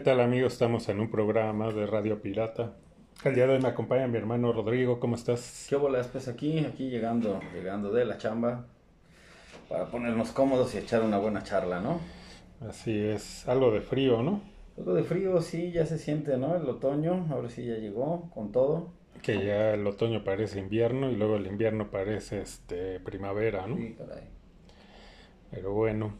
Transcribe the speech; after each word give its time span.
tal 0.00 0.20
amigos? 0.20 0.54
Estamos 0.54 0.88
en 0.88 0.98
un 0.98 1.10
programa 1.10 1.70
de 1.72 1.86
Radio 1.86 2.22
Pirata. 2.22 2.72
El 3.22 3.34
día 3.34 3.46
de 3.46 3.54
hoy 3.54 3.60
me 3.60 3.68
acompaña 3.68 4.06
mi 4.06 4.16
hermano 4.16 4.50
Rodrigo, 4.50 4.98
¿cómo 4.98 5.14
estás? 5.14 5.66
¿Qué 5.68 5.76
bolas 5.76 6.08
pues 6.08 6.26
aquí? 6.26 6.60
Aquí 6.60 6.88
llegando, 6.88 7.38
llegando 7.52 7.92
de 7.92 8.06
la 8.06 8.16
chamba 8.16 8.64
para 9.68 9.86
ponernos 9.90 10.30
cómodos 10.30 10.74
y 10.74 10.78
echar 10.78 11.02
una 11.02 11.18
buena 11.18 11.42
charla, 11.42 11.80
¿no? 11.80 12.00
Así 12.66 12.98
es, 12.98 13.46
algo 13.46 13.70
de 13.72 13.82
frío, 13.82 14.22
¿no? 14.22 14.40
Algo 14.78 14.94
de 14.94 15.02
frío, 15.02 15.38
sí, 15.42 15.70
ya 15.70 15.84
se 15.84 15.98
siente, 15.98 16.38
¿no? 16.38 16.56
El 16.56 16.66
otoño, 16.66 17.26
ahora 17.30 17.50
sí 17.50 17.66
ya 17.66 17.74
llegó 17.74 18.30
con 18.30 18.52
todo. 18.52 18.88
Que 19.20 19.44
ya 19.44 19.74
el 19.74 19.86
otoño 19.86 20.24
parece 20.24 20.60
invierno 20.60 21.10
y 21.10 21.16
luego 21.16 21.36
el 21.36 21.46
invierno 21.46 21.90
parece 21.90 22.40
este 22.40 23.00
primavera, 23.00 23.66
¿no? 23.66 23.76
Sí, 23.76 23.96
caray. 23.98 24.24
Pero 25.50 25.74
bueno, 25.74 26.14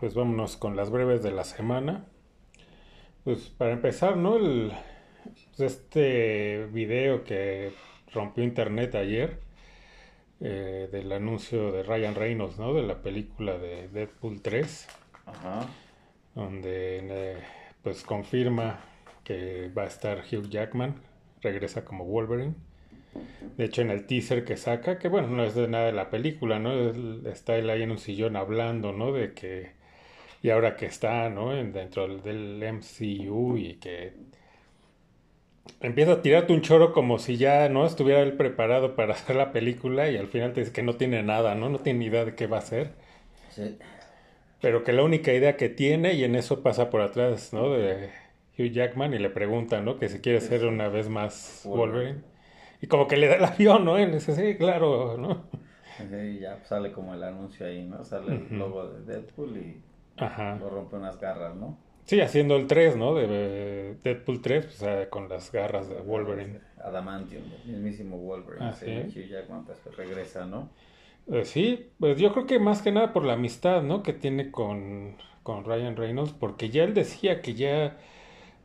pues 0.00 0.14
vámonos 0.14 0.56
con 0.56 0.74
las 0.74 0.90
breves 0.90 1.22
de 1.22 1.30
la 1.30 1.44
semana. 1.44 2.06
Pues 3.26 3.48
para 3.48 3.72
empezar, 3.72 4.16
¿no? 4.16 4.36
El, 4.36 4.70
pues, 5.56 5.72
este 5.72 6.64
video 6.66 7.24
que 7.24 7.72
rompió 8.12 8.44
internet 8.44 8.94
ayer 8.94 9.40
eh, 10.38 10.88
del 10.92 11.10
anuncio 11.10 11.72
de 11.72 11.82
Ryan 11.82 12.14
Reynolds, 12.14 12.56
¿no? 12.60 12.72
De 12.72 12.84
la 12.84 13.02
película 13.02 13.58
de 13.58 13.88
Deadpool 13.88 14.40
3, 14.42 14.86
Ajá. 15.26 15.66
donde 16.36 17.00
eh, 17.02 17.36
pues 17.82 18.04
confirma 18.04 18.78
que 19.24 19.72
va 19.76 19.82
a 19.82 19.86
estar 19.86 20.18
Hugh 20.18 20.48
Jackman, 20.48 20.94
regresa 21.42 21.84
como 21.84 22.04
Wolverine. 22.04 22.54
De 23.56 23.64
hecho, 23.64 23.82
en 23.82 23.90
el 23.90 24.06
teaser 24.06 24.44
que 24.44 24.56
saca, 24.56 25.00
que 25.00 25.08
bueno, 25.08 25.26
no 25.26 25.42
es 25.42 25.56
de 25.56 25.66
nada 25.66 25.86
de 25.86 25.92
la 25.94 26.10
película, 26.10 26.60
¿no? 26.60 26.70
Está 27.28 27.56
él 27.56 27.70
ahí 27.70 27.82
en 27.82 27.90
un 27.90 27.98
sillón 27.98 28.36
hablando, 28.36 28.92
¿no? 28.92 29.10
De 29.10 29.32
que, 29.32 29.72
y 30.42 30.50
ahora 30.50 30.76
que 30.76 30.86
está, 30.86 31.28
¿no? 31.30 31.56
En- 31.56 31.72
dentro 31.72 32.06
del, 32.18 32.62
MCU 32.62 33.56
y 33.56 33.74
que 33.76 34.14
empieza 35.80 36.12
a 36.12 36.22
tirarte 36.22 36.52
un 36.52 36.60
choro 36.62 36.92
como 36.92 37.18
si 37.18 37.36
ya, 37.38 37.68
¿no? 37.70 37.86
Estuviera 37.86 38.20
él 38.22 38.36
preparado 38.36 38.94
para 38.96 39.14
hacer 39.14 39.36
la 39.36 39.52
película 39.52 40.10
y 40.10 40.16
al 40.18 40.28
final 40.28 40.52
te 40.52 40.60
dice 40.60 40.72
que 40.72 40.82
no 40.82 40.96
tiene 40.96 41.22
nada, 41.22 41.54
¿no? 41.54 41.68
No 41.70 41.78
tiene 41.80 42.00
ni 42.00 42.06
idea 42.06 42.24
de 42.24 42.34
qué 42.34 42.46
va 42.46 42.56
a 42.58 42.60
hacer. 42.60 42.92
Sí. 43.50 43.78
Pero 44.60 44.84
que 44.84 44.92
la 44.92 45.02
única 45.02 45.32
idea 45.32 45.56
que 45.56 45.68
tiene, 45.68 46.14
y 46.14 46.24
en 46.24 46.34
eso 46.34 46.62
pasa 46.62 46.90
por 46.90 47.00
atrás, 47.02 47.52
¿no? 47.52 47.70
De 47.70 48.10
Hugh 48.58 48.70
Jackman 48.72 49.14
y 49.14 49.18
le 49.18 49.30
pregunta, 49.30 49.80
¿no? 49.82 49.98
Que 49.98 50.08
si 50.08 50.20
quiere 50.20 50.40
ser 50.40 50.64
una 50.66 50.88
vez 50.88 51.08
más 51.08 51.62
Wolverine. 51.64 52.22
Y 52.82 52.86
como 52.88 53.06
que 53.08 53.16
le 53.16 53.28
da 53.28 53.36
el 53.36 53.44
avión, 53.44 53.84
¿no? 53.84 53.96
Le 53.98 54.06
dice, 54.10 54.34
sí, 54.34 54.56
claro, 54.56 55.16
¿no? 55.18 55.44
Sí, 55.98 56.38
ya 56.40 56.62
sale 56.64 56.92
como 56.92 57.14
el 57.14 57.22
anuncio 57.22 57.66
ahí, 57.66 57.84
¿no? 57.86 58.04
Sale 58.04 58.32
el 58.34 58.58
logo 58.58 58.86
de 58.88 59.04
Deadpool 59.04 59.56
y 59.56 59.82
Ajá. 60.16 60.56
lo 60.58 60.70
rompe 60.70 60.96
unas 60.96 61.18
garras, 61.20 61.54
¿no? 61.56 61.76
Sí, 62.04 62.20
haciendo 62.20 62.56
el 62.56 62.66
3, 62.66 62.96
¿no? 62.96 63.14
De 63.14 63.96
Deadpool 64.02 64.40
3, 64.40 64.66
pues, 64.66 64.82
ah, 64.84 65.08
con 65.10 65.28
las 65.28 65.50
garras 65.50 65.88
de 65.88 65.96
Wolverine. 65.96 66.60
Adamantium, 66.82 67.42
el 67.64 67.72
mismísimo 67.72 68.16
Wolverine. 68.18 68.66
Ah, 68.66 68.72
sí, 68.72 68.86
¿sí? 68.86 69.20
Hugh 69.20 69.28
Jackman 69.28 69.64
pues, 69.64 69.78
regresa, 69.96 70.46
¿no? 70.46 70.70
Eh, 71.32 71.44
sí, 71.44 71.90
pues 71.98 72.18
yo 72.18 72.32
creo 72.32 72.46
que 72.46 72.60
más 72.60 72.82
que 72.82 72.92
nada 72.92 73.12
por 73.12 73.24
la 73.24 73.32
amistad, 73.32 73.82
¿no? 73.82 74.02
Que 74.04 74.12
tiene 74.12 74.52
con, 74.52 75.16
con 75.42 75.64
Ryan 75.64 75.96
Reynolds, 75.96 76.32
porque 76.32 76.70
ya 76.70 76.84
él 76.84 76.94
decía 76.94 77.42
que 77.42 77.54
ya, 77.54 77.96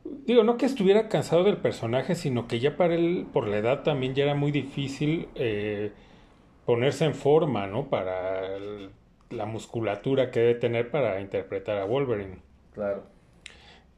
digo, 0.04 0.44
no 0.44 0.56
que 0.56 0.66
estuviera 0.66 1.08
cansado 1.08 1.44
del 1.44 1.56
personaje, 1.58 2.14
sino 2.14 2.46
que 2.48 2.60
ya 2.60 2.76
para 2.76 2.94
él, 2.94 3.26
por 3.32 3.48
la 3.48 3.58
edad 3.58 3.82
también 3.82 4.14
ya 4.14 4.24
era 4.24 4.34
muy 4.34 4.52
difícil 4.52 5.28
eh, 5.34 5.92
ponerse 6.66 7.04
en 7.06 7.14
forma, 7.14 7.66
¿no? 7.66 7.88
Para 7.90 8.56
el- 8.56 8.90
la 9.32 9.46
musculatura 9.46 10.30
que 10.30 10.40
debe 10.40 10.54
tener 10.56 10.90
para 10.90 11.20
interpretar 11.20 11.78
a 11.78 11.84
Wolverine. 11.84 12.38
Claro. 12.74 13.04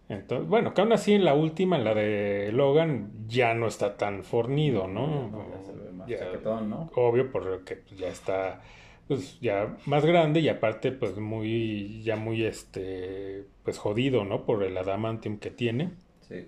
Entonces, 0.09 0.47
bueno, 0.49 0.75
que 0.75 0.81
aún 0.83 0.93
así 0.93 1.15
en 1.15 1.25
la 1.25 1.35
última, 1.35 1.77
en 1.77 1.85
la 1.85 1.95
de 1.95 2.51
Logan, 2.53 3.11
ya 3.27 3.55
no 3.55 3.67
está 3.67 3.97
tan 3.97 4.23
fornido, 4.23 4.87
¿no? 4.87 5.31
Ya 5.51 5.63
se 5.65 5.73
ve 5.73 5.93
más 5.93 6.09
Ya- 6.09 6.19
chaquetón, 6.19 6.69
¿no? 6.71 6.91
obvio 6.95 7.31
porque 7.33 7.83
ya 7.97 8.09
está 8.09 8.61
pues 9.09 9.39
ya 9.41 9.77
más 9.85 10.05
grande 10.07 10.41
y 10.41 10.49
aparte 10.49 10.91
pues 10.91 11.19
muy 11.19 12.03
ya 12.03 12.17
muy 12.17 12.43
este 12.47 13.45
pues 13.63 13.77
jodido 13.77 14.25
no 14.25 14.47
por 14.47 14.63
el 14.63 14.79
adamantium 14.79 15.37
que 15.39 15.51
tiene 15.51 15.91
Sí. 16.23 16.47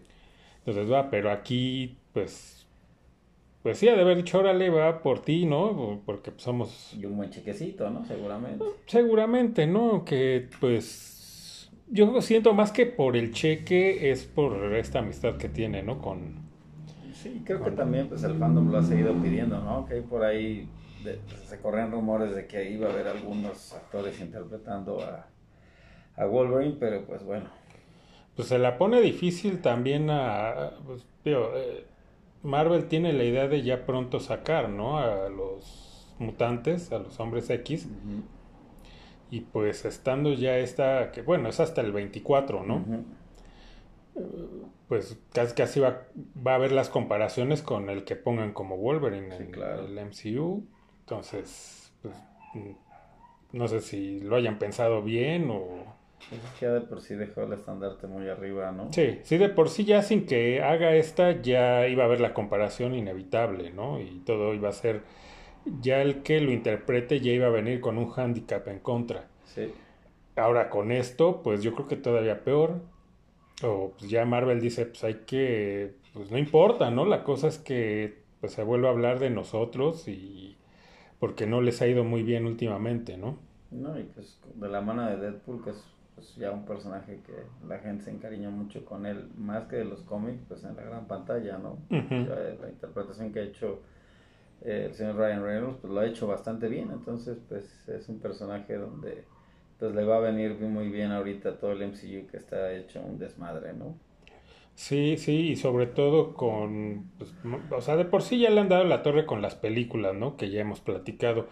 entonces 0.60 0.91
va 0.91 1.10
pero 1.10 1.30
aquí 1.30 1.98
pues 2.14 2.55
pues 3.66 3.78
sí 3.78 3.88
ha 3.88 3.97
de 3.97 4.03
haber 4.03 4.16
dicho 4.19 4.38
órale 4.38 4.71
va 4.71 5.03
por 5.03 5.22
ti 5.22 5.44
no 5.44 6.00
porque 6.06 6.31
pues, 6.31 6.44
somos 6.44 6.94
Y 6.94 7.04
un 7.04 7.16
buen 7.16 7.31
chequecito, 7.31 7.91
¿no? 7.91 8.04
Seguramente. 8.04 8.65
seguramente 8.87 9.66
no 9.66 10.04
que 10.04 10.49
pues 10.60 11.69
yo 11.88 12.21
siento 12.22 12.54
más 12.54 12.71
que 12.71 12.87
por 12.87 13.16
el 13.16 13.32
cheque 13.32 14.10
es 14.12 14.25
por 14.25 14.75
esta 14.77 15.00
amistad 15.00 15.37
que 15.37 15.49
tiene 15.49 15.82
no 15.82 16.00
con 16.00 16.47
Sí, 17.15 17.43
creo 17.44 17.65
que 17.65 17.71
también 17.72 18.09
pues 18.09 18.22
el 18.25 18.34
fandom 18.38 18.71
lo 18.71 18.78
ha 18.78 18.82
seguido 18.82 19.15
pidiendo, 19.21 19.59
¿no? 19.60 19.87
Que 19.87 20.03
por 20.03 20.22
ahí 20.22 20.69
de- 21.03 21.19
se 21.47 21.60
corren 21.60 21.91
rumores 21.91 22.34
de 22.34 22.47
que 22.47 22.71
iba 22.71 22.88
a 22.88 22.93
haber 22.93 23.09
algunos 23.09 23.72
actores 23.72 24.21
interpretando 24.21 25.00
a, 25.03 25.27
a 26.16 26.27
Wolverine, 26.27 26.77
pero 26.81 27.06
pues 27.06 27.25
bueno, 27.25 27.48
Pues 28.34 28.48
se 28.48 28.59
la 28.59 28.77
pone 28.78 29.00
difícil 29.00 29.60
también 29.62 30.10
a... 30.10 30.72
Pues, 30.84 31.06
digo, 31.25 31.53
eh, 31.56 31.87
Marvel 32.46 32.86
tiene 32.88 33.12
la 33.12 33.24
idea 33.24 33.48
de 33.48 33.62
ya 33.62 33.84
pronto 33.84 34.20
sacar, 34.20 34.68
¿no? 34.68 34.98
A 34.98 35.28
los 35.28 36.14
mutantes, 36.18 36.92
a 36.92 36.98
los 36.98 37.18
hombres 37.20 37.50
X. 37.50 37.88
Y 39.30 39.40
pues 39.40 39.84
estando 39.84 40.32
ya 40.32 40.56
esta, 40.58 41.10
que 41.10 41.22
bueno, 41.22 41.48
es 41.48 41.58
hasta 41.58 41.80
el 41.80 41.92
24, 41.92 42.62
¿no? 42.62 42.76
Ujú. 42.76 43.04
Pues 44.88 45.18
casi 45.32 45.54
casi 45.54 45.80
va, 45.80 46.06
va 46.46 46.52
a 46.52 46.54
haber 46.54 46.70
las 46.72 46.88
comparaciones 46.88 47.60
con 47.60 47.90
el 47.90 48.04
que 48.04 48.14
pongan 48.16 48.52
como 48.52 48.76
Wolverine 48.76 49.36
Sí, 49.36 49.42
en 49.42 49.50
claro. 49.50 49.84
el 49.84 49.98
MCU. 49.98 50.64
Entonces, 51.00 51.92
pues, 52.02 52.14
mm, 52.54 52.70
no 53.56 53.68
sé 53.68 53.80
si 53.80 54.20
lo 54.20 54.36
hayan 54.36 54.58
pensado 54.58 55.02
bien 55.02 55.50
o... 55.50 55.95
Es 56.31 56.41
que 56.59 56.66
ya 56.66 56.72
de 56.72 56.81
por 56.81 57.00
sí 57.00 57.15
dejó 57.15 57.43
el 57.43 57.53
estandarte 57.53 58.06
muy 58.06 58.28
arriba, 58.28 58.72
¿no? 58.72 58.93
Sí, 58.93 59.21
sí, 59.22 59.38
de 59.38 59.49
por 59.49 59.69
sí 59.69 59.84
ya 59.84 60.03
sin 60.03 60.27
que 60.27 60.62
haga 60.62 60.94
esta 60.97 61.41
ya 61.41 61.87
iba 61.87 62.03
a 62.03 62.06
haber 62.06 62.21
la 62.21 62.34
comparación 62.34 62.94
inevitable, 62.94 63.71
¿no? 63.72 64.00
Y 64.00 64.22
todo 64.25 64.53
iba 64.53 64.69
a 64.69 64.72
ser, 64.72 65.03
ya 65.81 66.03
el 66.03 66.22
que 66.22 66.41
lo 66.41 66.50
interprete 66.50 67.21
ya 67.21 67.32
iba 67.32 67.47
a 67.47 67.50
venir 67.50 67.81
con 67.81 67.97
un 67.97 68.09
hándicap 68.10 68.66
en 68.69 68.81
contra. 68.81 69.28
Sí. 69.44 69.72
Ahora 70.34 70.69
con 70.69 70.91
esto, 70.91 71.43
pues 71.43 71.62
yo 71.62 71.75
creo 71.75 71.87
que 71.87 71.97
todavía 71.97 72.43
peor. 72.43 72.81
O 73.62 73.93
pues 73.97 74.10
ya 74.10 74.25
Marvel 74.25 74.60
dice, 74.60 74.84
pues 74.87 75.04
hay 75.04 75.22
que, 75.27 75.94
pues 76.12 76.31
no 76.31 76.38
importa, 76.38 76.91
¿no? 76.91 77.06
La 77.06 77.25
cosa 77.25 77.48
es 77.48 77.59
que 77.59 78.22
pues 78.41 78.53
se 78.53 78.65
vuelve 78.65 78.88
a 78.88 78.91
hablar 78.91 79.19
de 79.19 79.31
nosotros 79.31 80.09
y 80.09 80.56
porque 81.19 81.47
no 81.47 81.60
les 81.60 81.81
ha 81.81 81.87
ido 81.87 82.04
muy 82.04 82.22
bien 82.22 82.47
últimamente, 82.47 83.16
¿no? 83.16 83.38
No, 83.71 83.98
y 83.98 84.04
pues 84.04 84.38
de 84.54 84.69
la 84.69 84.81
mano 84.81 85.06
de 85.06 85.16
Deadpool, 85.16 85.65
que 85.65 85.71
es 85.71 85.84
pues, 86.16 86.34
ya 86.34 86.50
un 86.50 86.65
personaje 86.65 87.21
que 87.25 87.34
la 87.69 87.78
gente 87.78 88.04
se 88.04 88.10
encariñó 88.10 88.50
mucho 88.50 88.84
con 88.84 89.06
él, 89.06 89.28
más 89.37 89.66
que 89.66 89.77
de 89.77 89.84
los 89.84 90.00
cómics, 90.00 90.42
pues 90.48 90.65
en 90.65 90.74
la 90.74 90.83
gran 90.83 91.07
pantalla, 91.07 91.59
¿no? 91.59 91.78
Ya, 91.91 91.98
eh, 92.10 92.59
la 92.60 92.68
interpretación 92.71 93.33
que 93.33 93.41
ha 93.41 93.42
hecho 93.45 93.83
eh, 94.63 94.86
el 94.86 94.95
señor 94.95 95.16
Ryan 95.16 95.45
Reynolds, 95.45 95.78
pues 95.80 95.92
lo 95.92 96.01
ha 96.01 96.07
hecho 96.07 96.27
bastante 96.27 96.68
bien, 96.68 96.91
entonces 96.91 97.39
pues 97.48 97.89
es 97.89 98.09
un 98.09 98.18
personaje 98.18 98.74
donde 98.77 99.24
pues 99.78 99.95
le 99.95 100.04
va 100.04 100.16
a 100.16 100.21
venir 100.21 100.59
muy 100.59 100.89
bien 100.89 101.13
ahorita 101.13 101.59
todo 101.59 101.72
el 101.72 101.83
MCU 101.83 102.27
que 102.30 102.39
está 102.39 102.72
hecho 102.72 103.03
un 103.03 103.19
desmadre, 103.19 103.74
¿no? 103.74 103.95
Sí, 104.74 105.16
sí, 105.19 105.51
y 105.51 105.57
sobre 105.57 105.86
todo 105.86 106.34
con, 106.34 107.10
pues, 107.19 107.34
o 107.71 107.80
sea, 107.80 107.97
de 107.97 108.04
por 108.04 108.22
sí 108.22 108.39
ya 108.39 108.51
le 108.51 108.60
han 108.60 108.69
dado 108.69 108.84
la 108.84 109.03
torre 109.03 109.27
con 109.27 109.42
las 109.42 109.54
películas, 109.54 110.15
¿no? 110.15 110.36
Que 110.36 110.51
ya 110.51 110.60
hemos 110.60 110.80
platicado. 110.80 111.48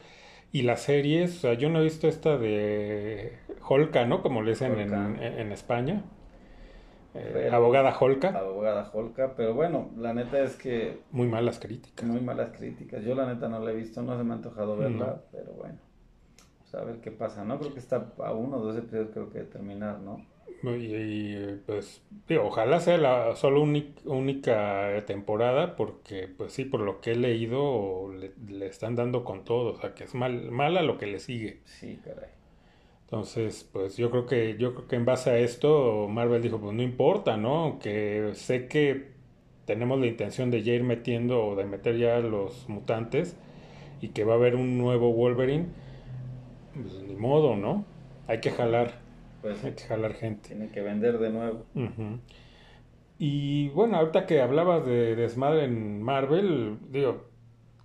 Y 0.53 0.63
las 0.63 0.83
series, 0.83 1.39
o 1.39 1.41
sea, 1.41 1.55
yo 1.55 1.71
no 1.71 1.81
he 1.81 1.85
visto 1.85 2.07
esta 2.07 2.37
de 2.39 3.33
Holka, 3.69 4.05
¿no? 4.07 4.23
Como 4.23 4.43
le 4.43 4.51
dicen 4.51 4.79
en, 4.79 4.93
en- 4.95 5.23
en 5.41 5.53
España. 5.53 6.03
Eh, 7.15 7.49
abogada 7.53 7.97
Holka. 7.99 8.31
Abogada 8.31 8.91
Holka, 8.93 9.35
pero 9.37 9.55
bueno, 9.55 9.91
la 9.97 10.13
neta 10.13 10.41
es 10.43 10.57
que 10.57 10.99
Muy 11.13 11.29
malas 11.29 11.61
críticas. 11.61 12.05
muy 12.05 12.21
malas 12.21 12.51
críticas, 12.57 13.05
yo 13.05 13.15
la 13.15 13.27
neta 13.33 13.49
no 13.49 13.61
la 13.61 13.71
he 13.71 13.75
visto, 13.77 14.03
no 14.03 14.17
se 14.19 14.25
me 14.25 14.33
ha 14.33 14.37
antojado 14.37 14.77
verla, 14.77 15.23
pero 15.31 15.53
bueno, 15.53 15.79
pues 16.59 16.75
a 16.75 16.85
ver 16.85 16.97
qué 17.01 17.13
pasa, 17.13 17.45
¿no? 17.45 17.59
Creo 17.61 17.73
que 17.73 17.79
está 17.79 18.09
a 18.19 18.33
uno 18.33 18.57
o 18.57 18.61
dos 18.61 18.77
episodios 18.77 19.11
creo 19.13 19.31
que 19.31 19.39
de 19.41 19.45
terminar, 19.45 20.01
¿no? 20.01 20.27
Y, 20.65 20.95
y, 20.95 21.63
pues, 21.67 22.03
digo, 22.27 22.45
ojalá 22.47 22.81
sea 22.81 22.97
la 22.99 23.37
solo 23.37 23.63
única 23.63 25.05
temporada, 25.07 25.77
porque, 25.77 26.27
pues 26.37 26.53
sí, 26.53 26.65
por 26.65 26.81
lo 26.81 27.01
que 27.01 27.13
he 27.13 27.17
leído, 27.17 28.11
le, 28.13 28.33
le 28.49 28.67
están 28.67 28.97
dando 28.97 29.25
con 29.25 29.45
todo, 29.45 29.73
o 29.75 29.77
sea, 29.77 29.95
que 29.95 30.05
es 30.05 30.15
mal, 30.15 30.51
mala 30.51 30.83
lo 30.83 30.97
que 30.99 31.07
le 31.07 31.19
sigue. 31.21 31.61
Sí, 31.65 32.01
caray. 32.05 32.31
Entonces, 33.05 33.69
pues 33.73 33.97
yo 33.97 34.11
creo 34.11 34.27
que 34.27 34.57
yo 34.59 34.75
creo 34.75 34.89
que 34.89 34.97
en 34.97 35.05
base 35.05 35.31
a 35.31 35.39
esto 35.39 36.09
Marvel 36.09 36.43
dijo, 36.43 36.59
pues 36.59 36.75
no 36.75 36.83
importa, 36.83 37.37
¿no? 37.37 37.65
Aunque 37.65 38.31
sé 38.35 38.67
que 38.67 39.13
tenemos 39.67 40.01
la 40.01 40.07
intención 40.07 40.51
de 40.51 40.63
ya 40.63 40.73
ir 40.73 40.83
metiendo 40.83 41.45
o 41.47 41.57
de 41.57 41.65
meter 41.65 41.97
ya 41.97 42.19
los 42.21 42.69
mutantes 42.69 43.37
y 44.01 44.09
que 44.09 44.25
va 44.25 44.35
a 44.35 44.37
haber 44.37 44.57
un 44.57 44.79
nuevo 44.79 45.13
Wolverine, 45.13 45.67
pues 46.75 47.03
ni 47.03 47.15
modo, 47.15 47.57
¿no? 47.57 47.85
Hay 48.27 48.41
que 48.41 48.51
jalar. 48.51 49.01
Pues 49.43 49.63
Hay 49.65 49.73
que 49.73 49.85
jalar 49.85 50.15
gente. 50.15 50.49
tiene 50.49 50.71
que 50.71 50.81
vender 50.81 51.19
de 51.19 51.31
nuevo. 51.31 51.65
Y 53.19 53.69
bueno, 53.69 53.97
ahorita 53.99 54.27
que 54.27 54.41
hablabas 54.41 54.87
de 54.87 55.15
desmadre 55.15 55.65
en 55.65 56.03
Marvel, 56.03 56.79
digo, 56.91 57.27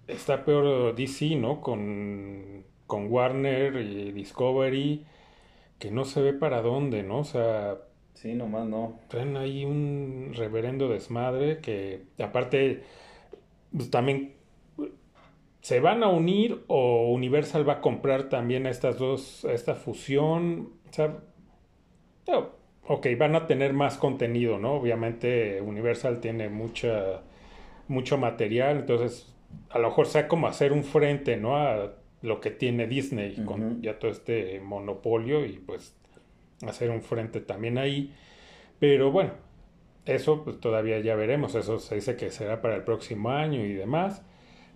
está 0.07 0.43
peor 0.43 0.95
DC, 0.95 1.35
¿no? 1.35 1.61
Con, 1.61 2.63
con 2.89 3.11
Warner 3.13 3.77
y 3.81 4.11
Discovery, 4.13 5.05
que 5.79 5.91
no 5.91 6.05
se 6.05 6.21
ve 6.21 6.33
para 6.33 6.61
dónde, 6.63 7.03
¿no? 7.03 7.19
O 7.19 7.23
sea, 7.25 7.77
Sí, 8.13 8.33
nomás 8.35 8.67
no. 8.67 8.99
traen 9.07 9.37
ahí 9.37 9.65
un 9.65 10.33
reverendo 10.35 10.89
desmadre 10.89 11.59
que 11.61 12.03
aparte 12.19 12.83
pues, 13.71 13.89
también 13.91 14.35
se 15.61 15.79
van 15.79 16.03
a 16.03 16.07
unir 16.09 16.63
o 16.67 17.11
Universal 17.11 17.67
va 17.67 17.73
a 17.73 17.81
comprar 17.81 18.29
también 18.29 18.65
a 18.65 18.69
estas 18.69 18.97
dos, 18.97 19.45
a 19.45 19.53
esta 19.53 19.75
fusión. 19.75 20.73
O 20.89 20.93
sea, 20.93 21.17
no, 22.27 22.49
ok, 22.87 23.07
van 23.17 23.35
a 23.35 23.47
tener 23.47 23.73
más 23.73 23.97
contenido, 23.97 24.59
¿no? 24.59 24.73
Obviamente 24.73 25.61
Universal 25.61 26.19
tiene 26.19 26.49
mucha, 26.49 27.21
mucho 27.87 28.17
material, 28.17 28.77
entonces 28.79 29.35
a 29.69 29.79
lo 29.79 29.89
mejor 29.89 30.07
sea 30.07 30.27
como 30.27 30.47
hacer 30.47 30.73
un 30.73 30.83
frente, 30.83 31.37
¿no? 31.37 31.57
A 31.57 31.93
lo 32.21 32.41
que 32.41 32.51
tiene 32.51 32.87
Disney 32.87 33.35
con 33.45 33.81
ya 33.81 33.99
todo 33.99 34.11
este 34.11 34.59
monopolio 34.59 35.45
y 35.45 35.53
pues 35.53 35.95
hacer 36.67 36.89
un 36.91 37.01
frente 37.01 37.41
también 37.41 37.77
ahí. 37.77 38.13
Pero 38.79 39.11
bueno, 39.11 39.33
eso 40.05 40.43
pues 40.43 40.59
todavía 40.59 40.99
ya 40.99 41.15
veremos, 41.15 41.55
eso 41.55 41.79
se 41.79 41.95
dice 41.95 42.15
que 42.15 42.31
será 42.31 42.61
para 42.61 42.75
el 42.75 42.83
próximo 42.83 43.31
año 43.31 43.65
y 43.65 43.73
demás. 43.73 44.23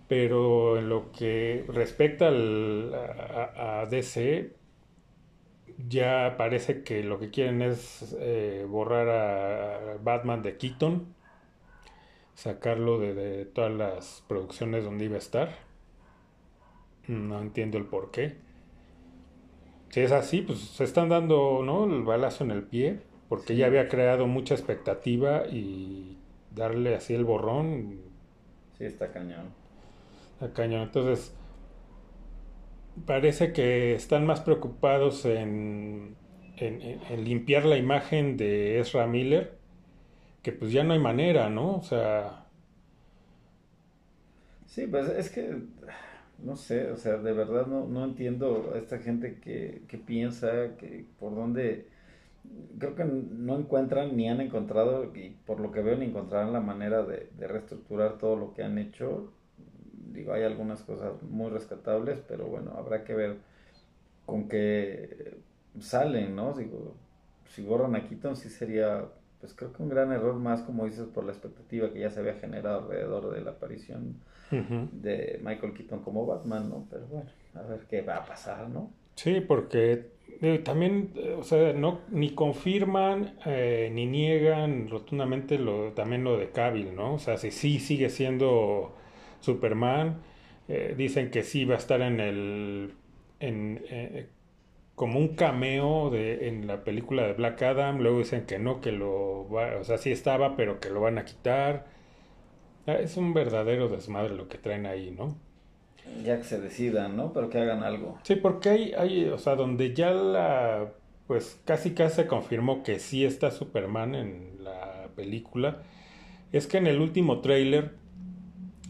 Pero 0.08 0.78
en 0.78 0.88
lo 0.90 1.12
que 1.12 1.64
respecta 1.68 2.28
al, 2.28 2.92
a, 2.94 3.80
a 3.80 3.86
DC, 3.86 4.52
ya 5.88 6.34
parece 6.36 6.82
que 6.82 7.02
lo 7.02 7.18
que 7.18 7.30
quieren 7.30 7.62
es 7.62 8.14
eh, 8.20 8.66
borrar 8.68 9.08
a 9.08 9.96
Batman 10.02 10.42
de 10.42 10.56
Keaton, 10.56 11.14
sacarlo 12.34 12.98
de, 12.98 13.14
de 13.14 13.44
todas 13.46 13.72
las 13.72 14.24
producciones 14.28 14.84
donde 14.84 15.06
iba 15.06 15.16
a 15.16 15.18
estar. 15.18 15.58
No 17.08 17.40
entiendo 17.40 17.78
el 17.78 17.86
por 17.86 18.10
qué. 18.10 18.36
Si 19.90 20.00
es 20.00 20.12
así, 20.12 20.42
pues 20.42 20.58
se 20.60 20.84
están 20.84 21.08
dando, 21.08 21.62
¿no? 21.64 21.84
El 21.84 22.02
balazo 22.02 22.44
en 22.44 22.50
el 22.50 22.64
pie, 22.64 23.00
porque 23.28 23.56
ya 23.56 23.66
había 23.66 23.88
creado 23.88 24.26
mucha 24.26 24.54
expectativa 24.54 25.46
y 25.46 26.18
darle 26.50 26.94
así 26.94 27.14
el 27.14 27.24
borrón 27.24 28.00
Sí, 28.76 28.84
está 28.84 29.10
cañón. 29.10 29.54
a 30.40 30.48
cañón. 30.52 30.82
Entonces, 30.82 31.32
parece 33.06 33.52
que 33.52 33.94
están 33.94 34.26
más 34.26 34.40
preocupados 34.40 35.24
en, 35.24 36.16
en, 36.56 36.82
en- 36.82 37.00
en 37.10 37.24
limpiar 37.24 37.64
la 37.64 37.76
imagen 37.78 38.36
de 38.36 38.78
Ezra 38.80 39.06
Miller, 39.06 39.58
que 40.42 40.52
pues 40.52 40.72
ya 40.72 40.84
no 40.84 40.94
hay 40.94 41.00
manera, 41.00 41.50
¿no? 41.50 41.76
O 41.78 41.82
sea, 41.82 42.46
Sí, 44.66 44.86
pues 44.86 45.08
es 45.08 45.30
que, 45.30 45.62
no 46.38 46.56
sé, 46.56 46.90
o 46.90 46.96
sea, 46.96 47.16
de 47.18 47.32
verdad 47.32 47.66
no, 47.66 47.86
no 47.86 48.04
entiendo 48.04 48.72
a 48.74 48.78
esta 48.78 48.98
gente 48.98 49.40
que, 49.40 49.82
que 49.88 49.98
piensa 49.98 50.76
que 50.76 51.06
por 51.18 51.34
dónde, 51.34 51.88
creo 52.78 52.94
que 52.94 53.04
no 53.04 53.58
encuentran 53.58 54.16
ni 54.16 54.28
han 54.28 54.40
encontrado, 54.40 55.14
y 55.14 55.30
por 55.46 55.60
lo 55.60 55.72
que 55.72 55.82
veo 55.82 55.96
ni 55.96 56.06
encontrarán 56.06 56.52
la 56.52 56.60
manera 56.60 57.02
de, 57.04 57.30
de 57.38 57.48
reestructurar 57.48 58.18
todo 58.18 58.36
lo 58.36 58.54
que 58.54 58.62
han 58.62 58.78
hecho. 58.78 59.32
Digo, 60.12 60.32
hay 60.32 60.44
algunas 60.44 60.82
cosas 60.82 61.22
muy 61.22 61.50
rescatables, 61.50 62.20
pero 62.28 62.46
bueno, 62.46 62.72
habrá 62.76 63.04
que 63.04 63.14
ver 63.14 63.38
con 64.26 64.48
qué 64.48 65.38
salen, 65.80 66.36
¿no? 66.36 66.54
Digo, 66.54 66.94
si 67.48 67.62
borran 67.62 67.96
a 67.96 68.06
Keaton 68.08 68.36
sí 68.36 68.48
sería, 68.48 69.06
pues 69.44 69.54
creo 69.54 69.74
que 69.74 69.82
un 69.82 69.90
gran 69.90 70.10
error 70.10 70.36
más, 70.36 70.62
como 70.62 70.86
dices, 70.86 71.06
por 71.06 71.22
la 71.22 71.32
expectativa 71.32 71.92
que 71.92 72.00
ya 72.00 72.08
se 72.08 72.20
había 72.20 72.32
generado 72.36 72.78
alrededor 72.78 73.34
de 73.34 73.42
la 73.42 73.50
aparición 73.50 74.16
de 74.50 75.38
Michael 75.42 75.74
Keaton 75.74 76.00
como 76.00 76.24
Batman, 76.24 76.70
¿no? 76.70 76.86
Pero 76.88 77.06
bueno, 77.08 77.28
a 77.54 77.60
ver 77.62 77.80
qué 77.90 78.00
va 78.00 78.16
a 78.16 78.24
pasar, 78.24 78.70
¿no? 78.70 78.90
Sí, 79.16 79.42
porque 79.42 80.12
eh, 80.40 80.60
también, 80.64 81.10
eh, 81.16 81.36
o 81.38 81.42
sea, 81.42 81.74
no 81.74 82.00
ni 82.08 82.30
confirman 82.30 83.34
eh, 83.44 83.90
ni 83.92 84.06
niegan 84.06 84.88
rotundamente 84.88 85.58
lo, 85.58 85.92
también 85.92 86.24
lo 86.24 86.38
de 86.38 86.48
Cavill, 86.48 86.94
¿no? 86.94 87.12
O 87.12 87.18
sea, 87.18 87.36
si 87.36 87.50
sí 87.50 87.80
sigue 87.80 88.08
siendo 88.08 88.94
Superman, 89.40 90.22
dicen 90.96 91.30
que 91.30 91.42
sí 91.42 91.66
va 91.66 91.74
a 91.74 91.78
estar 91.78 92.00
en 92.00 92.18
el, 92.18 92.94
en, 93.40 93.84
eh, 93.90 94.26
como 94.94 95.18
un 95.18 95.34
cameo 95.36 96.10
de, 96.10 96.48
en 96.48 96.66
la 96.66 96.84
película 96.84 97.26
de 97.26 97.32
Black 97.34 97.62
Adam, 97.62 97.98
luego 98.00 98.18
dicen 98.18 98.46
que 98.46 98.58
no, 98.58 98.80
que 98.80 98.92
lo 98.92 99.48
va, 99.50 99.76
o 99.80 99.84
sea, 99.84 99.98
sí 99.98 100.12
estaba, 100.12 100.56
pero 100.56 100.80
que 100.80 100.90
lo 100.90 101.00
van 101.00 101.18
a 101.18 101.24
quitar. 101.24 101.86
Ah, 102.86 102.94
Es 102.94 103.16
un 103.16 103.34
verdadero 103.34 103.88
desmadre 103.88 104.34
lo 104.34 104.48
que 104.48 104.58
traen 104.58 104.86
ahí, 104.86 105.10
¿no? 105.10 105.36
Ya 106.22 106.36
que 106.38 106.44
se 106.44 106.60
decidan, 106.60 107.16
¿no? 107.16 107.32
Pero 107.32 107.48
que 107.50 107.58
hagan 107.58 107.82
algo. 107.82 108.18
Sí, 108.22 108.36
porque 108.36 108.68
hay, 108.68 108.92
hay, 108.94 109.24
o 109.26 109.38
sea, 109.38 109.56
donde 109.56 109.94
ya 109.94 110.10
la, 110.12 110.92
pues 111.26 111.60
casi 111.64 111.94
casi 111.94 112.16
se 112.16 112.26
confirmó 112.26 112.82
que 112.82 112.98
sí 112.98 113.24
está 113.24 113.50
Superman 113.50 114.14
en 114.14 114.62
la 114.62 115.08
película, 115.16 115.82
es 116.52 116.66
que 116.66 116.78
en 116.78 116.86
el 116.86 117.00
último 117.00 117.40
tráiler 117.40 117.92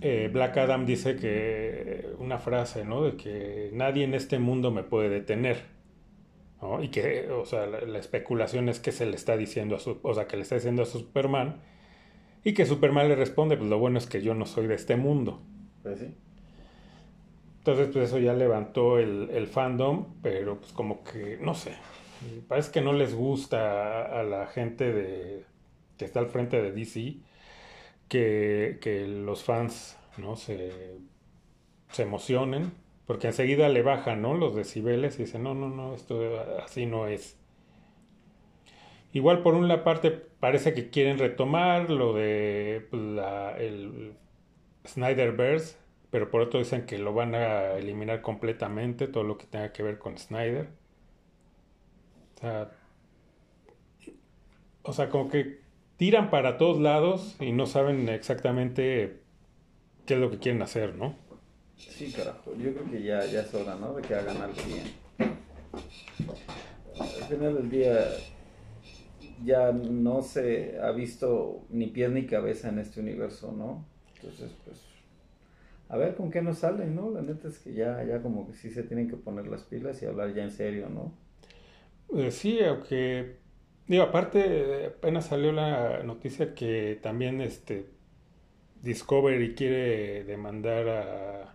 eh, 0.00 0.28
Black 0.32 0.56
Adam 0.58 0.86
dice 0.86 1.16
que 1.16 2.10
una 2.18 2.38
frase, 2.38 2.84
¿no? 2.84 3.04
De 3.04 3.16
que 3.16 3.70
nadie 3.72 4.04
en 4.04 4.14
este 4.14 4.38
mundo 4.38 4.70
me 4.70 4.82
puede 4.82 5.08
detener, 5.08 5.62
¿no? 6.62 6.82
Y 6.82 6.88
que, 6.88 7.30
o 7.30 7.44
sea, 7.46 7.66
la, 7.66 7.80
la 7.82 7.98
especulación 7.98 8.68
es 8.68 8.80
que 8.80 8.92
se 8.92 9.06
le 9.06 9.16
está 9.16 9.36
diciendo 9.36 9.76
a 9.76 9.78
su, 9.80 9.98
o 10.02 10.14
sea, 10.14 10.26
que 10.26 10.36
le 10.36 10.42
está 10.42 10.56
diciendo 10.56 10.82
a 10.82 10.86
Superman 10.86 11.60
y 12.44 12.54
que 12.54 12.66
Superman 12.66 13.08
le 13.08 13.16
responde, 13.16 13.56
pues 13.56 13.69
lo 13.69 13.79
bueno 13.79 13.98
es 13.98 14.06
que 14.06 14.22
yo 14.22 14.34
no 14.34 14.46
soy 14.46 14.67
de 14.67 14.74
este 14.74 14.96
mundo. 14.96 15.43
Pues 15.82 16.00
sí. 16.00 16.14
Entonces, 17.58 17.88
pues 17.93 18.08
eso 18.08 18.19
ya 18.19 18.34
levantó 18.34 18.98
el, 18.98 19.31
el 19.31 19.46
fandom, 19.46 20.20
pero 20.22 20.60
pues 20.60 20.72
como 20.72 21.02
que, 21.02 21.38
no 21.40 21.55
sé, 21.55 21.76
parece 22.48 22.72
que 22.72 22.82
no 22.82 22.93
les 22.93 23.14
gusta 23.14 24.02
a, 24.02 24.20
a 24.20 24.22
la 24.22 24.46
gente 24.46 24.93
de, 24.93 25.46
que 25.96 26.05
está 26.05 26.20
al 26.20 26.29
frente 26.29 26.60
de 26.60 26.72
DC 26.72 27.17
que, 28.08 28.79
que 28.81 29.06
los 29.06 29.44
fans, 29.44 29.98
¿no? 30.19 30.36
Se, 30.36 30.98
se 31.90 32.02
emocionen, 32.02 32.72
porque 33.06 33.29
enseguida 33.29 33.69
le 33.69 33.82
bajan, 33.82 34.23
¿no? 34.23 34.34
Los 34.34 34.55
decibeles 34.55 35.19
y 35.19 35.25
dicen, 35.25 35.43
no, 35.43 35.55
no, 35.55 35.69
no, 35.69 35.94
esto 35.94 36.20
así 36.65 36.87
no 36.87 37.06
es. 37.06 37.39
Igual 39.13 39.43
por 39.43 39.55
una 39.55 39.84
parte 39.84 40.11
parece 40.11 40.75
que 40.75 40.91
quieren 40.91 41.19
retomar 41.19 41.91
lo 41.91 42.15
de 42.15 42.87
pues, 42.91 43.03
la, 43.03 43.56
el 43.58 44.15
Snyderverse, 44.87 45.77
pero 46.11 46.31
por 46.31 46.41
otro 46.43 46.58
dicen 46.61 46.87
que 46.87 46.99
lo 46.99 47.15
van 47.15 47.34
a 47.34 47.73
eliminar 47.75 48.23
completamente, 48.23 49.08
todo 49.08 49.25
lo 49.25 49.39
que 49.39 49.46
tenga 49.46 49.73
que 49.73 49.82
ver 49.82 49.99
con 49.99 50.19
Snyder. 50.19 50.69
O 52.37 52.41
sea, 52.41 52.70
o 54.82 54.93
sea, 54.93 55.08
como 55.08 55.29
que 55.29 55.61
tiran 55.96 56.31
para 56.31 56.58
todos 56.58 56.81
lados 56.81 57.37
y 57.41 57.53
no 57.53 57.67
saben 57.67 58.08
exactamente 58.08 59.23
qué 60.06 60.15
es 60.15 60.20
lo 60.20 60.31
que 60.31 60.39
quieren 60.39 60.63
hacer, 60.63 60.94
¿no? 60.96 61.17
Sí, 61.91 62.12
carajo. 62.12 62.55
Yo 62.56 62.72
creo 62.72 62.91
que 62.91 63.03
ya, 63.03 63.24
ya 63.26 63.41
es 63.43 63.55
hora, 63.55 63.76
¿no? 63.76 63.94
De 63.94 64.03
que 64.03 64.14
hagan 64.14 64.36
algo 64.38 64.60
bien. 64.67 65.29
Al 66.98 67.29
final 67.29 67.55
del 67.55 67.70
día 67.70 68.08
ya 69.44 69.72
no 69.72 70.22
se 70.22 70.79
ha 70.81 70.91
visto 70.93 71.67
ni 71.70 71.88
pies 71.88 72.10
ni 72.10 72.26
cabeza 72.26 72.69
en 72.69 72.79
este 72.79 73.00
universo, 73.00 73.53
¿no? 73.53 73.84
Entonces, 74.17 74.53
pues, 74.64 74.81
a 75.88 75.96
ver 75.96 76.14
con 76.14 76.31
qué 76.31 76.43
nos 76.43 76.58
salen, 76.58 76.94
¿no? 76.94 77.10
La 77.10 77.22
neta 77.22 77.48
es 77.48 77.58
que 77.58 77.74
ya, 77.74 78.03
ya 78.05 78.22
como 78.22 78.46
que 78.46 78.55
sí 78.55 78.70
se 78.70 78.82
tienen 78.82 79.08
que 79.08 79.17
poner 79.17 79.46
las 79.48 79.62
pilas 79.62 80.03
y 80.03 80.06
hablar 80.06 80.34
ya 80.34 80.44
en 80.44 80.50
serio, 80.50 80.88
¿no? 80.88 81.12
Eh, 82.17 82.31
sí, 82.31 82.60
aunque, 82.60 83.36
digo, 83.86 84.05
aparte, 84.05 84.86
apenas 84.86 85.26
salió 85.26 85.53
la 85.53 86.03
noticia 86.03 86.55
que 86.55 86.98
también 87.03 87.41
este 87.41 87.86
Discovery 88.82 89.55
quiere 89.55 90.24
demandar 90.24 90.88
a, 90.88 91.54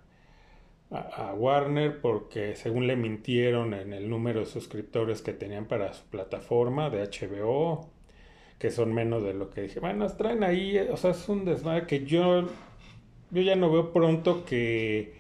a, 0.92 1.30
a 1.30 1.34
Warner 1.34 2.02
porque 2.02 2.56
según 2.56 2.88
le 2.88 2.96
mintieron 2.96 3.74
en 3.74 3.94
el 3.94 4.10
número 4.10 4.42
de 4.42 4.46
suscriptores 4.46 5.22
que 5.22 5.34
tenían 5.34 5.66
para 5.66 5.94
su 5.94 6.06
plataforma 6.06 6.90
de 6.90 7.04
HBO, 7.04 7.90
que 8.60 8.72
son 8.72 8.94
menos 8.94 9.24
de 9.24 9.34
lo 9.34 9.50
que 9.50 9.62
dije. 9.62 9.80
Bueno, 9.80 10.06
traen 10.16 10.44
ahí, 10.44 10.78
o 10.78 10.98
sea, 10.98 11.12
es 11.12 11.30
un 11.30 11.46
desmadre 11.46 11.88
que 11.88 12.06
yo, 12.06 12.44
yo 13.32 13.42
ya 13.42 13.56
no 13.56 13.72
veo 13.72 13.94
pronto 13.94 14.44
que, 14.46 15.16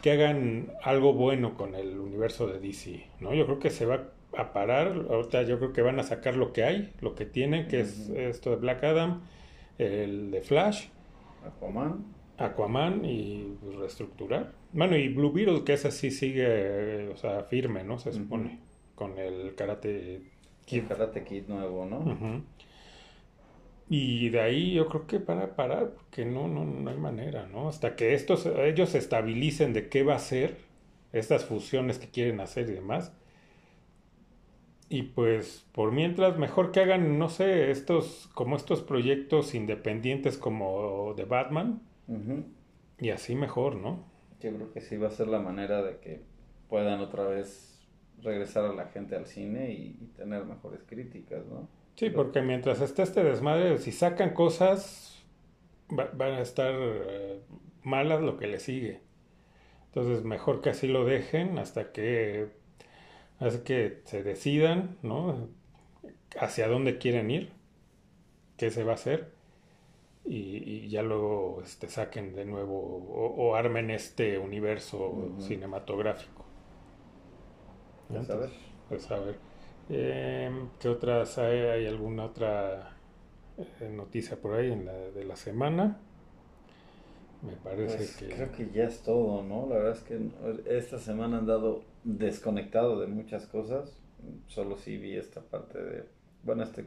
que 0.00 0.12
hagan 0.12 0.72
algo 0.82 1.12
bueno 1.12 1.56
con 1.56 1.74
el 1.74 1.98
universo 1.98 2.46
de 2.46 2.60
DC, 2.60 3.04
¿no? 3.20 3.34
Yo 3.34 3.46
creo 3.46 3.58
que 3.58 3.70
se 3.70 3.84
va 3.84 4.10
a 4.36 4.52
parar, 4.52 5.06
ahorita 5.10 5.42
yo 5.42 5.58
creo 5.58 5.72
que 5.72 5.82
van 5.82 5.98
a 5.98 6.02
sacar 6.04 6.36
lo 6.36 6.52
que 6.52 6.64
hay, 6.64 6.92
lo 7.00 7.14
que 7.14 7.26
tienen, 7.26 7.66
que 7.68 7.80
es 7.80 8.10
esto 8.10 8.50
de 8.50 8.56
Black 8.56 8.84
Adam, 8.84 9.22
el 9.78 10.30
de 10.30 10.42
Flash, 10.42 10.86
Aquaman. 11.44 12.04
Aquaman 12.38 13.04
y 13.04 13.56
reestructurar. 13.78 14.52
Bueno, 14.74 14.96
y 14.96 15.08
Blue 15.08 15.30
Beetle, 15.30 15.62
que 15.62 15.74
esa 15.74 15.92
sí 15.92 16.10
sigue, 16.10 16.44
eh, 16.46 17.08
o 17.08 17.16
sea, 17.16 17.44
firme, 17.44 17.84
¿no? 17.84 17.98
Se 18.00 18.12
supone, 18.12 18.58
con 18.96 19.18
el 19.18 19.54
karate 19.54 20.22
El 20.68 20.86
Karate 20.88 21.22
Kid 21.22 21.44
nuevo, 21.46 21.86
¿no? 21.86 22.42
Y 23.88 24.30
de 24.30 24.40
ahí 24.40 24.74
yo 24.74 24.88
creo 24.88 25.06
que 25.06 25.18
van 25.18 25.38
a 25.40 25.54
parar, 25.54 25.92
porque 25.94 26.24
no, 26.24 26.48
no, 26.48 26.64
no 26.64 26.90
hay 26.90 26.96
manera, 26.96 27.46
¿no? 27.46 27.68
Hasta 27.68 27.94
que 27.94 28.14
estos, 28.14 28.46
ellos 28.46 28.90
se 28.90 28.98
estabilicen 28.98 29.72
de 29.72 29.88
qué 29.88 30.02
va 30.02 30.16
a 30.16 30.18
ser, 30.18 30.56
estas 31.12 31.44
fusiones 31.44 31.98
que 32.00 32.08
quieren 32.08 32.40
hacer 32.40 32.68
y 32.68 32.72
demás. 32.72 33.12
Y 34.88 35.02
pues, 35.02 35.66
por 35.72 35.92
mientras, 35.92 36.36
mejor 36.36 36.72
que 36.72 36.80
hagan, 36.80 37.18
no 37.18 37.28
sé, 37.28 37.70
estos, 37.70 38.28
como 38.34 38.56
estos 38.56 38.82
proyectos 38.82 39.54
independientes 39.54 40.36
como 40.36 41.14
de 41.14 41.24
Batman, 41.24 41.80
y 42.98 43.10
así 43.10 43.36
mejor, 43.36 43.76
¿no? 43.76 44.13
Yo 44.44 44.54
creo 44.54 44.72
que 44.72 44.80
sí 44.80 44.96
va 44.96 45.08
a 45.08 45.10
ser 45.10 45.28
la 45.28 45.40
manera 45.40 45.82
de 45.82 45.98
que 46.00 46.22
puedan 46.68 47.00
otra 47.00 47.24
vez 47.26 47.86
regresar 48.22 48.64
a 48.66 48.72
la 48.74 48.86
gente 48.86 49.16
al 49.16 49.26
cine 49.26 49.72
y, 49.72 49.98
y 50.00 50.06
tener 50.16 50.44
mejores 50.44 50.82
críticas, 50.86 51.44
¿no? 51.46 51.68
Sí, 51.96 52.10
porque 52.10 52.42
mientras 52.42 52.80
esté 52.80 53.02
este 53.02 53.22
desmadre, 53.22 53.78
si 53.78 53.92
sacan 53.92 54.34
cosas, 54.34 55.24
va- 55.90 56.10
van 56.14 56.34
a 56.34 56.40
estar 56.42 56.74
eh, 56.78 57.40
malas 57.84 58.22
lo 58.22 58.36
que 58.38 58.46
le 58.48 58.60
sigue. 58.60 59.02
Entonces, 59.86 60.24
mejor 60.24 60.62
que 60.62 60.70
así 60.70 60.88
lo 60.88 61.04
dejen 61.06 61.58
hasta 61.58 61.92
que, 61.92 62.50
hasta 63.40 63.64
que 63.64 64.02
se 64.06 64.22
decidan, 64.24 64.98
¿no? 65.02 65.48
Hacia 66.40 66.68
dónde 66.68 66.98
quieren 66.98 67.30
ir, 67.30 67.52
qué 68.56 68.70
se 68.70 68.84
va 68.84 68.92
a 68.92 68.94
hacer, 68.94 69.30
y, 70.24 70.84
y 70.86 70.88
ya 70.88 71.02
luego 71.02 71.60
este, 71.62 71.88
saquen 71.88 72.34
de 72.34 72.44
nuevo 72.46 72.78
o, 72.78 73.50
o 73.50 73.54
armen 73.56 73.90
este 73.90 74.38
universo 74.38 75.34
cinematográfico. 75.38 76.44
Pues 78.08 78.30
a 78.30 78.36
ver. 78.36 78.50
Pues 78.88 79.10
a 79.10 79.18
ver. 79.18 79.36
Eh, 79.88 80.50
¿qué 80.78 80.88
otras 80.88 81.38
hay? 81.38 81.58
¿Hay 81.60 81.86
alguna 81.86 82.24
otra 82.26 82.96
eh, 83.80 83.88
noticia 83.90 84.40
por 84.40 84.54
ahí 84.54 84.72
en 84.72 84.86
la 84.86 84.92
de 84.92 85.24
la 85.24 85.36
semana? 85.36 86.00
Me 87.42 87.56
parece 87.56 87.96
Pues 87.96 88.16
que... 88.16 88.28
creo 88.28 88.50
que 88.52 88.70
ya 88.70 88.84
es 88.84 89.02
todo, 89.02 89.42
¿no? 89.42 89.66
La 89.68 89.76
verdad 89.76 89.92
es 89.92 90.02
que 90.02 90.18
esta 90.66 90.98
semana 90.98 91.38
han 91.38 91.46
dado 91.46 91.84
desconectado 92.02 93.00
de 93.00 93.06
muchas 93.06 93.46
cosas. 93.46 94.00
Solo 94.46 94.76
sí 94.78 94.96
vi 94.96 95.16
esta 95.16 95.42
parte 95.42 95.82
de, 95.82 96.04
bueno, 96.42 96.62
este, 96.62 96.86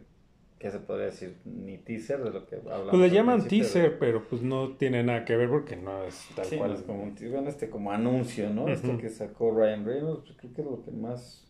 ¿qué 0.59 0.71
se 0.71 0.79
podría 0.79 1.07
decir? 1.07 1.37
Ni 1.45 1.77
teaser 1.77 2.23
de 2.23 2.31
lo 2.31 2.45
que 2.45 2.55
hablamos. 2.55 2.89
Pues 2.91 3.01
le 3.01 3.09
llaman 3.11 3.43
de- 3.43 3.49
teaser, 3.49 3.99
pero 3.99 4.23
pues 4.27 4.41
no 4.41 4.69
tiene 4.77 5.03
nada 5.03 5.25
que 5.25 5.35
ver 5.35 5.49
porque 5.49 5.75
no 5.75 6.03
es 6.03 6.27
tal 6.35 6.45
Sí, 6.45 6.57
cual. 6.57 6.69
no 6.71 6.75
es 6.75 6.81
como 6.83 7.03
un 7.03 7.15
teaser, 7.15 7.31
bueno, 7.31 7.49
este 7.49 7.69
como 7.69 7.91
anuncio, 7.91 8.49
¿no? 8.49 8.67
Esto 8.69 8.89
Ujú. 8.89 8.97
que 9.01 9.09
sacó 9.09 9.51
Ryan 9.51 9.85
Reynolds, 9.85 10.23
pues 10.25 10.37
creo 10.37 10.53
que 10.53 10.61
es 10.61 10.67
lo 10.67 10.83
que 10.83 10.91
más 10.91 11.45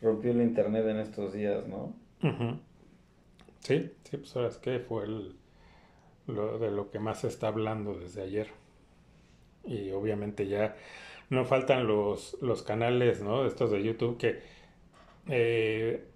rompió 0.00 0.30
el 0.32 0.42
internet 0.42 0.86
en 0.86 0.98
estos 0.98 1.32
días, 1.32 1.66
¿no? 1.68 1.94
Sí, 3.60 3.92
sí, 4.04 4.16
pues 4.16 4.34
ahora 4.36 4.48
es 4.48 4.56
que 4.58 4.78
fue 4.80 5.04
el, 5.04 5.36
lo, 6.28 6.58
de 6.58 6.70
lo 6.72 6.90
que 6.90 6.98
más 7.00 7.20
se 7.22 7.28
está 7.28 7.48
hablando 7.48 7.94
desde 7.98 8.22
ayer. 8.22 8.48
Y 9.64 9.90
obviamente 9.90 10.46
ya 10.46 10.76
no 11.30 11.44
faltan 11.44 11.86
los, 11.86 12.36
los 12.40 12.62
canales, 12.62 13.22
¿no? 13.22 13.46
Estos 13.46 13.70
de 13.70 13.82
YouTube 13.82 14.16
que 14.18 14.40
eh, 15.28 16.07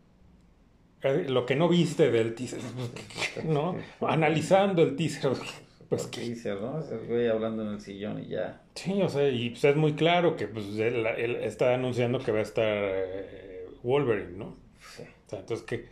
lo 1.03 1.47
que 1.47 1.57
no 1.57 1.69
viste 1.69 2.11
del 2.11 2.35
teaser, 2.35 2.61
¿no? 3.45 3.77
Analizando 4.01 4.83
el 4.83 4.97
teaser, 4.97 5.33
pues 5.89 6.07
¿Qué 6.07 6.21
que 6.21 6.27
teaser, 6.27 6.61
no? 6.61 6.81
Ese 6.81 6.97
güey 6.99 7.29
hablando 7.29 7.63
en 7.63 7.75
el 7.75 7.81
sillón 7.81 8.23
y 8.23 8.29
ya. 8.29 8.63
sí, 8.75 9.01
o 9.03 9.09
sea, 9.09 9.29
y 9.29 9.51
pues 9.51 9.65
es 9.65 9.77
muy 9.77 9.95
claro 9.95 10.37
que 10.37 10.47
pues 10.49 10.67
él, 10.79 11.07
él 11.07 11.37
está 11.37 11.75
anunciando 11.75 12.19
que 12.21 12.33
va 12.33 12.39
a 12.41 12.43
estar 12.43 12.65
eh, 12.67 13.67
Wolverine, 13.83 14.37
¿no? 14.39 14.57
Sí. 14.79 15.05
O 15.27 15.31
sea, 15.31 15.41
entonces, 15.41 15.67
¿qué, 15.67 15.87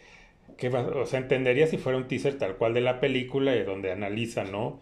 qué 0.56 0.68
va- 0.70 0.86
o 0.86 1.06
sea, 1.06 1.20
entendería 1.20 1.66
si 1.66 1.78
fuera 1.78 1.98
un 1.98 2.08
teaser 2.08 2.38
tal 2.38 2.56
cual 2.56 2.74
de 2.74 2.80
la 2.82 3.00
película 3.00 3.56
y 3.56 3.64
donde 3.64 3.92
analiza, 3.92 4.44
¿no? 4.44 4.80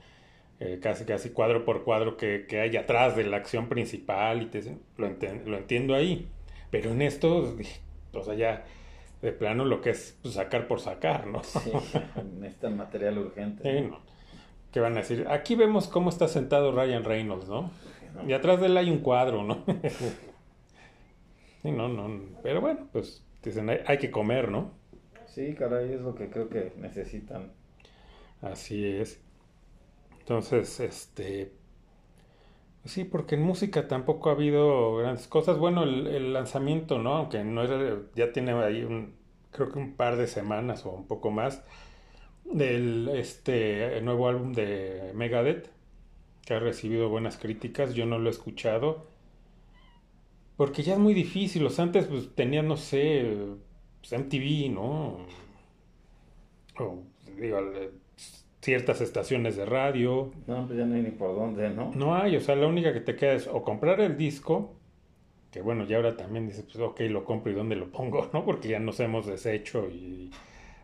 Eh, 0.61 0.81
casi, 0.83 1.05
casi 1.05 1.31
cuadro 1.31 1.65
por 1.65 1.85
cuadro 1.85 2.17
que, 2.17 2.47
que 2.49 2.61
hay 2.61 2.77
atrás 2.77 3.17
de 3.17 3.25
la 3.25 3.39
acción 3.39 3.69
principal 3.69 4.43
y 4.43 4.47
te, 4.47 4.63
lo, 4.99 5.09
enten- 5.09 5.45
lo 5.47 5.59
entiendo 5.59 5.95
ahí. 5.95 6.29
Pero 6.71 6.93
en 6.93 7.03
esto, 7.03 7.57
o 8.13 8.23
sea, 8.25 8.35
ya 8.35 8.67
de 9.23 9.33
plano 9.33 9.65
lo 9.65 9.81
que 9.81 9.91
es 9.91 10.19
pues, 10.23 10.35
sacar 10.35 10.69
por 10.69 10.81
sacar, 10.81 11.27
¿no? 11.27 11.43
Sí, 11.43 11.73
necesitan 12.39 12.77
material 12.77 13.19
urgente. 13.19 13.63
Sí, 13.63 13.87
¿no? 13.89 14.01
¿Qué 14.73 14.81
van 14.81 14.93
a 14.95 15.01
decir? 15.01 15.27
Aquí 15.29 15.55
vemos 15.55 15.89
cómo 15.89 16.11
está 16.11 16.29
sentado 16.29 16.73
Ryan 16.73 17.05
Reynolds, 17.05 17.49
¿no? 17.49 17.71
¿no? 18.15 18.29
Y 18.29 18.33
atrás 18.33 18.61
de 18.61 18.67
él 18.67 18.77
hay 18.77 18.91
un 18.91 18.99
cuadro, 18.99 19.43
¿no? 19.43 19.65
Sí, 21.63 21.73
no, 21.73 21.89
no, 21.89 22.21
pero 22.43 22.61
bueno, 22.61 22.87
pues 22.93 23.25
dicen, 23.43 23.69
hay, 23.69 23.81
hay 23.85 23.99
que 23.99 24.13
comer, 24.13 24.49
¿no? 24.49 24.71
Sí, 25.27 25.55
caray, 25.55 25.93
es 25.93 26.01
lo 26.01 26.15
que 26.15 26.31
creo 26.31 26.49
que 26.49 26.73
necesitan. 26.77 27.53
Así 28.41 28.87
es. 28.87 29.21
Entonces, 30.21 30.79
este... 30.79 31.53
Sí, 32.89 33.05
porque 33.05 33.35
en 33.35 33.43
música 33.43 33.87
tampoco 33.87 34.31
ha 34.31 34.33
habido 34.33 34.97
grandes 34.97 35.29
cosas. 35.29 35.59
Bueno, 35.59 35.83
el, 35.85 36.07
el 36.07 36.33
lanzamiento, 36.33 36.99
¿no? 36.99 37.15
Aunque 37.17 37.45
no 37.45 37.63
era, 37.63 38.01
ya 38.17 38.33
tiene 38.33 38.53
ahí 38.53 38.83
un, 38.85 39.15
creo 39.51 39.71
que 39.71 39.79
un 39.79 39.95
par 39.95 40.17
de 40.17 40.27
semanas 40.27 40.87
o 40.87 40.91
un 40.93 41.07
poco 41.07 41.31
más, 41.31 41.63
del 42.45 43.09
este 43.11 44.01
nuevo 44.03 44.29
álbum 44.29 44.53
de 44.55 45.13
Megadeth, 45.15 45.71
que 46.47 46.55
ha 46.55 46.61
recibido 46.61 47.11
buenas 47.11 47.39
críticas. 47.39 47.95
Yo 47.95 48.07
no 48.07 48.19
lo 48.19 48.29
he 48.29 48.33
escuchado. 48.33 49.07
Porque 50.57 50.83
ya 50.83 50.95
es 50.95 50.99
muy 50.99 51.15
difícil. 51.15 51.69
Sea, 51.71 51.85
antes 51.85 52.07
pues 52.07 52.35
tenían, 52.35 52.69
no 52.69 52.77
sé, 52.77 53.37
pues, 54.01 54.13
MTV, 54.13 54.71
¿no? 54.71 55.19
O, 56.79 57.03
digo, 57.37 57.59
ciertas 58.61 59.01
estaciones 59.01 59.57
de 59.57 59.65
radio. 59.67 60.33
No, 60.47 60.67
pues 60.67 60.79
ya 60.79 60.85
no 60.85 60.95
hay 60.95 61.03
ni 61.03 61.11
por 61.11 61.35
dónde, 61.35 61.71
¿no? 61.71 61.93
No 61.95 62.15
hay, 62.15 62.37
o 62.37 62.41
sea, 62.41 62.57
la 62.57 62.67
única 62.67 62.93
que 62.93 63.01
te 63.01 63.17
queda 63.17 63.33
es 63.35 63.47
o 63.47 63.63
comprar 63.63 64.01
el 64.01 64.17
disco, 64.17 64.75
que 65.51 65.63
bueno, 65.63 65.85
ya 65.85 65.97
ahora 65.97 66.17
también 66.17 66.47
dices, 66.47 66.65
pues 66.65 66.79
ok, 66.79 67.01
lo 67.09 67.25
compro 67.25 67.53
y 67.53 67.55
dónde 67.55 67.77
lo 67.77 67.91
pongo, 67.91 68.29
¿no? 68.33 68.45
Porque 68.45 68.69
ya 68.69 68.81
nos 68.81 69.01
hemos 69.01 69.27
deshecho 69.27 69.89
y 69.89 70.31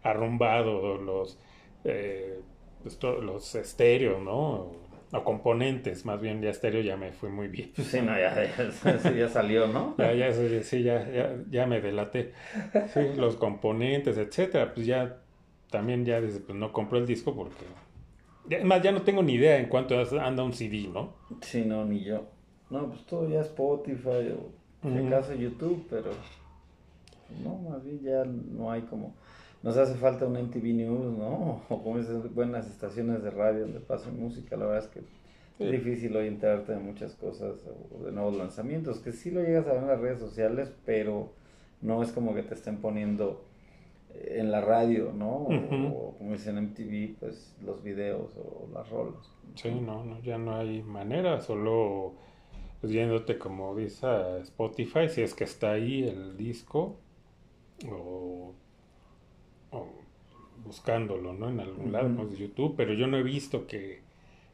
arrumbado 0.02 0.98
los, 0.98 1.38
eh, 1.84 2.40
pues, 2.82 2.98
los 3.02 3.54
estéreos, 3.54 4.22
¿no? 4.22 4.84
O 5.12 5.22
componentes, 5.22 6.04
más 6.04 6.20
bien 6.20 6.42
ya 6.42 6.50
estéreo 6.50 6.82
ya 6.82 6.96
me 6.96 7.12
fui 7.12 7.28
muy 7.28 7.46
bien. 7.46 7.70
Pues 7.76 7.86
sí, 7.88 8.00
no, 8.00 8.18
ya, 8.18 8.34
ya, 8.34 8.98
sí, 8.98 9.14
ya 9.16 9.28
salió, 9.28 9.68
¿no? 9.68 9.94
Ya, 9.98 10.12
ya, 10.12 10.32
sí, 10.32 10.62
sí, 10.64 10.82
ya, 10.82 11.08
ya, 11.08 11.36
ya 11.50 11.66
me 11.66 11.80
delaté. 11.80 12.32
Sí, 12.92 13.00
los 13.16 13.36
componentes, 13.36 14.18
etcétera, 14.18 14.74
pues 14.74 14.86
ya 14.86 15.23
también 15.74 16.04
ya 16.04 16.20
dices, 16.20 16.40
pues 16.46 16.56
no 16.56 16.72
compro 16.72 16.98
el 16.98 17.06
disco 17.06 17.34
porque... 17.34 17.64
ya- 18.48 18.58
Es 18.58 18.64
más, 18.64 18.80
ya 18.80 18.92
no 18.92 19.02
tengo 19.02 19.22
ni 19.24 19.32
idea 19.34 19.58
en 19.58 19.68
cuánto 19.68 19.96
anda 20.20 20.44
un 20.44 20.52
CD, 20.52 20.88
¿no? 20.92 21.14
Sí, 21.42 21.64
no, 21.66 21.84
ni 21.84 22.04
yo. 22.04 22.26
No, 22.70 22.86
pues 22.88 23.04
todo 23.06 23.28
ya 23.28 23.40
Spotify 23.40 24.32
o 24.38 24.52
si 24.88 24.96
acaso 25.06 25.34
YouTube, 25.34 25.84
pero 25.90 26.10
no, 27.42 27.56
más 27.70 27.82
bien 27.84 28.00
ya 28.02 28.24
no 28.24 28.70
hay 28.70 28.82
como... 28.82 29.14
Nos 29.64 29.76
hace 29.78 29.94
falta 29.94 30.26
un 30.26 30.36
MTV 30.36 30.74
News, 30.74 31.18
¿no? 31.18 31.62
O 31.68 31.82
como 31.82 31.98
esas 31.98 32.32
buenas 32.34 32.68
estaciones 32.68 33.22
de 33.22 33.30
radio 33.30 33.62
donde 33.62 33.80
pasan 33.80 34.18
música. 34.20 34.56
La 34.56 34.66
verdad 34.66 34.84
es 34.84 34.90
que 34.90 35.00
Sí. 35.56 35.64
es 35.64 35.70
difícil 35.70 36.16
hoy 36.16 36.26
enterarte 36.26 36.72
de 36.72 36.78
muchas 36.80 37.14
cosas 37.14 37.54
o 37.92 38.04
de 38.04 38.10
nuevos 38.12 38.36
lanzamientos, 38.36 38.98
que 38.98 39.12
sí 39.12 39.30
lo 39.30 39.40
llegas 39.40 39.66
a 39.68 39.72
ver 39.72 39.82
en 39.82 39.86
las 39.88 40.00
redes 40.00 40.18
sociales, 40.18 40.68
pero 40.84 41.32
no 41.80 42.02
es 42.02 42.10
como 42.10 42.34
que 42.34 42.42
te 42.42 42.54
estén 42.54 42.78
poniendo 42.78 43.44
en 44.14 44.50
la 44.50 44.60
radio, 44.60 45.12
¿no? 45.12 45.28
O- 45.28 46.14
como 46.18 46.32
dicen 46.32 46.58
en 46.58 46.64
MTV, 46.64 47.16
pues 47.20 47.56
los 47.62 47.82
videos 47.82 48.32
o 48.36 48.68
las 48.72 48.88
rolas. 48.90 49.30
Sí, 49.56 49.70
no, 49.70 50.04
no, 50.04 50.20
ya 50.22 50.38
no 50.38 50.56
hay 50.56 50.82
manera, 50.82 51.40
solo 51.40 52.14
pues, 52.80 52.92
yéndote 52.92 53.38
como 53.38 53.74
dice 53.76 54.06
a 54.06 54.38
Spotify, 54.38 55.08
si 55.08 55.22
es 55.22 55.34
que 55.34 55.44
está 55.44 55.72
ahí 55.72 56.04
el 56.04 56.36
disco, 56.36 56.96
o, 57.90 58.54
o 59.70 59.86
buscándolo, 60.64 61.32
¿no? 61.34 61.48
En 61.50 61.60
algún 61.60 61.92
lado, 61.92 62.06
Ujú. 62.06 62.14
no 62.14 62.26
de 62.26 62.36
YouTube, 62.36 62.74
pero 62.76 62.94
yo 62.94 63.06
no 63.06 63.16
he 63.18 63.22
visto 63.22 63.66
que, 63.66 64.00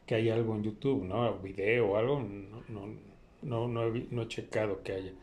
que 0.05 0.15
hay 0.15 0.29
algo 0.29 0.55
en 0.55 0.63
YouTube, 0.63 1.03
¿no? 1.03 1.37
Video 1.39 1.91
o 1.91 1.97
algo, 1.97 2.19
no, 2.21 2.63
no, 2.69 2.87
no, 3.41 3.67
no 3.67 3.95
he, 3.95 4.07
no 4.11 4.23
he 4.23 4.27
checado 4.27 4.83
que 4.83 4.93
haya. 4.93 5.13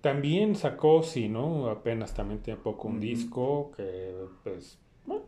También 0.00 0.54
sacó, 0.56 1.02
sí, 1.02 1.28
¿no? 1.28 1.68
Apenas 1.68 2.14
también 2.14 2.40
tiene 2.40 2.58
poco 2.60 2.88
un 2.88 3.00
disco 3.00 3.70
que, 3.76 4.14
pues, 4.44 4.78
bueno, 5.04 5.22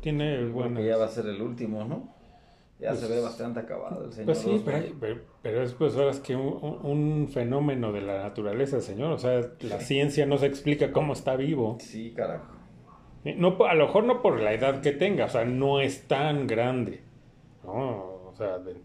tiene 0.00 0.50
que 0.76 0.84
ya 0.86 0.96
va 0.98 1.06
a 1.06 1.08
ser 1.08 1.26
el 1.26 1.40
último, 1.40 1.84
¿no? 1.84 2.14
Ya 2.78 2.88
Pues- 2.90 3.00
se 3.00 3.08
ve 3.08 3.20
bastante 3.20 3.60
acabado 3.60 4.04
el 4.04 4.12
señor. 4.12 4.26
Pues 4.26 4.38
sí, 4.38 4.62
pero, 4.64 4.86
pero, 4.98 5.20
pero 5.42 5.62
es 5.62 5.72
pues 5.74 5.96
ahora 5.96 6.10
es 6.10 6.20
que 6.20 6.34
un, 6.34 6.78
un 6.82 7.28
fenómeno 7.28 7.92
de 7.92 8.00
la 8.00 8.22
naturaleza, 8.22 8.80
señor. 8.80 9.12
O 9.12 9.18
sea, 9.18 9.40
la 9.60 9.80
ciencia 9.80 10.24
no 10.26 10.38
se 10.38 10.46
explica 10.46 10.90
cómo 10.92 11.12
está 11.12 11.36
vivo. 11.36 11.76
Sí, 11.80 12.12
carajo. 12.14 12.54
Eh, 13.24 13.34
No, 13.36 13.56
a 13.66 13.74
lo 13.74 13.86
mejor 13.86 14.04
no 14.04 14.22
por 14.22 14.40
la 14.40 14.54
edad 14.54 14.80
que 14.80 14.92
tenga, 14.92 15.26
o 15.26 15.28
sea, 15.28 15.44
no 15.44 15.80
es 15.80 16.08
tan 16.08 16.46
grande. 16.46 17.02
¿no? 17.64 17.74
O 18.28 18.32
sea, 18.34 18.58
de- 18.58 18.80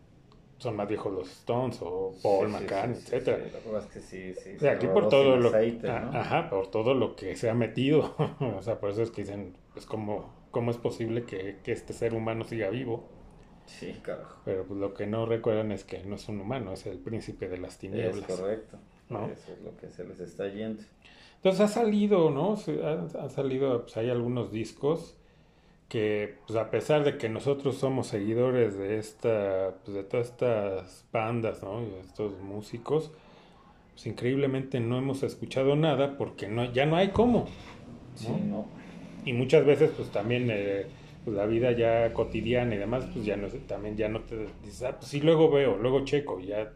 son 0.57 0.75
más 0.75 0.87
viejos 0.87 1.13
los 1.13 1.29
Stones 1.31 1.79
o 1.81 2.13
Paul 2.23 2.47
Sí, 2.47 2.53
McCartney, 2.53 2.95
sí, 2.95 3.01
sí, 3.01 3.15
etcétera. 3.15 3.45
es 3.79 3.85
que 3.87 3.99
sí, 3.99 4.33
sí. 4.33 4.55
O 4.55 4.59
sea, 4.59 4.71
se 4.71 4.77
aquí 4.77 4.87
por 4.87 5.09
todo 5.09 5.35
lo 5.37 5.49
aceite, 5.49 5.89
a- 5.89 5.99
¿no? 5.99 6.17
ajá, 6.17 6.49
por 6.49 6.67
todo 6.71 6.93
lo 6.93 7.15
que 7.15 7.35
se 7.35 7.49
ha 7.49 7.53
metido. 7.53 8.15
o 8.39 8.61
sea, 8.61 8.79
por 8.79 8.89
eso 8.89 9.03
es 9.03 9.11
que 9.11 9.21
dicen, 9.23 9.57
pues 9.73 9.85
cómo, 9.85 10.33
cómo 10.51 10.71
es 10.71 10.77
posible 10.77 11.23
que, 11.25 11.57
que 11.63 11.71
este 11.71 11.93
ser 11.93 12.13
humano 12.13 12.43
siga 12.45 12.69
vivo. 12.69 13.09
Sí, 13.65 13.93
carajo. 14.03 14.39
Pero 14.45 14.63
pues 14.65 14.79
lo 14.79 14.93
que 14.93 15.07
no 15.07 15.25
recuerdan 15.25 15.71
es 15.71 15.83
que 15.83 16.03
no 16.03 16.15
es 16.15 16.29
un 16.29 16.39
humano, 16.39 16.71
es 16.73 16.85
el 16.85 16.99
príncipe 16.99 17.49
de 17.49 17.57
las 17.57 17.73
Es 17.73 17.79
tinieblas. 17.79 18.25
correcto. 18.25 18.77
¿no? 19.09 19.25
Eso 19.27 19.51
es 19.53 19.61
lo 19.61 19.75
que 19.77 19.89
se 19.89 20.03
les 20.03 20.19
está 20.19 20.47
yendo. 20.47 20.83
Entonces 21.37 21.61
ha 21.61 21.67
salido, 21.67 22.29
¿no? 22.31 22.55
Ha, 22.83 23.25
ha 23.25 23.29
salido, 23.29 23.81
pues 23.83 23.97
hay 23.97 24.09
algunos 24.09 24.51
discos 24.51 25.17
que, 25.89 26.35
pues 26.47 26.57
a 26.57 26.71
pesar 26.71 27.03
de 27.03 27.17
que 27.17 27.29
nosotros 27.29 27.77
somos 27.77 28.07
seguidores 28.07 28.77
de 28.77 28.97
esta, 28.97 29.75
pues 29.83 29.95
de 29.95 30.03
todas 30.03 30.27
estas 30.29 31.05
bandas, 31.11 31.63
¿no? 31.63 31.81
Y 31.81 31.85
de 31.85 31.99
estos 32.01 32.39
músicos, 32.39 33.11
pues 33.93 34.07
increíblemente 34.07 34.79
no 34.79 34.97
hemos 34.97 35.23
escuchado 35.23 35.75
nada 35.75 36.17
porque 36.17 36.47
no, 36.47 36.71
ya 36.73 36.85
no 36.85 36.95
hay 36.97 37.09
cómo. 37.09 37.47
Sí, 38.15 38.27
¿no? 38.29 38.37
no. 38.57 38.65
Y 39.25 39.33
muchas 39.33 39.65
veces, 39.65 39.91
pues 39.95 40.09
también 40.11 40.49
eh, 40.51 40.85
pues, 41.23 41.35
la 41.35 41.45
vida 41.45 41.71
ya 41.71 42.13
cotidiana 42.13 42.75
y 42.75 42.77
demás, 42.77 43.05
pues 43.13 43.25
ya 43.25 43.37
no, 43.37 43.47
también 43.67 43.97
ya 43.97 44.09
no 44.09 44.21
te 44.21 44.47
dices, 44.63 44.83
ah, 44.83 44.97
pues 44.97 45.09
sí, 45.09 45.21
luego 45.21 45.49
veo, 45.49 45.77
luego 45.77 46.03
checo, 46.05 46.39
y 46.39 46.47
ya 46.47 46.71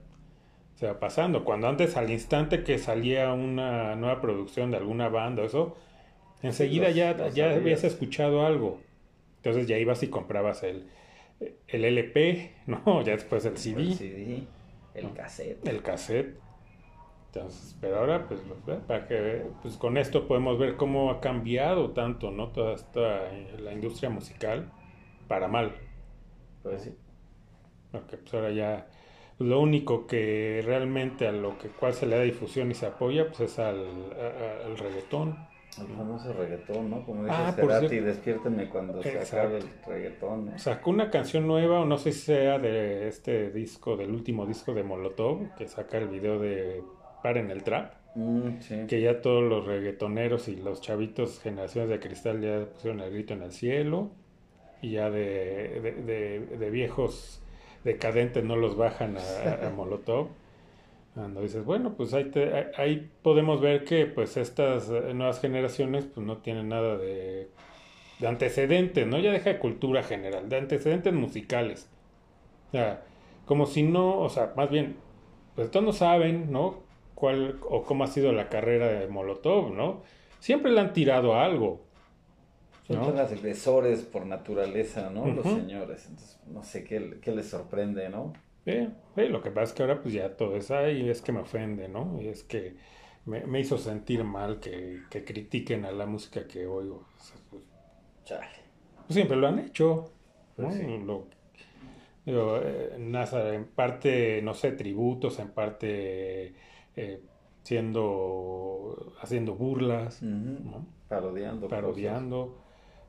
se 0.76 0.88
va 0.88 1.00
pasando. 1.00 1.44
Cuando 1.44 1.68
antes, 1.68 1.98
al 1.98 2.10
instante 2.10 2.64
que 2.64 2.78
salía 2.80 3.34
una 3.34 3.96
nueva 3.96 4.22
producción 4.22 4.72
de 4.72 4.78
alguna 4.78 5.10
banda 5.10 5.44
o 5.44 5.46
eso, 5.46 5.76
enseguida 6.42 6.88
los- 6.88 6.96
ya, 6.96 7.14
los 7.14 7.36
ya 7.36 7.52
habías 7.54 7.84
escuchado 7.84 8.46
algo. 8.46 8.80
Entonces 9.40 9.68
ya 9.68 9.78
ibas 9.78 10.04
y 10.04 10.10
comprabas 10.10 10.64
el, 10.64 10.90
el 11.68 11.86
LP, 11.86 12.56
¿no? 12.68 13.02
Ya 13.04 13.14
después 13.14 13.46
el 13.46 13.58
CD, 13.58 13.82
El 13.82 13.94
CD, 13.94 14.48
el 14.94 15.14
cassette. 15.14 15.68
el 15.68 15.82
cassette. 15.84 16.40
Entonces, 17.28 17.78
pero 17.80 18.00
ahora, 18.00 18.28
pues, 18.28 18.42
para 18.88 19.08
que, 19.08 19.44
pues 19.62 19.78
con 19.78 19.98
esto 19.98 20.28
podemos 20.28 20.58
ver 20.60 20.78
cómo 20.78 21.12
ha 21.12 21.22
cambiado 21.22 21.92
tanto, 21.94 22.32
¿no? 22.32 22.52
Toda 22.52 22.74
esta, 22.76 23.32
eh, 23.34 23.56
la 23.60 23.74
industria 23.74 24.10
musical, 24.10 24.74
para 25.28 25.48
mal. 25.48 25.76
Pues 26.64 26.84
sí. 26.84 26.98
Porque 27.92 28.18
pues 28.18 28.34
ahora 28.34 28.52
ya, 28.52 28.88
pues, 29.38 29.50
lo 29.50 29.60
único 29.62 30.08
que 30.08 30.62
realmente 30.66 31.28
a 31.28 31.32
lo 31.32 31.58
que 31.58 31.70
cual 31.70 31.94
se 31.94 32.06
le 32.06 32.16
da 32.18 32.22
difusión 32.24 32.72
y 32.72 32.76
se 32.76 32.86
apoya, 32.88 33.28
pues 33.28 33.40
es 33.42 33.60
al, 33.60 34.14
a- 34.14 34.66
al 34.66 34.78
reggaetón. 34.78 35.49
El 35.82 35.96
famoso 35.96 36.34
reggaetón, 36.34 36.90
¿no? 36.90 37.06
Como 37.06 37.24
dice 37.24 37.36
Ah, 37.38 37.56
por 37.60 37.70
Cerati, 37.70 37.88
cierto. 37.90 38.06
despiértenme 38.08 38.70
cuando 38.70 39.02
se 39.04 39.20
acabe 39.20 39.58
el 39.58 39.64
reggaetón, 39.88 40.46
¿no? 40.48 40.60
Sacó 40.60 40.90
una 40.90 41.10
canción 41.10 41.48
nueva, 41.48 41.82
o 41.82 41.86
no 41.86 41.98
sé 41.98 42.12
si 42.12 42.22
sea 42.22 42.60
de 42.60 43.08
este 43.08 43.50
disco, 43.52 43.96
del 43.98 44.12
último 44.12 44.46
disco 44.46 44.74
de 44.74 44.84
Molotov, 44.84 45.56
que 45.56 45.68
saca 45.68 45.98
el 45.98 46.08
video 46.08 46.40
de 46.40 46.84
Paren 47.24 47.52
el 47.52 47.64
Trap. 47.64 47.94
Mm, 48.16 48.60
sí. 48.62 48.86
que 48.88 49.02
ya 49.02 49.22
todos 49.22 49.44
los 49.44 49.68
reggaetoneros 49.68 50.48
y 50.48 50.56
los 50.56 50.82
chavitos 50.82 51.40
generaciones 51.40 51.92
de 51.92 52.00
cristal 52.00 52.42
ya 52.42 52.66
pusieron 52.66 53.02
el 53.02 53.12
grito 53.12 53.36
en 53.36 53.44
el 53.44 53.52
cielo 53.52 54.10
y 54.82 54.94
ya 54.94 55.12
de, 55.12 55.80
de, 55.80 55.92
de- 56.04 56.58
de 56.58 56.70
viejos 56.72 57.40
decadentes 57.84 58.44
no 58.44 58.56
los 58.56 58.76
bajan 58.76 59.16
a, 59.18 59.68
a 59.68 59.70
Molotov. 59.76 60.30
Cuando 61.20 61.42
dices, 61.42 61.66
bueno, 61.66 61.96
pues 61.98 62.14
ahí, 62.14 62.32
te- 62.32 62.72
ahí- 62.78 63.12
podemos 63.22 63.60
ver 63.60 63.84
que 63.84 64.06
pues 64.06 64.38
estas 64.38 64.90
eh, 64.90 65.14
nuevas 65.14 65.42
generaciones 65.42 66.06
pues 66.06 66.26
no 66.26 66.38
tienen 66.38 66.70
nada 66.70 66.98
de, 66.98 67.50
de 68.20 68.28
antecedentes, 68.28 69.06
¿no? 69.06 69.20
Ya 69.20 69.34
deja 69.34 69.50
de 69.50 69.60
cultura 69.60 70.02
general, 70.02 70.48
de 70.48 70.56
antecedentes 70.58 71.12
musicales. 71.14 71.90
O 72.70 72.72
sea, 72.72 73.04
como 73.46 73.66
si 73.66 73.84
no, 73.84 74.20
o 74.20 74.30
sea, 74.30 74.54
más 74.56 74.70
bien, 74.70 74.96
pues 75.56 75.66
estos 75.66 75.84
no 75.84 75.92
saben, 75.92 76.54
¿no? 76.54 76.84
Cuál 77.16 77.60
o 77.70 77.84
cómo 77.84 78.06
ha 78.06 78.08
sido 78.08 78.32
la 78.32 78.48
carrera 78.48 78.88
de 78.88 79.10
Molotov, 79.10 79.74
¿no? 79.74 80.04
Siempre 80.40 80.72
le 80.72 80.80
han 80.80 80.94
tirado 80.94 81.34
a 81.36 81.44
algo. 81.44 81.82
Son 82.88 82.96
¿no? 82.96 83.12
transgresores 83.12 84.04
por 84.04 84.26
naturaleza, 84.26 85.10
¿no? 85.10 85.28
Los 85.28 85.46
señores. 85.46 86.06
Entonces, 86.08 86.40
no 86.48 86.64
sé 86.64 86.86
qué, 86.86 87.20
qué 87.22 87.34
les 87.34 87.50
sorprende, 87.50 88.08
¿no? 88.08 88.32
Sí, 88.66 88.88
lo 89.28 89.42
que 89.42 89.52
pasa 89.52 89.64
es 89.66 89.74
que 89.74 89.84
ahora 89.84 90.02
pues 90.02 90.14
ya 90.14 90.36
todo 90.38 90.56
es 90.56 90.70
ahí, 90.72 91.10
es 91.10 91.22
que 91.22 91.32
me 91.32 91.40
ofende, 91.40 91.88
¿no? 91.90 92.20
Y 92.22 92.28
es 92.28 92.44
que 92.44 92.76
me, 93.26 93.46
me 93.46 93.60
hizo 93.60 93.78
sentir 93.78 94.24
mal 94.24 94.60
que, 94.60 95.02
que 95.10 95.24
critiquen 95.26 95.86
a 95.86 95.92
la 95.92 96.06
música 96.06 96.48
que 96.48 96.68
oigo. 96.68 97.06
O 97.18 97.22
sea, 97.22 97.38
pues, 97.50 97.64
Chale. 98.26 98.48
pues, 99.08 99.16
siempre 99.16 99.38
lo 99.38 99.48
han 99.48 99.60
hecho, 99.60 100.12
¿no? 100.58 100.68
Pues 100.68 100.76
sí. 100.76 100.98
Lo- 101.06 101.28
digo, 102.26 102.58
eh, 102.64 102.96
NASA, 103.00 103.54
en 103.56 103.66
parte, 103.66 104.42
no 104.44 104.54
sé, 104.54 104.72
tributos, 104.74 105.40
en 105.40 105.50
parte 105.50 106.54
eh, 106.96 107.22
siendo, 107.64 109.14
haciendo 109.22 109.56
burlas. 109.56 110.22
¿no? 110.22 110.86
Parodiando. 111.08 111.62
cosas. 111.68 111.80
parodiando, 111.80 112.58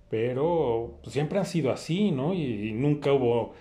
pero 0.08 0.98
pues, 1.02 1.12
siempre 1.12 1.38
han 1.38 1.46
sido 1.46 1.70
así, 1.70 2.10
¿no? 2.12 2.32
Y, 2.34 2.70
y 2.70 2.72
nunca 2.72 3.12
hubo, 3.12 3.52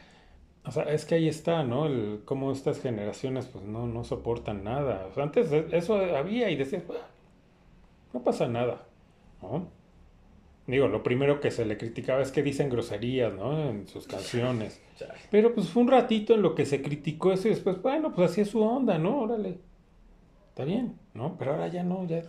o 0.66 0.72
sea, 0.72 0.84
es 0.84 1.06
que 1.06 1.16
ahí 1.16 1.28
está, 1.28 1.64
¿no? 1.64 1.86
El, 1.88 2.22
cómo 2.26 2.52
estas 2.52 2.82
generaciones 2.82 3.48
pues 3.48 3.64
no, 3.66 3.88
no 3.88 4.04
soportan 4.04 4.64
nada. 4.64 5.08
O 5.10 5.14
sea, 5.14 5.24
antes 5.24 5.52
eso 5.52 5.96
había 5.96 6.50
y 6.50 6.56
decías, 6.56 6.86
"Bah, 6.88 6.96
no 8.14 8.24
pasa 8.24 8.48
nada, 8.48 8.86
¿no? 9.42 9.68
Digo, 10.68 10.88
lo 10.88 11.02
primero 11.02 11.40
que 11.40 11.50
se 11.50 11.66
le 11.66 11.78
criticaba 11.78 12.22
es 12.22 12.32
que 12.32 12.44
dicen 12.44 12.70
groserías, 12.70 13.34
¿no? 13.34 13.70
En 13.70 13.88
sus 13.88 14.08
canciones. 14.08 14.82
Pero 15.32 15.54
pues 15.56 15.70
fue 15.70 15.82
un 15.84 15.90
ratito 15.90 16.36
en 16.36 16.42
lo 16.44 16.54
que 16.56 16.66
se 16.66 16.82
criticó 16.82 17.32
eso 17.34 17.48
y 17.48 17.52
después, 17.52 17.82
bueno, 17.82 18.14
pues 18.14 18.32
así 18.32 18.42
es 18.42 18.50
su 18.50 18.62
onda, 18.62 18.98
¿no? 19.00 19.22
Órale. 19.22 19.58
Está 20.50 20.66
bien, 20.66 21.00
¿no? 21.14 21.38
Pero 21.40 21.52
ahora 21.54 21.70
ya 21.70 21.84
no, 21.84 22.06
ya. 22.06 22.24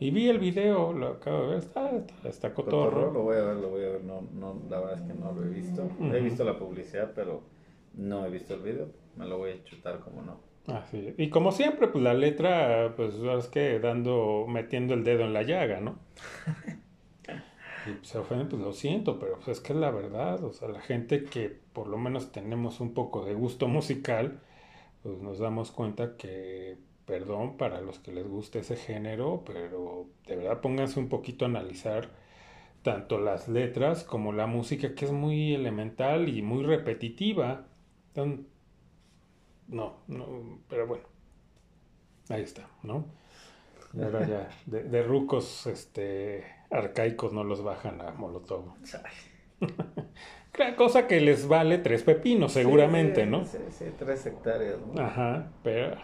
Y 0.00 0.10
vi 0.10 0.28
el 0.28 0.38
video, 0.38 0.92
lo 0.92 1.08
acabo 1.08 1.42
de 1.42 1.46
ver, 1.48 1.58
está, 1.58 1.90
está, 1.90 2.28
está 2.28 2.54
Cotorro, 2.54 2.90
cotorro. 2.90 3.12
lo 3.12 3.22
voy 3.22 3.36
a 3.36 3.42
ver, 3.42 3.56
lo 3.56 3.68
voy 3.70 3.84
a 3.84 3.88
ver. 3.88 4.04
No, 4.04 4.22
no, 4.32 4.62
la 4.70 4.78
verdad 4.78 5.00
es 5.00 5.02
que 5.02 5.18
no 5.18 5.32
lo 5.32 5.44
he 5.44 5.48
visto. 5.48 5.90
He 6.00 6.20
visto 6.20 6.44
la 6.44 6.58
publicidad, 6.58 7.12
pero 7.14 7.42
no 7.94 8.24
he 8.24 8.30
visto 8.30 8.54
el 8.54 8.60
video. 8.60 8.88
Me 9.16 9.26
lo 9.26 9.38
voy 9.38 9.50
a 9.50 9.64
chutar 9.64 9.98
como 10.00 10.22
no. 10.22 10.38
Así. 10.72 11.14
Y 11.16 11.30
como 11.30 11.50
siempre, 11.50 11.88
pues 11.88 12.04
la 12.04 12.14
letra, 12.14 12.92
pues 12.96 13.14
es 13.14 13.48
que 13.48 13.80
dando, 13.80 14.46
metiendo 14.46 14.94
el 14.94 15.02
dedo 15.02 15.24
en 15.24 15.32
la 15.32 15.42
llaga, 15.42 15.80
¿no? 15.80 15.98
Y 17.86 17.92
pues, 17.92 18.12
pues 18.28 18.60
lo 18.60 18.72
siento, 18.72 19.18
pero 19.18 19.36
pues 19.36 19.48
es 19.48 19.60
que 19.60 19.72
es 19.72 19.78
la 19.78 19.90
verdad. 19.90 20.42
O 20.44 20.52
sea, 20.52 20.68
la 20.68 20.80
gente 20.80 21.24
que 21.24 21.48
por 21.72 21.86
lo 21.86 21.96
menos 21.96 22.32
tenemos 22.32 22.80
un 22.80 22.92
poco 22.92 23.24
de 23.24 23.34
gusto 23.34 23.66
musical, 23.66 24.40
pues 25.02 25.18
nos 25.20 25.38
damos 25.38 25.70
cuenta 25.70 26.16
que, 26.16 26.76
perdón 27.08 27.56
para 27.56 27.80
los 27.80 27.98
que 28.00 28.12
les 28.12 28.28
guste 28.28 28.58
ese 28.58 28.76
género, 28.76 29.42
pero 29.46 30.10
de 30.26 30.36
verdad 30.36 30.60
pónganse 30.60 31.00
un 31.00 31.08
poquito 31.08 31.46
a 31.46 31.48
analizar 31.48 32.10
tanto 32.82 33.18
las 33.18 33.48
letras 33.48 34.04
como 34.04 34.32
la 34.32 34.46
música, 34.46 34.94
que 34.94 35.06
es 35.06 35.12
muy 35.12 35.54
elemental 35.54 36.28
y 36.28 36.42
muy 36.42 36.64
repetitiva. 36.64 37.66
Entonces, 38.08 38.46
no, 39.68 39.96
no, 40.06 40.60
pero 40.68 40.86
bueno, 40.86 41.04
ahí 42.28 42.42
está, 42.42 42.68
¿no? 42.82 43.06
Ahora 44.02 44.26
ya, 44.26 44.48
de, 44.66 44.84
de 44.84 45.02
rucos 45.02 45.66
este, 45.66 46.44
arcaicos 46.70 47.32
no 47.32 47.42
los 47.42 47.62
bajan 47.62 48.02
a 48.02 48.12
Molotov. 48.12 48.74
Cosa 50.76 51.06
que 51.06 51.20
les 51.20 51.48
vale 51.48 51.78
tres 51.78 52.02
pepinos, 52.02 52.52
seguramente, 52.52 53.24
Sí, 53.24 53.30
¿no? 53.30 53.44
Sí, 53.44 53.58
sí, 53.70 53.84
tres 53.96 54.26
hectáreas, 54.26 54.78
¿no? 54.80 55.00
Ajá, 55.00 55.52
pero 55.62 55.96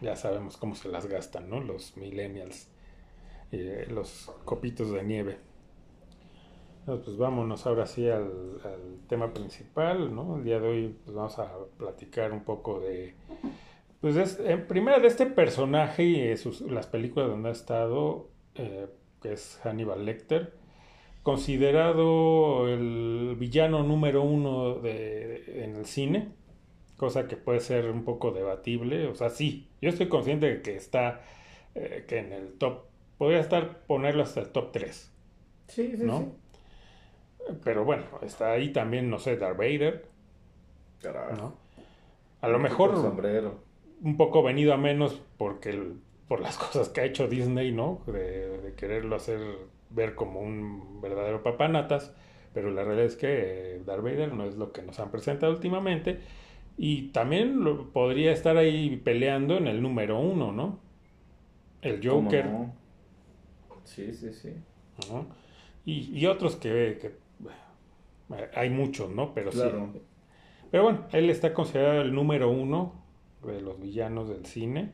ya 0.00 0.16
sabemos 0.16 0.56
cómo 0.56 0.74
se 0.74 0.88
las 0.88 1.06
gastan, 1.06 1.50
¿no? 1.50 1.60
Los 1.60 1.96
millennials, 1.96 2.68
eh, 3.52 3.86
los 3.90 4.32
copitos 4.44 4.90
de 4.92 5.02
nieve. 5.02 5.38
Entonces, 6.80 7.04
pues 7.04 7.16
vámonos 7.18 7.66
ahora 7.66 7.86
sí 7.86 8.08
al, 8.08 8.58
tema 9.08 9.32
principal, 9.32 10.14
¿no? 10.14 10.38
El 10.38 10.44
día 10.44 10.60
de 10.60 10.68
hoy 10.68 10.96
pues, 11.04 11.14
vamos 11.14 11.38
a 11.38 11.52
platicar 11.76 12.32
un 12.32 12.44
poco 12.44 12.80
de, 12.80 13.14
pues 14.00 14.16
es, 14.16 14.40
en 14.40 14.66
primera 14.66 14.98
de 14.98 15.08
este 15.08 15.26
personaje 15.26 16.04
y 16.04 16.20
eh, 16.20 16.36
las 16.68 16.86
películas 16.86 17.28
donde 17.28 17.50
ha 17.50 17.52
estado, 17.52 18.28
eh, 18.54 18.86
que 19.20 19.34
es 19.34 19.60
Hannibal 19.62 20.04
Lecter, 20.06 20.54
considerado 21.22 22.66
el 22.68 23.36
villano 23.38 23.82
número 23.82 24.22
uno 24.22 24.76
de- 24.76 25.64
en 25.64 25.76
el 25.76 25.84
cine, 25.84 26.32
cosa 27.00 27.28
que 27.28 27.36
puede 27.36 27.60
ser 27.60 27.86
un 27.90 28.04
poco 28.04 28.32
debatible, 28.32 29.08
o 29.08 29.16
sea, 29.16 29.30
sí, 29.30 29.68
yo 29.82 29.90
estoy 29.90 30.08
consciente 30.08 30.46
de 30.48 30.62
que 30.62 30.76
está, 30.76 31.22
eh, 31.76 32.04
que 32.08 32.18
en 32.20 32.32
el 32.32 32.54
top, 32.58 32.84
podría 33.18 33.40
estar, 33.40 33.80
ponerlo 33.86 34.22
hasta 34.24 34.40
el 34.42 34.50
top 34.50 34.72
3, 34.72 35.12
Sí, 35.68 35.96
sí, 35.96 36.06
¿no? 36.06 36.18
sí. 36.18 36.32
Pero 37.64 37.84
bueno, 37.84 38.04
está 38.22 38.52
ahí 38.52 38.72
también, 38.72 39.10
no 39.10 39.18
sé, 39.18 39.36
Darth 39.36 39.56
Vader, 39.58 40.04
Carajo. 41.02 41.36
¿no? 41.36 41.54
A 42.40 42.48
lo 42.48 42.58
mejor 42.58 42.96
sombrero. 42.96 43.60
un 44.02 44.16
poco 44.16 44.42
venido 44.42 44.72
a 44.72 44.76
menos 44.76 45.20
porque 45.38 45.70
el- 45.70 46.00
por 46.28 46.40
las 46.40 46.58
cosas 46.58 46.88
que 46.88 47.00
ha 47.00 47.04
hecho 47.04 47.28
Disney, 47.28 47.72
¿no? 47.72 48.02
De, 48.06 48.58
de 48.60 48.74
quererlo 48.74 49.16
hacer 49.16 49.40
ver 49.90 50.14
como 50.14 50.40
un 50.40 51.00
verdadero 51.00 51.42
papanatas, 51.42 52.14
pero 52.54 52.70
la 52.70 52.84
realidad 52.84 53.06
es 53.06 53.16
que 53.16 53.76
eh, 53.76 53.82
Darth 53.84 54.02
Vader 54.04 54.32
no 54.32 54.44
es 54.44 54.56
lo 54.56 54.72
que 54.72 54.82
nos 54.82 55.00
han 55.00 55.10
presentado 55.10 55.52
últimamente 55.52 56.20
Y 56.82 57.08
también 57.08 57.62
lo, 57.62 57.92
podría 57.92 58.32
estar 58.32 58.56
ahí 58.56 58.96
peleando 58.96 59.58
en 59.58 59.66
el 59.66 59.82
número 59.82 60.18
uno, 60.18 60.50
¿no? 60.50 60.78
El 61.82 62.00
Joker. 62.02 62.48
Sí, 63.84 64.14
sí, 64.14 64.32
sí. 64.32 64.54
¿no? 65.10 65.26
Y, 65.84 66.18
y 66.18 66.24
otros 66.24 66.56
que, 66.56 66.98
que, 66.98 67.16
hay 68.54 68.70
muchos, 68.70 69.10
¿no? 69.10 69.34
Pero 69.34 69.50
Claro. 69.50 69.90
sí. 69.92 70.00
Pero 70.70 70.84
bueno, 70.84 71.06
él 71.12 71.28
está 71.28 71.52
considerado 71.52 72.00
el 72.00 72.14
número 72.14 72.50
uno 72.50 72.94
de 73.44 73.60
los 73.60 73.78
villanos 73.78 74.30
del 74.30 74.46
cine. 74.46 74.92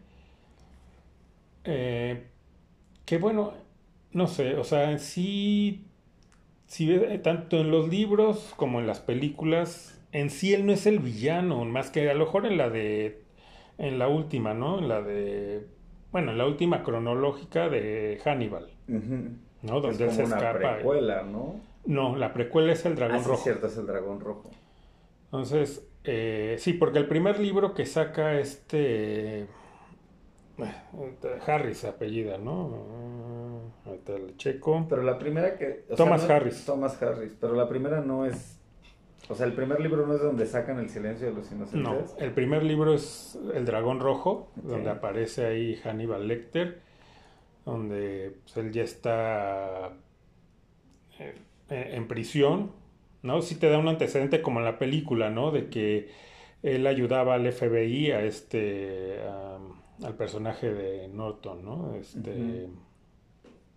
Eh, 1.63 2.27
que 3.05 3.19
bueno, 3.19 3.53
no 4.11 4.27
sé, 4.27 4.57
o 4.57 4.65
sea, 4.65 4.99
sí, 4.99 5.85
ves, 6.81 7.23
tanto 7.23 7.61
en 7.61 7.71
los 7.71 7.89
libros 7.89 8.55
como 8.57 8.81
en 8.81 8.89
las 8.89 8.99
películas, 8.99 9.96
en 10.17 10.31
sí 10.31 10.55
él 10.55 10.65
no 10.65 10.73
es 10.73 10.87
el 10.87 10.99
villano, 10.99 11.65
más 11.67 11.91
que 11.91 12.09
a 12.09 12.15
lo 12.15 12.25
mejor 12.25 12.47
en 12.47 12.57
la 12.57 12.71
de, 12.71 13.23
en 13.77 13.99
la 13.99 14.09
última, 14.09 14.55
¿no? 14.55 14.79
En 14.79 14.89
la 14.89 15.03
de, 15.03 15.67
bueno, 16.11 16.33
en 16.33 16.39
la 16.39 16.47
última 16.47 16.83
cronológica 16.83 17.69
de 17.69 18.19
Hannibal. 18.25 18.71
¿no? 18.89 19.81
Donde 19.81 19.91
es 19.91 20.01
él 20.01 20.07
como 20.07 20.17
se 20.17 20.25
una 20.25 20.37
escapa. 20.37 20.75
precuela, 20.77 21.23
¿no? 21.23 21.61
No, 21.85 22.17
la 22.17 22.33
precuela 22.33 22.73
es 22.73 22.85
el 22.87 22.97
dragón 22.97 23.17
ah, 23.17 23.23
sí, 23.23 23.29
rojo. 23.29 23.43
cierto, 23.43 23.67
es 23.67 23.77
el 23.77 23.87
dragón 23.87 24.21
rojo. 24.21 24.51
Entonces, 25.27 25.87
eh, 26.05 26.57
sí, 26.59 26.73
porque 26.73 26.99
el 26.99 27.09
primer 27.09 27.39
libro 27.39 27.75
que 27.75 27.85
saca 27.85 28.39
este 28.41 29.47
eh, 30.59 31.39
Harris 31.47 31.85
apellida, 31.85 32.39
¿no? 32.39 32.87
Ah, 33.85 33.89
Ahorita 33.91 34.15
el 34.15 34.37
checo. 34.37 34.87
Pero 34.89 35.03
la 35.03 35.19
primera 35.19 35.59
que... 35.59 35.85
Thomas 35.97 36.27
no- 36.27 36.35
Harris. 36.35 36.65
Thomas 36.65 37.01
Harris, 37.03 37.37
pero 37.41 37.55
la 37.55 37.69
primera 37.69 38.01
no 38.01 38.25
es... 38.25 38.56
O 39.29 39.35
sea, 39.35 39.47
el 39.47 39.55
primer 39.55 39.81
libro 39.81 40.07
no 40.07 40.15
es 40.15 40.23
donde 40.23 40.47
sacan 40.47 40.79
el 40.79 40.89
silencio 40.89 41.29
de 41.29 41.35
los 41.35 41.51
No, 41.73 41.95
inocentes. 41.95 42.15
el 42.19 42.33
primer 42.33 42.63
libro 42.63 42.95
es 42.95 43.37
El 43.55 43.65
dragón 43.65 43.99
rojo, 44.01 44.49
donde 44.55 44.91
aparece 44.91 45.47
ahí 45.47 45.77
Hannibal 45.83 46.29
Lecter, 46.29 46.81
donde 47.65 48.37
pues, 48.45 48.57
él 48.59 48.73
ya 48.73 48.83
está 48.85 49.89
eh, 51.19 51.35
eh, 51.71 51.91
en 51.95 52.07
prisión, 52.07 52.71
¿no? 53.23 53.43
Sí 53.43 53.57
te 53.57 53.69
da 53.69 53.79
un 53.79 53.89
antecedente 53.89 54.43
como 54.43 54.61
en 54.61 54.65
la 54.65 54.79
película, 54.79 55.31
¿no? 55.31 55.51
De 55.51 55.69
que 55.69 56.11
él 56.63 56.87
ayudaba 56.87 57.35
al 57.35 57.53
FBI 57.53 58.13
a 58.13 58.23
este, 58.23 59.19
al 60.05 60.15
personaje 60.17 60.73
de 60.73 61.09
Norton, 61.09 61.65
¿no? 61.65 61.95
Este, 61.97 62.69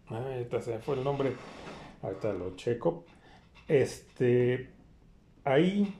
ay, 0.08 0.34
ahorita 0.34 0.62
se 0.62 0.72
me 0.74 0.80
fue 0.80 0.96
el 0.96 1.04
nombre, 1.04 1.32
ahorita 2.04 2.34
lo 2.34 2.56
checo. 2.56 3.04
Este, 3.68 4.70
ahí, 5.50 5.94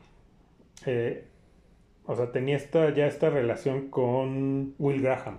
eh, 0.86 1.26
o 2.06 2.16
sea, 2.16 2.32
tenía 2.32 2.56
esta, 2.58 2.94
ya 2.94 3.08
esta 3.08 3.30
relación 3.30 3.90
con 3.90 4.76
Will 4.80 5.02
Graham. 5.02 5.38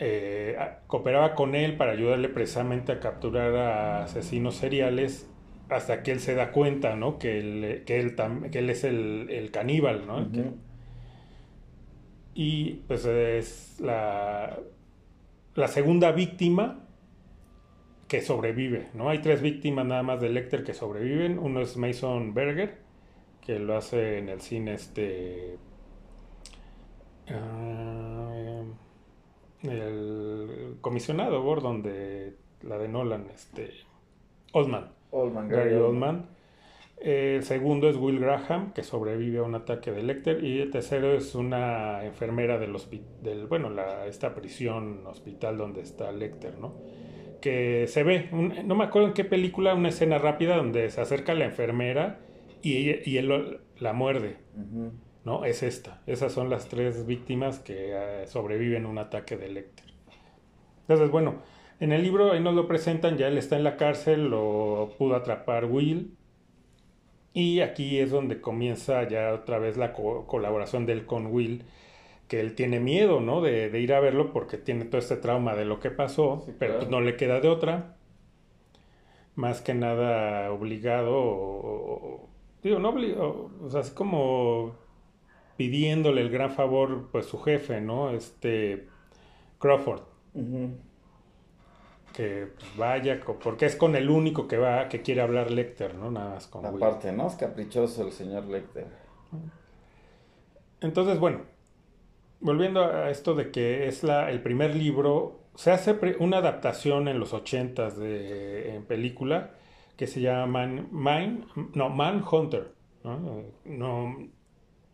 Eh, 0.00 0.56
cooperaba 0.86 1.34
con 1.34 1.54
él 1.56 1.76
para 1.76 1.92
ayudarle 1.92 2.28
precisamente 2.28 2.92
a 2.92 3.00
capturar 3.00 3.54
a 3.56 4.04
asesinos 4.04 4.54
seriales 4.56 5.28
hasta 5.68 6.02
que 6.04 6.12
él 6.12 6.20
se 6.20 6.34
da 6.34 6.52
cuenta, 6.52 6.94
¿no? 6.96 7.18
Que 7.18 7.40
él, 7.40 7.82
que 7.84 7.98
él, 7.98 8.14
tam- 8.16 8.48
que 8.50 8.60
él 8.60 8.70
es 8.70 8.84
el, 8.84 9.26
el 9.30 9.50
caníbal, 9.50 10.06
¿no? 10.06 10.30
Que- 10.32 10.50
y 12.34 12.74
pues 12.86 13.04
es 13.04 13.80
la, 13.80 14.58
la 15.56 15.68
segunda 15.68 16.12
víctima 16.12 16.87
que 18.08 18.22
sobrevive, 18.22 18.88
¿no? 18.94 19.10
Hay 19.10 19.18
tres 19.18 19.42
víctimas 19.42 19.84
nada 19.86 20.02
más 20.02 20.20
de 20.20 20.30
Lecter 20.30 20.64
que 20.64 20.72
sobreviven. 20.72 21.38
Uno 21.38 21.60
es 21.60 21.76
Mason 21.76 22.32
Berger, 22.32 22.78
que 23.44 23.58
lo 23.58 23.76
hace 23.76 24.18
en 24.18 24.30
el 24.30 24.40
cine 24.40 24.74
este... 24.74 25.58
ah, 27.28 28.62
el 29.62 30.76
comisionado 30.80 31.42
Gordon 31.42 31.82
de 31.82 32.34
la 32.62 32.78
de 32.78 32.88
Nolan, 32.88 33.26
este... 33.32 33.72
Oldman. 34.52 34.90
Oldman, 35.10 35.48
Gary 35.48 35.74
Oldman. 35.74 36.30
El 36.96 37.42
segundo 37.44 37.88
es 37.90 37.96
Will 37.96 38.18
Graham, 38.18 38.72
que 38.72 38.82
sobrevive 38.82 39.38
a 39.38 39.42
un 39.42 39.54
ataque 39.54 39.92
de 39.92 40.02
Lecter. 40.02 40.42
Y 40.42 40.60
el 40.62 40.70
tercero 40.70 41.12
es 41.12 41.34
una 41.34 42.04
enfermera 42.04 42.58
del, 42.58 42.72
hospi- 42.74 43.04
del 43.22 43.46
bueno, 43.46 43.68
la, 43.68 44.06
esta 44.06 44.34
prisión, 44.34 45.06
hospital 45.06 45.58
donde 45.58 45.82
está 45.82 46.10
Lecter, 46.10 46.58
¿no? 46.58 46.72
Que 47.40 47.86
se 47.88 48.02
ve, 48.02 48.28
un- 48.32 48.66
no 48.66 48.74
me 48.74 48.84
acuerdo 48.84 49.08
en 49.08 49.14
qué 49.14 49.24
película, 49.24 49.74
una 49.74 49.90
escena 49.90 50.18
rápida 50.18 50.56
donde 50.56 50.90
se 50.90 51.00
acerca 51.00 51.34
la 51.34 51.44
enfermera 51.44 52.20
y, 52.62 52.76
ella- 52.76 53.00
y 53.04 53.16
él 53.18 53.28
lo- 53.28 53.60
la 53.78 53.92
muerde. 53.92 54.36
¿no? 55.24 55.44
Es 55.44 55.62
esta. 55.62 56.00
Esas 56.06 56.32
son 56.32 56.48
las 56.48 56.68
tres 56.68 57.06
víctimas 57.06 57.58
que 57.58 57.92
eh, 57.92 58.26
sobreviven 58.26 58.86
a 58.86 58.88
un 58.88 58.98
ataque 58.98 59.36
de 59.36 59.48
Lecter. 59.48 59.84
Entonces, 60.82 61.10
bueno, 61.10 61.42
en 61.80 61.92
el 61.92 62.02
libro 62.02 62.32
ahí 62.32 62.40
nos 62.40 62.54
lo 62.54 62.66
presentan, 62.66 63.18
ya 63.18 63.28
él 63.28 63.36
está 63.36 63.56
en 63.56 63.64
la 63.64 63.76
cárcel, 63.76 64.28
lo 64.30 64.94
pudo 64.98 65.14
atrapar 65.16 65.66
Will. 65.66 66.14
Y 67.34 67.60
aquí 67.60 67.98
es 67.98 68.10
donde 68.10 68.40
comienza 68.40 69.06
ya 69.06 69.32
otra 69.34 69.58
vez 69.58 69.76
la 69.76 69.92
co- 69.92 70.26
colaboración 70.26 70.86
de 70.86 70.94
él 70.94 71.04
con 71.06 71.26
Will, 71.26 71.64
que 72.28 72.40
él 72.40 72.54
tiene 72.54 72.80
miedo, 72.80 73.20
¿no? 73.20 73.40
De, 73.42 73.70
de 73.70 73.80
ir 73.80 73.92
a 73.94 74.00
verlo 74.00 74.32
porque 74.32 74.58
tiene 74.58 74.84
todo 74.86 75.00
este 75.00 75.16
trauma 75.16 75.54
de 75.56 75.64
lo 75.64 75.80
que 75.80 75.90
pasó, 75.90 76.46
Sí, 76.46 76.52
pero 76.58 76.74
claro. 76.74 76.78
pues 76.78 76.90
no 76.90 77.00
le 77.00 77.16
queda 77.16 77.40
de 77.40 77.48
otra. 77.48 77.96
Más 79.34 79.60
que 79.60 79.72
nada 79.74 80.50
obligado, 80.52 81.14
o, 81.16 82.24
o- 82.24 82.28
digo, 82.62 82.78
no 82.80 82.88
obligado, 82.90 83.50
o 83.62 83.70
sea, 83.70 83.80
así 83.80 83.94
como 83.94 84.74
pidiéndole 85.56 86.22
el 86.22 86.30
gran 86.30 86.52
favor, 86.52 87.10
pues 87.12 87.26
su 87.26 87.40
jefe, 87.40 87.80
¿no? 87.80 88.10
Este 88.12 88.88
Crawford 89.60 90.02
que 92.12 92.46
pues, 92.58 92.76
vaya, 92.76 93.20
porque 93.42 93.66
es 93.66 93.76
con 93.76 93.94
el 93.96 94.10
único 94.10 94.48
que 94.48 94.56
va, 94.58 94.88
que 94.88 95.02
quiere 95.02 95.20
hablar 95.22 95.50
Lecter, 95.50 95.94
¿no? 95.94 96.10
Nada 96.10 96.30
más 96.34 96.46
con 96.46 96.72
Will. 96.72 96.82
Aparte, 96.82 97.10
¿no? 97.10 97.26
Es 97.26 97.34
caprichoso 97.34 98.06
el 98.06 98.12
señor 98.12 98.44
Lecter. 98.44 98.86
Entonces, 100.80 101.18
bueno, 101.18 101.42
volviendo 102.40 102.84
a 102.84 103.10
esto 103.10 103.34
de 103.34 103.50
que 103.50 103.88
es 103.88 104.02
la, 104.02 104.30
el 104.30 104.42
primer 104.42 104.74
libro, 104.76 105.40
se 105.54 105.70
hace 105.72 105.98
una 106.20 106.38
adaptación 106.38 107.08
en 107.08 107.18
los 107.20 107.32
ochentas 107.34 107.96
de 107.98 108.74
en 108.76 108.84
película 108.84 109.54
que 109.96 110.06
se 110.06 110.20
llama 110.20 110.46
Man, 110.66 110.88
Mine- 110.92 111.46
no, 111.74 111.88
¿no? 113.04 113.42
No, 113.64 114.28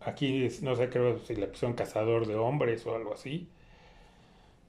aquí 0.00 0.48
no 0.62 0.76
sé, 0.76 0.90
creo 0.90 1.18
si 1.20 1.36
le 1.36 1.48
pusieron 1.48 1.76
Cazador 1.76 2.26
de 2.26 2.36
Hombres 2.36 2.86
o 2.86 2.94
algo 2.96 3.14
así, 3.14 3.50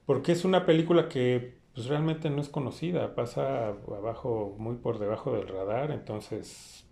porque 0.06 0.32
es 0.32 0.44
una 0.44 0.66
película 0.66 1.08
que 1.08 1.58
pues, 1.74 1.86
realmente 1.86 2.30
no 2.30 2.40
es 2.40 2.48
conocida, 2.48 3.14
pasa 3.14 3.68
abajo, 3.68 4.54
muy 4.58 4.76
por 4.76 4.98
debajo 4.98 5.32
del 5.32 5.48
radar, 5.48 5.90
entonces 5.90 6.86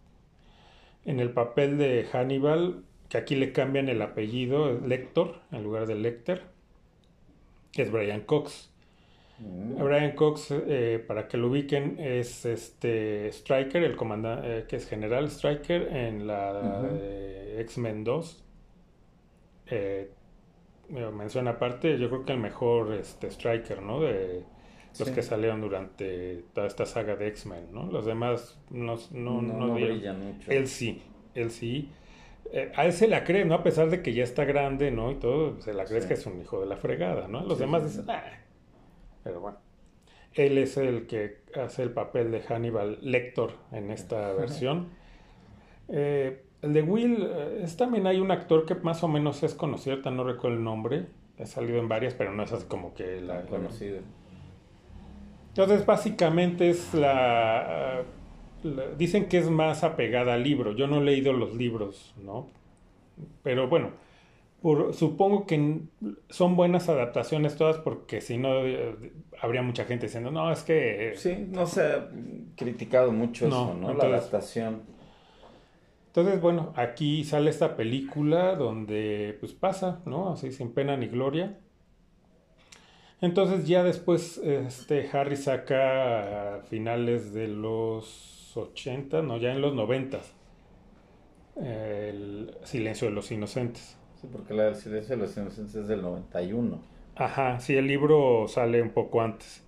en 1.05 1.21
el 1.21 1.33
papel 1.33 1.79
de 1.79 2.05
Hannibal, 2.13 2.85
que 3.15 3.19
aquí 3.19 3.37
le 3.37 3.53
cambian 3.53 3.89
el 3.89 4.03
apellido, 4.03 4.77
Lector, 4.81 5.37
en 5.53 5.63
lugar 5.63 5.87
de 5.87 5.95
Lecter, 5.95 6.43
que 7.71 7.83
es 7.83 7.93
Brian 7.93 8.23
Cox. 8.23 8.73
Ujú. 9.41 9.85
Brian 9.85 10.17
Cox, 10.17 10.49
eh, 10.51 11.03
para 11.07 11.29
que 11.29 11.37
lo 11.37 11.47
ubiquen, 11.47 11.97
es 12.01 12.45
este 12.45 13.29
Striker, 13.31 13.85
el 13.85 13.95
comandante, 13.95 14.65
que 14.67 14.75
es 14.75 14.89
General 14.89 15.27
Striker 15.31 15.83
en 15.97 16.27
la 16.27 16.91
X-Men 17.61 18.03
2. 18.03 18.45
Eh, 19.67 20.11
me 20.89 21.09
menciona 21.13 21.53
aparte, 21.53 21.97
yo 21.97 22.09
creo 22.11 22.25
que 22.25 22.33
el 22.33 22.41
mejor 22.41 22.95
este, 22.95 23.29
Striker, 23.31 23.81
¿no? 23.81 24.01
De 24.01 24.43
los 24.99 25.09
Sí. 25.09 25.15
que 25.15 25.23
salieron 25.23 25.61
durante 25.61 26.43
toda 26.53 26.67
esta 26.67 26.85
saga 26.85 27.15
de 27.15 27.29
X-Men, 27.29 27.69
¿no? 27.73 27.87
Los 27.93 28.07
demás 28.07 28.61
no, 28.71 28.97
no, 29.13 29.41
No, 29.41 29.43
no 29.43 29.67
no 29.69 29.75
dieron- 29.77 29.99
brillan 29.99 30.19
mucho. 30.21 30.51
él 30.51 30.67
sí, 30.67 31.01
él 31.37 31.53
sí. 31.53 31.91
Eh, 32.53 32.71
a 32.77 32.85
él 32.87 32.93
se 32.93 33.09
la 33.09 33.25
cree, 33.25 33.45
¿no? 33.45 33.55
A 33.55 33.63
pesar 33.63 33.91
de 33.91 34.03
que 34.03 34.13
ya 34.13 34.23
está 34.25 34.45
grande, 34.45 34.91
¿no? 34.91 35.11
Y 35.11 35.17
todo, 35.17 35.61
se 35.61 35.73
la 35.75 35.85
cree 35.85 36.03
Sí. 36.03 36.09
que 36.09 36.15
es 36.15 36.27
un 36.27 36.41
hijo 36.41 36.61
de 36.61 36.67
la 36.67 36.77
fregada, 36.77 37.27
¿no? 37.29 37.41
Los 37.45 37.59
Sí, 37.59 37.65
demás 37.65 37.85
dicen. 37.85 38.05
"Ah". 38.09 38.23
Pero 39.25 39.41
bueno. 39.41 39.59
Él 40.35 40.59
es 40.59 40.77
el 40.77 41.07
que 41.07 41.43
hace 41.61 41.83
el 41.83 41.91
papel 41.91 42.31
de 42.33 42.41
Hannibal 42.43 42.99
Lector 43.03 43.53
en 43.73 43.91
esta 43.91 44.33
versión. 44.33 44.89
Eh, 45.89 46.43
el 46.63 46.73
de 46.73 46.83
Will, 46.83 47.29
eh, 47.31 47.61
es 47.63 47.77
también 47.77 48.07
hay 48.07 48.19
un 48.21 48.31
actor 48.31 48.67
que 48.67 48.75
más 48.75 49.03
o 49.05 49.09
menos 49.09 49.43
es 49.43 49.55
conocido, 49.55 49.99
no 50.11 50.25
recuerdo 50.25 50.57
el 50.57 50.65
nombre. 50.65 51.07
Ha 51.41 51.47
salido 51.47 51.79
en 51.79 51.89
varias, 51.89 52.15
pero 52.15 52.33
no 52.33 52.43
es 52.43 52.53
así 52.53 52.67
como 52.67 52.95
que 52.95 53.21
la 53.21 53.39
Tan 53.43 53.47
conocido. 53.49 53.99
entonces, 55.49 55.87
básicamente 55.87 56.71
es 56.71 56.95
la, 56.95 57.13
la- 57.15 58.03
Dicen 58.99 59.27
que 59.29 59.39
es 59.39 59.51
más 59.51 59.85
apegada 59.85 60.35
al 60.35 60.43
libro. 60.43 60.73
Yo 60.73 60.87
no 60.87 60.99
he 61.01 61.05
leído 61.05 61.33
los 61.33 61.55
libros, 61.55 62.15
¿no? 62.23 62.49
Pero 63.43 63.69
bueno, 63.69 63.91
por- 64.63 64.95
supongo 64.95 65.47
que 65.47 65.81
son 66.31 66.57
buenas 66.57 66.89
adaptaciones 66.89 67.57
todas 67.57 67.77
porque 67.79 68.21
si 68.21 68.39
no, 68.39 68.65
eh, 68.67 69.13
habría 69.41 69.63
mucha 69.63 69.85
gente 69.85 70.07
diciendo, 70.07 70.31
no, 70.31 70.51
es 70.51 70.63
que... 70.63 71.13
Sí, 71.17 71.47
no 71.51 71.67
se 71.67 71.83
ha 71.83 72.09
criticado 72.57 73.13
mucho 73.13 73.49
No, 73.49 73.65
eso, 73.67 73.75
¿no? 73.75 73.91
entonces- 73.91 74.11
La 74.11 74.17
adaptación. 74.17 74.83
Entonces, 76.07 76.41
bueno, 76.41 76.73
aquí 76.77 77.25
sale 77.25 77.51
esta 77.51 77.77
película 77.77 78.55
donde 78.55 79.37
pues 79.41 79.53
pasa, 79.53 80.01
¿no? 80.07 80.31
Así 80.33 80.53
sin 80.53 80.73
pena 80.73 80.97
ni 80.97 81.09
gloria. 81.09 81.59
Entonces 83.21 83.67
ya 83.67 83.83
después 83.83 84.39
este 84.39 85.09
Harry 85.13 85.37
saca 85.37 86.57
a 86.57 86.61
finales 86.63 87.33
de 87.33 87.49
los 87.49 88.34
80, 88.57 89.23
no, 89.23 89.37
ya 89.39 89.53
en 89.53 89.61
los 89.61 89.75
90 89.75 90.21
el 91.57 92.57
Silencio 92.65 93.09
de 93.09 93.15
los 93.15 93.31
Inocentes. 93.31 93.97
Sí, 94.21 94.29
porque 94.31 94.55
la 94.55 94.65
del 94.65 94.77
Silencio 94.77 95.17
de 95.17 95.23
los 95.23 95.37
Inocentes 95.37 95.75
es 95.75 95.89
del 95.89 96.03
91. 96.03 96.81
Ajá, 97.17 97.61
sí, 97.61 97.77
el 97.77 97.87
libro 97.87 98.47
sale 98.49 98.83
un 98.83 98.91
poco 98.91 99.21
antes. 99.21 99.63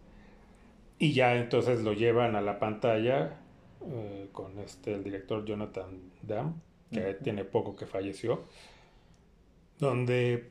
Y 0.98 1.12
ya 1.12 1.36
entonces 1.36 1.82
lo 1.82 1.92
llevan 1.92 2.36
a 2.36 2.40
la 2.40 2.58
pantalla 2.58 3.38
eh, 3.82 4.28
con 4.32 4.58
este, 4.58 4.94
el 4.94 5.04
director 5.04 5.44
Jonathan 5.44 6.10
Dam, 6.22 6.60
que 6.90 7.14
tiene 7.14 7.44
poco 7.44 7.76
que 7.76 7.86
falleció, 7.86 8.44
donde 9.78 10.50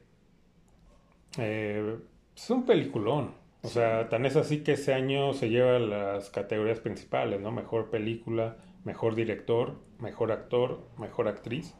eh, 1.37 1.97
es 2.35 2.49
un 2.49 2.65
peliculón. 2.65 3.44
O 3.65 3.67
sea, 3.67 4.09
tan 4.09 4.27
es 4.27 4.35
así 4.35 4.59
que 4.63 4.73
ese 4.73 4.93
año 4.93 5.33
se 5.33 5.49
lleva 5.49 5.79
las 5.79 6.29
categorías 6.29 6.79
principales, 6.79 7.41
¿no? 7.41 7.51
Mejor 7.51 7.89
película, 7.89 8.57
mejor 8.83 9.15
director, 9.15 9.79
mejor 9.99 10.31
actor, 10.31 10.87
mejor 10.99 11.27
actriz. 11.27 11.73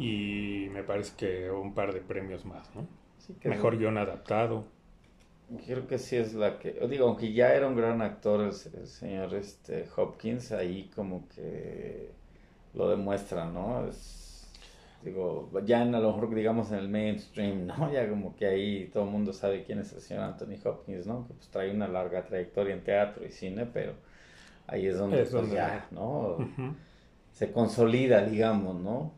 Y 0.00 0.66
me 0.72 0.82
parece 0.82 1.12
que 1.16 1.50
un 1.52 1.74
par 1.74 1.94
de 1.94 2.00
premios 2.00 2.44
más, 2.44 2.74
¿no? 2.74 2.88
mejor 3.44 3.78
guion 3.78 3.98
adaptado. 3.98 4.64
Creo 5.64 5.86
que 5.86 5.98
sí 5.98 6.16
es 6.16 6.34
la 6.34 6.58
que, 6.58 6.72
digo, 6.88 7.06
aunque 7.06 7.32
ya 7.32 7.54
era 7.54 7.68
un 7.68 7.76
gran 7.76 8.02
actor 8.02 8.40
el, 8.40 8.52
señor 8.52 9.34
este, 9.34 9.86
Hopkins, 9.96 10.50
ahí 10.50 10.90
como 10.94 11.28
que 11.28 12.10
lo 12.74 12.88
demuestra, 12.88 13.44
¿no? 13.44 13.86
Es, 13.86 14.29
digo, 15.02 15.50
ya 15.64 15.82
en, 15.82 15.94
a 15.94 16.00
lo 16.00 16.12
mejor 16.12 16.34
digamos 16.34 16.70
en 16.72 16.78
el 16.78 16.88
mainstream, 16.88 17.66
¿no? 17.66 17.90
Ya 17.92 18.08
como 18.08 18.36
que 18.36 18.46
ahí 18.46 18.90
todo 18.92 19.04
el 19.04 19.10
mundo 19.10 19.32
sabe 19.32 19.64
quién 19.64 19.78
es 19.78 19.92
el 19.92 20.00
señor 20.00 20.24
Anthony 20.24 20.56
Hopkins, 20.64 21.06
¿no? 21.06 21.26
Que 21.26 21.34
pues 21.34 21.48
trae 21.48 21.70
una 21.70 21.88
larga 21.88 22.24
trayectoria 22.24 22.74
en 22.74 22.82
teatro 22.82 23.24
y 23.24 23.30
cine, 23.30 23.66
pero 23.66 23.94
ahí 24.66 24.86
es 24.86 24.98
donde, 24.98 25.24
pues, 25.24 25.50
ya, 25.50 25.86
¿no? 25.90 26.38
Se 27.32 27.52
consolida, 27.52 28.24
digamos, 28.24 28.80
¿no? 28.80 29.12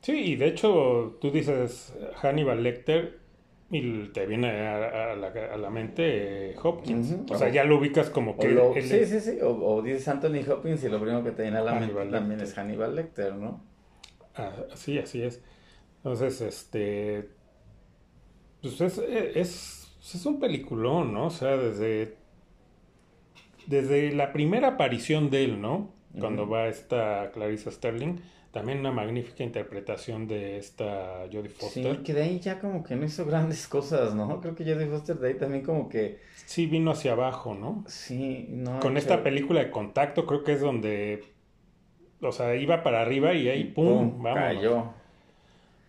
Sí, 0.00 0.32
y 0.32 0.36
de 0.36 0.46
hecho 0.46 1.18
tú 1.20 1.30
dices 1.30 1.94
Hannibal 2.16 2.62
Lecter 2.62 3.18
y 3.70 4.06
te 4.08 4.26
viene 4.26 4.66
a, 4.66 5.14
la, 5.14 5.70
mente 5.70 6.50
eh, 6.50 6.56
Hopkins. 6.62 7.16
o 7.28 7.36
sea, 7.36 7.50
ya 7.50 7.64
lo 7.64 7.76
ubicas 7.76 8.08
como 8.08 8.38
que... 8.38 8.80
sí, 8.80 9.04
sí, 9.04 9.20
sí. 9.20 9.38
O, 9.42 9.82
dices 9.82 10.08
Anthony 10.08 10.40
Hopkins 10.48 10.82
y 10.84 10.88
lo 10.88 10.98
primero 10.98 11.22
que 11.22 11.32
te 11.32 11.42
viene 11.42 11.58
a 11.58 11.62
la 11.62 11.74
mente 11.74 11.94
también 12.06 12.40
es 12.40 12.54
Hannibal 12.54 12.94
Lecter, 12.96 13.34
¿no? 13.34 13.60
Ah, 14.38 14.52
sí, 14.74 14.98
así 14.98 15.22
es. 15.22 15.42
Entonces, 15.98 16.40
este... 16.40 17.28
Pues 18.62 18.80
es, 18.80 18.98
es, 18.98 19.92
es 20.14 20.26
un 20.26 20.40
peliculón, 20.40 21.12
¿no? 21.12 21.26
O 21.26 21.30
sea, 21.30 21.56
desde... 21.56 22.16
Desde 23.66 24.12
la 24.12 24.32
primera 24.32 24.68
aparición 24.68 25.28
de 25.28 25.44
él, 25.44 25.60
¿no? 25.60 25.92
Cuando 26.18 26.48
va 26.48 26.68
esta 26.68 27.30
Clarissa 27.32 27.70
Sterling 27.70 28.16
también 28.50 28.80
una 28.80 28.92
magnífica 28.92 29.44
interpretación 29.44 30.26
de 30.26 30.58
esta 30.58 31.26
Jodie 31.30 31.50
Foster. 31.50 31.96
Sí, 31.96 32.02
que 32.02 32.14
de 32.14 32.22
ahí 32.22 32.40
ya 32.40 32.58
como 32.58 32.82
que 32.82 32.96
no 32.96 33.04
hizo 33.04 33.26
grandes 33.26 33.68
cosas, 33.68 34.14
¿no? 34.14 34.40
Creo 34.40 34.54
que 34.54 34.64
Jodie 34.64 34.86
Foster 34.86 35.18
de 35.18 35.28
ahí 35.28 35.34
también 35.34 35.62
como 35.62 35.88
que... 35.88 36.18
Sí, 36.46 36.66
vino 36.66 36.90
hacia 36.90 37.12
abajo, 37.12 37.54
¿no? 37.54 37.84
Sí, 37.86 38.46
no. 38.48 38.80
Con 38.80 38.96
esta 38.96 39.22
película 39.22 39.60
de 39.60 39.70
contacto 39.70 40.26
creo 40.26 40.44
que 40.44 40.52
es 40.52 40.60
donde... 40.60 41.24
O 42.20 42.32
sea, 42.32 42.56
iba 42.56 42.82
para 42.82 43.00
arriba 43.00 43.34
y 43.34 43.48
ahí, 43.48 43.64
¡pum! 43.64 44.22
vamos. 44.22 44.40
Cayó. 44.40 44.84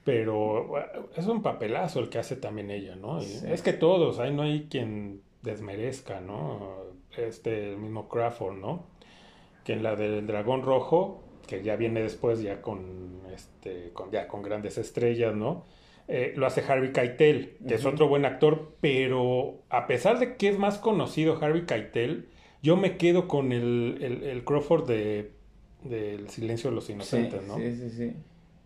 Pero 0.04 0.74
es 1.16 1.28
un 1.28 1.42
papelazo 1.42 2.00
el 2.00 2.10
que 2.10 2.20
hace 2.20 2.36
también 2.36 2.72
ella, 2.72 2.96
¿no? 2.96 3.20
Es 3.20 3.62
que 3.62 3.74
todos, 3.74 4.20
ahí 4.20 4.34
no 4.34 4.44
hay 4.44 4.68
quien 4.70 5.22
desmerezca, 5.42 6.20
¿no? 6.20 6.78
Este, 7.16 7.72
el 7.72 7.78
mismo 7.78 8.08
Crawford, 8.08 8.58
¿no? 8.58 8.86
Que 9.64 9.74
en 9.74 9.84
la 9.84 9.96
del 9.96 10.26
dragón 10.26 10.64
rojo 10.64 11.24
que 11.50 11.64
ya 11.64 11.76
viene 11.76 12.04
después 12.04 12.44
ya 12.44 12.62
con, 12.62 13.22
este, 13.34 13.90
con, 13.94 14.12
ya 14.12 14.28
con 14.28 14.44
grandes 14.44 14.78
estrellas, 14.78 15.36
¿no? 15.36 15.66
Eh, 16.08 16.34
lo 16.36 16.46
hace 16.46 16.62
Harvey 16.62 16.94
Keitel, 16.94 17.58
que 17.68 17.74
es 17.74 17.86
otro 17.86 18.08
buen 18.08 18.24
actor, 18.26 18.74
pero 18.82 19.64
a 19.70 19.88
pesar 19.88 20.20
de 20.20 20.38
que 20.38 20.50
es 20.50 20.60
más 20.60 20.78
conocido 20.78 21.40
Harvey 21.42 21.66
Keitel, 21.66 22.30
yo 22.62 22.78
me 22.78 22.98
quedo 22.98 23.28
con 23.28 23.52
el, 23.52 24.22
el, 24.24 24.44
Crawford 24.44 24.88
de 24.88 25.32
del 25.84 26.30
Silencio 26.30 26.70
de 26.70 26.76
los 26.76 26.90
Inocentes, 26.90 27.46
¿no? 27.48 27.56
Sí, 27.58 27.76
sí, 27.76 27.90
sí. 27.90 28.14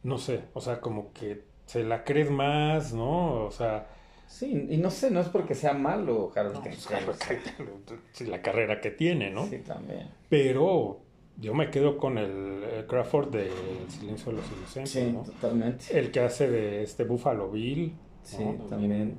No 0.03 0.17
sé, 0.17 0.41
o 0.53 0.61
sea, 0.61 0.81
como 0.81 1.13
que 1.13 1.43
se 1.65 1.83
la 1.83 2.03
crees 2.03 2.29
más, 2.29 2.93
¿no? 2.93 3.45
O 3.45 3.51
sea... 3.51 3.87
Sí, 4.27 4.67
y 4.69 4.77
no 4.77 4.89
sé, 4.89 5.11
no 5.11 5.19
es 5.19 5.27
porque 5.27 5.53
sea 5.53 5.73
malo 5.73 6.31
Harvey 6.35 6.59
Keitel. 6.61 7.69
Sí, 8.13 8.25
la 8.25 8.41
carrera 8.41 8.81
que 8.81 8.89
tiene, 8.89 9.29
¿no? 9.29 9.45
Sí, 9.45 9.59
también. 9.59 10.09
Pero 10.29 11.01
yo 11.39 11.53
me 11.53 11.69
quedo 11.69 11.97
con 11.97 12.17
el, 12.17 12.85
Crawford 12.87 13.29
de 13.29 13.51
Silencio 13.89 14.31
de 14.31 14.37
los 14.37 14.45
Inocentes. 14.51 14.91
Sí, 14.91 15.31
totalmente. 15.31 15.85
El 15.97 16.11
que 16.11 16.19
hace 16.21 16.49
de 16.49 16.83
este 16.83 17.03
Buffalo 17.03 17.49
Bill. 17.51 17.93
Sí, 18.23 18.43
también. 18.69 19.17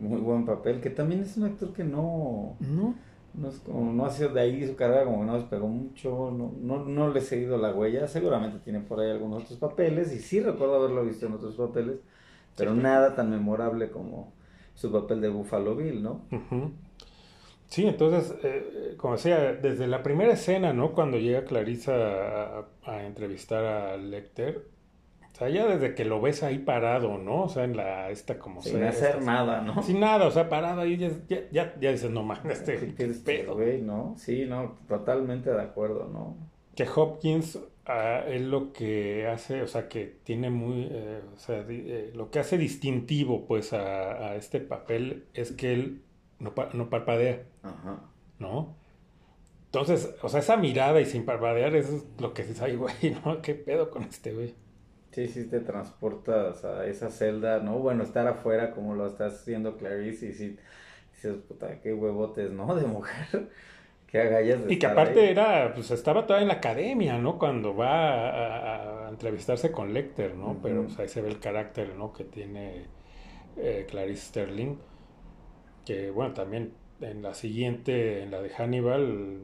Muy 0.00 0.20
buen 0.20 0.44
papel. 0.44 0.80
Que 0.80 0.90
también 0.90 1.22
es 1.22 1.36
un 1.36 1.44
actor 1.44 1.72
que 1.72 1.84
no. 1.84 2.56
No. 2.60 2.94
No, 3.36 3.48
es 3.48 3.58
como, 3.60 3.92
no 3.92 4.06
ha 4.06 4.10
sido 4.10 4.30
de 4.30 4.40
ahí 4.40 4.66
su 4.66 4.76
carrera, 4.76 5.04
como 5.04 5.20
que 5.20 5.26
no 5.26 5.34
despegó 5.34 5.68
mucho, 5.68 6.30
no, 6.30 6.52
no, 6.58 6.84
no 6.84 7.10
le 7.10 7.18
he 7.18 7.22
seguido 7.22 7.58
la 7.58 7.74
huella. 7.74 8.08
Seguramente 8.08 8.58
tiene 8.60 8.80
por 8.80 9.00
ahí 9.00 9.10
algunos 9.10 9.44
otros 9.44 9.58
papeles, 9.58 10.12
y 10.14 10.18
sí 10.18 10.40
recuerdo 10.40 10.76
haberlo 10.76 11.04
visto 11.04 11.26
en 11.26 11.34
otros 11.34 11.54
papeles, 11.54 11.96
pero 12.56 12.74
nada 12.74 13.14
tan 13.14 13.30
memorable 13.30 13.90
como 13.90 14.32
su 14.74 14.90
papel 14.92 15.20
de 15.20 15.28
Buffalo 15.28 15.74
Bill, 15.76 16.02
¿no? 16.02 16.22
Sí, 17.68 17.86
entonces, 17.86 18.34
eh, 18.42 18.94
como 18.96 19.14
decía, 19.14 19.54
desde 19.54 19.86
la 19.86 20.02
primera 20.02 20.32
escena, 20.32 20.72
¿no? 20.72 20.92
Cuando 20.92 21.18
llega 21.18 21.44
Clarisa 21.44 22.64
a, 22.84 23.04
entrevistar 23.04 23.64
a 23.64 23.96
Lecter, 23.96 24.66
o 25.36 25.38
sea, 25.38 25.50
ya 25.50 25.66
desde 25.66 25.94
que 25.94 26.06
lo 26.06 26.18
ves 26.18 26.42
ahí 26.42 26.58
parado, 26.58 27.18
¿no? 27.18 27.42
O 27.42 27.48
sea, 27.50 27.64
en 27.64 27.76
la, 27.76 28.08
esta 28.08 28.38
como... 28.38 28.62
Sin 28.62 28.82
hacer 28.82 29.20
nada, 29.22 29.60
¿no? 29.60 29.82
Sin 29.82 30.00
nada, 30.00 30.26
o 30.26 30.30
sea, 30.30 30.48
parado 30.48 30.80
ahí, 30.80 30.96
ya, 30.96 31.10
ya, 31.28 31.74
ya, 31.78 31.92
dices, 31.92 32.10
no 32.10 32.22
mames, 32.22 32.60
este, 32.60 32.94
¿Qué 32.94 33.08
pedo. 33.08 33.54
Güey, 33.54 33.82
¿no? 33.82 34.14
Sí, 34.16 34.46
no, 34.46 34.78
totalmente 34.88 35.52
de 35.52 35.60
acuerdo, 35.60 36.08
¿no? 36.10 36.38
Que 36.74 36.88
Hopkins, 36.88 37.58
ah, 37.84 38.22
es 38.26 38.40
lo 38.40 38.72
que 38.72 39.26
hace, 39.26 39.60
o 39.60 39.66
sea, 39.66 39.90
que 39.90 40.06
tiene 40.24 40.48
muy, 40.48 40.88
eh, 40.90 41.20
o 41.34 41.38
sea, 41.38 41.62
eh, 41.68 42.12
lo 42.14 42.30
que 42.30 42.38
hace 42.38 42.56
distintivo, 42.56 43.44
pues, 43.44 43.74
a, 43.74 44.30
a 44.30 44.36
este 44.36 44.60
papel 44.60 45.26
es 45.34 45.52
que 45.52 45.74
él 45.74 46.00
no, 46.38 46.54
no 46.72 46.88
parpadea. 46.88 47.42
Ajá. 47.62 48.00
¿No? 48.38 48.74
Entonces, 49.66 50.14
o 50.22 50.30
sea, 50.30 50.40
esa 50.40 50.56
mirada 50.56 50.98
y 50.98 51.04
sin 51.04 51.26
parpadear 51.26 51.76
es 51.76 51.90
lo 52.18 52.32
que 52.32 52.42
dices, 52.42 52.62
ay, 52.62 52.76
güey, 52.76 52.94
¿no? 53.26 53.42
¿Qué 53.42 53.54
pedo 53.54 53.90
con 53.90 54.04
este 54.04 54.32
güey? 54.32 54.54
Sí, 55.16 55.28
sí, 55.28 55.44
te 55.44 55.60
transportas 55.60 56.62
a 56.66 56.86
esa 56.86 57.08
celda, 57.08 57.60
¿no? 57.60 57.78
Bueno, 57.78 58.02
estar 58.02 58.26
afuera 58.26 58.72
como 58.72 58.94
lo 58.94 59.06
estás 59.06 59.40
haciendo 59.40 59.78
Clarice 59.78 60.26
y 60.26 60.32
sí, 60.34 60.58
dices, 61.10 61.36
puta, 61.48 61.80
qué 61.80 61.94
huevotes, 61.94 62.50
¿no? 62.50 62.74
De 62.74 62.86
mujer. 62.86 63.48
que 64.06 64.20
agallas 64.20 64.66
de 64.66 64.74
Y 64.74 64.78
que 64.78 64.84
aparte 64.84 65.30
era, 65.30 65.72
pues 65.72 65.90
estaba 65.90 66.26
todavía 66.26 66.42
en 66.42 66.48
la 66.48 66.54
academia, 66.56 67.16
¿no? 67.16 67.38
Cuando 67.38 67.74
va 67.74 69.06
a, 69.06 69.08
entrevistarse 69.08 69.72
con 69.72 69.94
Lecter, 69.94 70.34
¿no? 70.34 70.58
Pero 70.62 70.82
pues, 70.82 70.98
ahí 70.98 71.08
se 71.08 71.22
ve 71.22 71.30
el 71.30 71.40
carácter, 71.40 71.94
¿no? 71.96 72.12
Que 72.12 72.24
tiene 72.24 72.84
eh, 73.56 73.86
Clarice 73.88 74.26
Sterling 74.26 74.76
que 75.86 76.10
bueno, 76.10 76.34
también 76.34 76.74
en 77.00 77.22
la 77.22 77.32
siguiente, 77.32 78.22
en 78.22 78.32
la 78.32 78.42
de 78.42 78.50
Hannibal, 78.50 79.40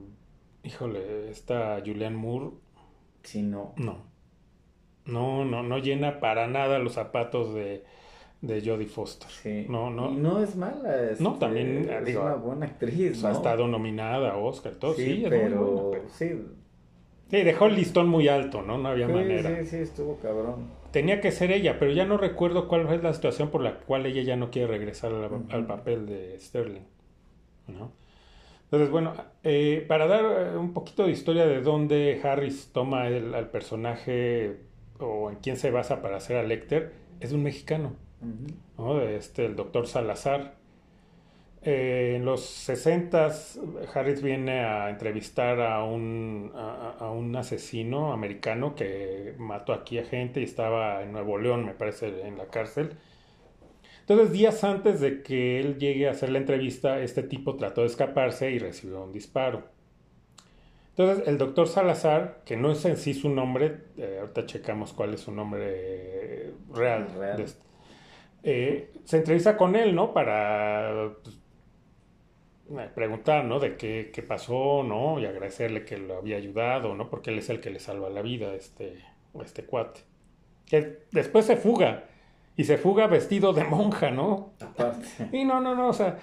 híjole, 0.65 1.31
está 1.31 1.81
Julianne 1.83 2.19
Moore. 2.19 2.51
Sí, 3.23 3.41
no. 3.41 3.73
No. 3.79 4.12
No, 5.05 5.45
no, 5.45 5.63
no 5.63 5.79
llena 5.79 6.21
para 6.21 6.47
nada 6.47 6.79
los 6.79 6.93
zapatos 6.93 7.55
de, 7.55 7.85
de 8.41 8.61
Jodie 8.61 8.87
Foster. 8.87 9.31
Sí. 9.31 9.67
No, 9.69 9.91
no. 9.91 10.11
Y 10.13 10.17
no 10.17 10.43
es 10.43 10.57
mala. 10.57 11.11
Es, 11.11 11.21
no, 11.21 11.35
también 11.39 11.89
es 11.89 12.17
una 12.17 12.35
buena 12.35 12.67
actriz. 12.67 13.25
Ha 13.25 13.33
estado 13.33 13.67
nominada 13.67 14.33
a 14.33 14.37
Oscar, 14.37 14.75
todo. 14.75 14.95
Sí, 14.95 15.05
sí 15.05 15.27
pero, 15.29 15.93
sí. 16.13 16.31
Sí, 17.31 17.43
dejó 17.43 17.67
el 17.67 17.77
listón 17.77 18.09
muy 18.09 18.29
alto, 18.29 18.63
¿no? 18.63 18.79
No 18.79 18.91
había 18.91 19.09
manera. 19.09 19.59
Sí, 19.61 19.67
sí, 19.67 19.77
estuvo 19.77 20.19
cabrón 20.19 20.83
tenía 20.93 21.21
que 21.21 21.33
ser 21.33 21.51
ella, 21.51 21.79
pero 21.79 21.91
ya 21.91 22.05
no 22.05 22.19
recuerdo 22.19 22.69
cuál 22.69 22.87
es 22.93 23.03
la 23.03 23.15
situación 23.15 23.51
por 23.51 23.63
la 23.63 23.79
cual 23.81 24.07
ella 24.07 24.23
ya 24.23 24.37
no 24.37 24.51
quiere 24.51 24.69
regresar 24.69 25.13
al, 25.51 25.67
papel 25.67 26.07
de 26.07 26.39
Sterling. 26.39 26.85
¿no? 27.67 27.93
Entonces, 28.65 28.91
bueno, 28.91 29.15
eh, 29.43 29.85
para 29.89 30.07
dar 30.07 30.25
eh, 30.25 30.57
un 30.57 30.73
poquito 30.73 31.05
de 31.05 31.13
historia 31.13 31.47
de 31.47 31.63
dónde 31.63 32.21
Harris 32.23 32.71
toma 32.73 33.09
el, 33.09 33.35
al 33.35 33.51
personaje 33.51 34.61
o 35.03 35.31
en 35.31 35.37
quién 35.37 35.57
se 35.57 35.71
basa 35.71 36.03
para 36.03 36.17
hacer 36.17 36.37
a 36.37 36.43
Lecter, 36.43 36.93
es 37.21 37.33
un 37.33 37.43
mexicano, 37.43 37.97
¿no? 38.79 39.01
este, 39.03 39.47
el 39.47 39.57
doctor 39.57 39.87
Salazar. 39.87 40.57
Eh, 41.65 42.15
en 42.17 42.25
los 42.25 42.45
60 42.45 43.31
Harris 43.95 44.21
viene 44.21 44.65
a 44.65 44.91
entrevistar 44.91 45.61
a 45.61 45.85
un, 45.85 46.51
a, 46.55 47.09
un 47.11 47.37
asesino 47.37 48.13
americano 48.13 48.75
que 48.75 49.35
mató 49.39 49.73
aquí 49.73 49.99
a 49.99 50.05
gente 50.05 50.41
y 50.41 50.45
estaba 50.45 51.05
en 51.05 51.13
Nuevo 51.13 51.39
León, 51.39 51.65
me 51.65 51.75
parece, 51.75 52.27
en 52.27 52.37
la 52.37 52.47
cárcel. 52.47 52.97
Entonces, 54.01 54.33
días 54.33 54.65
antes 54.65 55.01
de 55.01 55.23
que 55.23 55.61
él 55.61 55.79
llegue 55.79 56.09
a 56.09 56.11
hacer 56.11 56.31
la 56.31 56.39
entrevista, 56.39 57.01
este 57.01 57.23
tipo 57.23 57.57
trató 57.57 57.83
de 57.83 57.87
escaparse 57.87 58.51
y 58.51 58.59
recibió 58.59 59.05
un 59.05 59.13
disparo. 59.13 59.63
Entonces, 60.97 61.27
el 61.27 61.39
doctor 61.39 61.69
Salazar, 61.69 62.43
que 62.45 62.57
no 62.57 62.71
es 62.71 62.85
en 62.85 62.99
sí 62.99 63.15
su 63.15 63.31
nombre, 63.31 63.79
eh, 63.97 64.19
ahorita 64.21 64.45
checamos 64.45 64.93
cuál 64.93 65.15
es 65.15 65.21
su 65.21 65.33
nombre 65.33 66.53
real, 66.71 67.09
eh, 68.43 68.91
se 69.05 69.17
entrevista 69.17 69.57
con 69.57 69.75
él, 69.75 69.95
¿no? 69.95 70.13
Para 70.13 71.13
pues, 71.23 71.37
eh, 72.79 72.91
preguntar, 72.95 73.45
¿no? 73.45 73.59
De 73.59 73.77
qué, 73.77 74.11
qué, 74.13 74.23
pasó, 74.23 74.83
¿no? 74.83 75.19
Y 75.19 75.25
agradecerle 75.25 75.85
que 75.85 75.97
lo 75.97 76.19
había 76.19 76.37
ayudado, 76.37 76.95
¿no? 76.95 77.09
Porque 77.09 77.31
él 77.31 77.39
es 77.39 77.49
el 77.49 77.61
que 77.61 77.71
le 77.71 77.79
salva 77.79 78.11
la 78.11 78.21
vida 78.21 78.51
a 78.51 78.55
este, 78.55 79.03
este 79.43 79.65
cuate. 79.65 80.01
Que 80.67 81.05
después 81.11 81.47
se 81.47 81.57
fuga. 81.57 82.05
Y 82.55 82.65
se 82.65 82.77
fuga 82.77 83.07
vestido 83.07 83.55
de 83.55 83.65
monja, 83.65 84.11
¿no? 84.11 84.53
Aparte. 84.61 85.07
Y 85.33 85.45
no, 85.45 85.61
no, 85.61 85.75
no, 85.75 85.89
o 85.89 85.93
sea, 85.95 86.19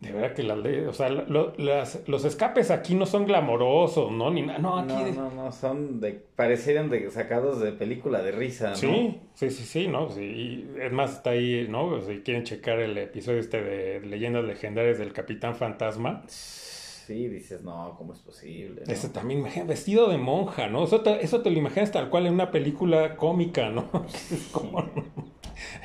de 0.00 0.12
verdad 0.12 0.34
que 0.34 0.42
la 0.42 0.56
ley, 0.56 0.80
o 0.80 0.92
sea, 0.92 1.08
los 1.08 2.24
escapes 2.24 2.70
aquí 2.70 2.94
no 2.94 3.06
son 3.06 3.24
glamorosos, 3.24 4.12
¿no? 4.12 4.30
Ni 4.30 4.42
no, 4.42 4.78
aquí 4.78 4.92
no, 4.92 5.30
no, 5.30 5.44
no, 5.44 5.52
son 5.52 6.00
de, 6.00 6.12
parecieran 6.12 6.90
de, 6.90 7.10
sacados 7.10 7.60
de 7.60 7.72
película 7.72 8.22
de 8.22 8.30
risa, 8.30 8.70
¿no? 8.70 8.76
Sí, 8.76 9.20
sí, 9.34 9.50
sí, 9.50 9.64
sí, 9.64 9.88
¿no? 9.88 10.10
Sí, 10.10 10.68
es 10.78 10.92
más, 10.92 11.14
está 11.14 11.30
ahí, 11.30 11.66
¿no? 11.70 12.02
Si 12.02 12.18
quieren 12.20 12.44
checar 12.44 12.78
el 12.80 12.98
episodio 12.98 13.40
este 13.40 13.62
de 13.62 14.00
Leyendas 14.00 14.44
Legendarias 14.44 14.98
del 14.98 15.14
Capitán 15.14 15.54
Fantasma. 15.54 16.24
Sí, 16.26 17.28
dices, 17.28 17.62
no, 17.62 17.94
¿cómo 17.96 18.12
es 18.12 18.18
posible? 18.18 18.82
Ese 18.86 19.08
también, 19.08 19.46
vestido 19.66 20.10
de 20.10 20.18
monja, 20.18 20.66
¿no? 20.66 20.84
Eso 20.84 21.00
te, 21.00 21.24
eso 21.24 21.40
te 21.40 21.50
lo 21.50 21.56
imaginas 21.56 21.90
tal 21.90 22.10
cual 22.10 22.26
en 22.26 22.34
una 22.34 22.50
película 22.50 23.16
cómica, 23.16 23.70
¿no? 23.70 23.88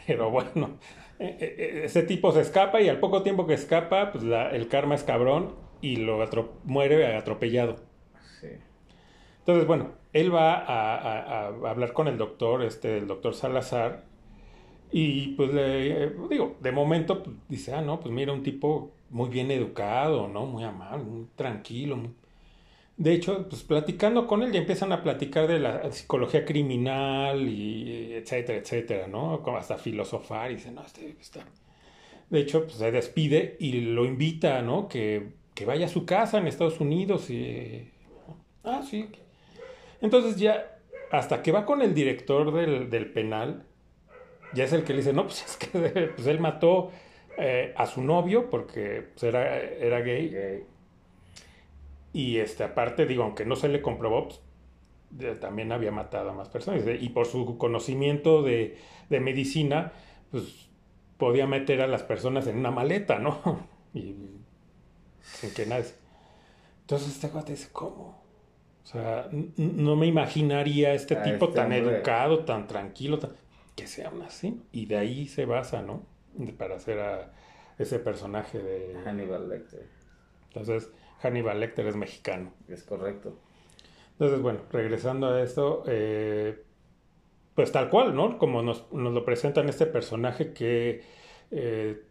Pero 0.06 0.30
bueno, 0.30 0.80
ese 1.22 2.04
tipo 2.04 2.32
se 2.32 2.42
escapa 2.42 2.82
y 2.82 2.90
al 2.90 3.00
poco 3.00 3.22
tiempo 3.22 3.46
que 3.46 3.54
escapa, 3.54 4.12
pues 4.12 4.24
el 4.24 4.68
karma 4.68 4.96
es 4.96 5.04
cabrón 5.04 5.56
y 5.82 5.98
lo 5.98 6.20
muere 6.64 7.16
atropellado. 7.16 7.78
Sí. 8.40 8.48
Entonces, 9.40 9.68
bueno, 9.68 9.92
él 10.14 10.34
va 10.34 10.54
a, 10.54 11.48
hablar 11.48 11.94
con 11.94 12.08
el 12.08 12.18
doctor, 12.18 12.64
este, 12.64 12.98
el 12.98 13.08
doctor 13.08 13.34
Salazar, 13.34 14.06
y 14.92 15.30
pues 15.36 15.54
le 15.54 16.10
digo, 16.30 16.58
de 16.60 16.72
momento 16.72 17.24
pues, 17.24 17.36
dice, 17.48 17.74
ah, 17.74 17.82
no, 17.82 18.00
pues 18.00 18.14
mira, 18.14 18.34
un 18.34 18.44
tipo 18.44 18.92
muy 19.10 19.30
bien 19.30 19.52
educado, 19.52 20.28
¿no? 20.28 20.46
Muy 20.46 20.64
amable, 20.64 21.04
muy 21.04 21.28
tranquilo, 21.36 21.96
muy 21.98 22.12
de 23.02 23.14
hecho, 23.14 23.48
pues 23.50 23.64
platicando 23.64 24.28
con 24.28 24.44
él 24.44 24.52
ya 24.52 24.60
empiezan 24.60 24.92
a 24.92 25.02
platicar 25.02 25.48
de 25.48 25.58
la 25.60 25.92
psicología 25.92 26.46
criminal 26.46 27.48
y 27.50 28.14
etcétera, 28.14 28.60
etcétera, 28.60 29.08
¿no? 29.08 29.42
Como 29.42 29.58
hasta 29.58 29.80
filosofar 29.80 30.52
y 30.52 30.56
dice, 30.58 30.72
no, 30.72 30.86
este 30.86 31.16
está... 31.20 31.44
De 32.30 32.40
hecho, 32.40 32.66
pues 32.66 32.76
se 32.76 32.92
despide 32.92 33.58
y 33.60 33.72
lo 33.82 34.06
invita, 34.06 34.62
¿no? 34.62 34.88
Que, 34.88 35.32
que 35.56 35.66
vaya 35.66 35.88
a 35.88 35.90
su 35.90 36.06
casa 36.06 36.38
en 36.38 36.46
Estados 36.46 36.80
Unidos 36.80 37.32
y... 37.32 37.90
Ah, 38.64 38.84
sí. 38.88 39.10
Entonces 40.00 40.38
ya, 40.38 40.78
hasta 41.10 41.42
que 41.42 41.52
va 41.52 41.66
con 41.66 41.82
el 41.82 41.96
director 41.96 42.54
del, 42.54 43.12
penal, 43.14 43.66
ya 44.54 44.66
es 44.66 44.74
el 44.74 44.84
que 44.84 44.94
le 44.94 45.00
dice, 45.00 45.14
no, 45.14 45.24
pues 45.24 45.44
es 45.48 45.58
que 45.58 46.12
pues 46.16 46.28
él 46.28 46.40
mató 46.40 46.92
eh, 47.40 47.74
a 47.76 47.88
su 47.88 48.04
novio 48.04 48.48
porque 48.52 49.08
pues, 49.16 49.24
era, 49.24 49.60
era 49.60 50.02
gay. 50.02 50.68
Y 52.14 52.38
este, 52.38 52.64
aparte, 52.64 53.06
digo, 53.06 53.24
aunque 53.24 53.46
no 53.46 53.56
se 53.56 53.70
le 53.70 53.82
comprobó, 53.82 54.28
pues, 54.28 55.40
también 55.40 55.72
había 55.72 55.92
matado 55.92 56.30
a 56.30 56.34
más 56.34 56.50
personas. 56.50 56.84
Y 57.00 57.10
por 57.10 57.26
su 57.26 57.58
conocimiento 57.58 58.44
de, 58.44 58.78
de, 59.10 59.20
medicina, 59.20 59.94
pues 60.32 60.70
podía 61.18 61.48
meter 61.48 61.82
a 61.82 61.88
las 61.88 62.04
personas 62.04 62.48
en 62.48 62.58
una 62.58 62.72
maleta, 62.72 63.20
¿no? 63.20 63.68
y 63.94 64.16
sin 65.22 65.54
que 65.54 65.66
nadie. 65.66 65.94
Entonces 66.82 67.10
este 67.10 67.28
guate 67.28 67.54
dice, 67.54 67.70
¿cómo? 67.72 68.22
O 68.84 68.88
sea, 68.88 69.30
no 69.58 69.96
me 69.96 70.08
imaginaría 70.08 70.94
este 70.94 71.16
tipo 71.16 71.46
este 71.46 71.58
tan 71.58 71.72
educado, 71.72 72.44
tan 72.46 72.68
tranquilo, 72.68 73.20
que 73.76 73.88
sea 73.88 74.10
aún 74.10 74.24
así. 74.24 74.62
Y 74.72 74.88
de 74.88 74.98
ahí 74.98 75.28
se 75.28 75.46
basa, 75.46 75.82
¿no? 75.82 76.04
Para 76.58 76.76
hacer 76.76 77.00
a 77.00 77.32
ese 77.78 78.00
personaje 78.00 78.60
de 78.60 78.96
Hannibal 79.06 79.48
Lecter. 79.50 79.88
Entonces, 80.48 80.92
Hannibal 81.22 81.60
Lecter 81.60 81.88
es 81.88 81.96
mexicano. 81.96 82.52
Es 82.68 82.84
correcto. 82.84 83.36
Entonces, 84.14 84.42
bueno, 84.42 84.60
regresando 84.72 85.30
a 85.30 85.42
esto, 85.42 85.84
eh, 85.88 86.64
pues 87.56 87.72
tal 87.72 87.90
cual, 87.90 88.16
¿no? 88.16 88.38
Como 88.38 88.62
nos, 88.62 88.86
lo 88.92 89.26
presentan 89.26 89.68
este 89.68 89.88
personaje 89.88 90.54
que 90.54 91.02
eh, 91.50 92.04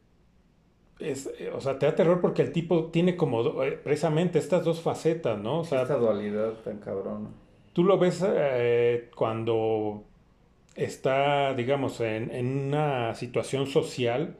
es, 0.99 1.31
eh, 1.39 1.53
o 1.55 1.61
sea, 1.61 1.79
te 1.79 1.87
da 1.87 1.95
terror 1.95 2.21
porque 2.21 2.43
el 2.43 2.53
tipo 2.53 2.87
tiene 2.87 3.17
como 3.17 3.55
precisamente 3.85 4.39
estas 4.39 4.65
dos 4.65 4.81
facetas, 4.81 5.39
¿no? 5.39 5.61
O 5.61 5.65
sea, 5.65 5.83
Esta 5.83 5.97
dualidad 5.97 6.55
tan 6.65 6.79
cabrón. 6.79 7.29
Tú 7.73 7.85
lo 7.85 7.97
ves 7.97 8.25
cuando 9.15 10.03
está, 10.75 11.55
digamos, 11.55 12.01
en, 12.01 12.33
en 12.33 12.67
una 12.67 13.15
situación 13.15 13.69
social 13.69 14.37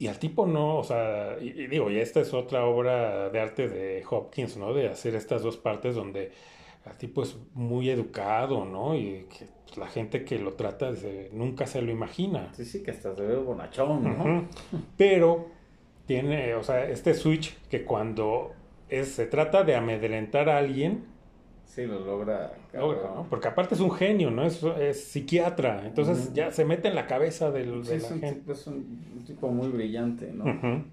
y 0.00 0.06
al 0.06 0.18
tipo 0.18 0.46
no, 0.46 0.78
o 0.78 0.82
sea, 0.82 1.36
y, 1.38 1.66
digo, 1.66 1.90
y 1.90 1.98
esta 1.98 2.20
es 2.20 2.32
otra 2.32 2.64
obra 2.64 3.28
de 3.28 3.38
arte 3.38 3.68
de 3.68 4.02
Hopkins, 4.08 4.56
¿no? 4.56 4.72
De 4.72 4.88
hacer 4.88 5.14
estas 5.14 5.42
dos 5.42 5.58
partes 5.58 5.94
donde 5.94 6.32
al 6.86 6.96
tipo 6.96 7.22
es 7.22 7.36
muy 7.52 7.90
educado, 7.90 8.64
¿no? 8.64 8.96
Y 8.96 9.26
que 9.28 9.44
pues, 9.66 9.76
la 9.76 9.88
gente 9.88 10.24
que 10.24 10.38
lo 10.38 10.54
trata 10.54 10.90
nunca 11.32 11.66
se 11.66 11.82
lo 11.82 11.90
imagina. 11.90 12.48
Sí, 12.54 12.64
sí, 12.64 12.82
que 12.82 12.92
hasta 12.92 13.14
se 13.14 13.20
ve 13.20 13.36
bonachón, 13.36 14.02
¿no? 14.02 14.48
Pero 14.96 15.48
tiene, 16.06 16.54
o 16.54 16.62
sea, 16.62 16.88
este 16.88 17.12
switch 17.12 17.58
que 17.68 17.84
cuando 17.84 18.52
es, 18.88 19.08
se 19.08 19.26
trata 19.26 19.64
de 19.64 19.74
amedrentar 19.76 20.48
a 20.48 20.56
alguien, 20.56 21.04
Sí, 21.70 21.86
lo 21.86 22.00
logra. 22.00 22.52
Porque 23.30 23.46
aparte 23.46 23.76
es 23.76 23.80
un 23.80 23.92
genio, 23.92 24.32
¿no? 24.32 24.44
Es, 24.44 24.60
es 24.80 25.04
psiquiatra. 25.04 25.86
Entonces 25.86 26.32
ya 26.34 26.50
se 26.50 26.64
mete 26.64 26.88
en 26.88 26.96
la 26.96 27.06
cabeza 27.06 27.52
del, 27.52 27.84
de 27.84 27.98
la 27.98 28.08
gente. 28.08 28.52
es 28.52 28.66
un, 28.66 29.22
tipo 29.24 29.48
muy 29.50 29.68
brillante, 29.68 30.32
¿no? 30.32 30.84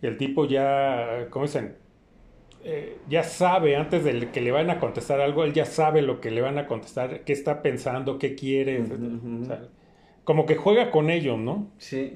Y 0.00 0.06
el 0.06 0.16
tipo 0.16 0.46
ya, 0.46 1.26
¿cómo 1.28 1.44
dicen? 1.44 1.76
Eh, 2.64 2.96
ya 3.10 3.22
sabe, 3.22 3.76
antes 3.76 4.02
de 4.02 4.30
que 4.30 4.40
le 4.40 4.50
van 4.50 4.70
a 4.70 4.80
contestar 4.80 5.20
algo, 5.20 5.44
él 5.44 5.52
ya 5.52 5.66
sabe 5.66 6.00
lo 6.00 6.22
que 6.22 6.30
le 6.30 6.40
van 6.40 6.56
a 6.56 6.66
contestar, 6.66 7.24
qué 7.24 7.34
está 7.34 7.60
pensando, 7.60 8.18
qué 8.18 8.34
quiere. 8.34 8.82
como 10.24 10.46
que 10.46 10.56
juega 10.56 10.90
con 10.90 11.10
ellos, 11.10 11.38
¿no? 11.38 11.68
Sí, 11.76 12.14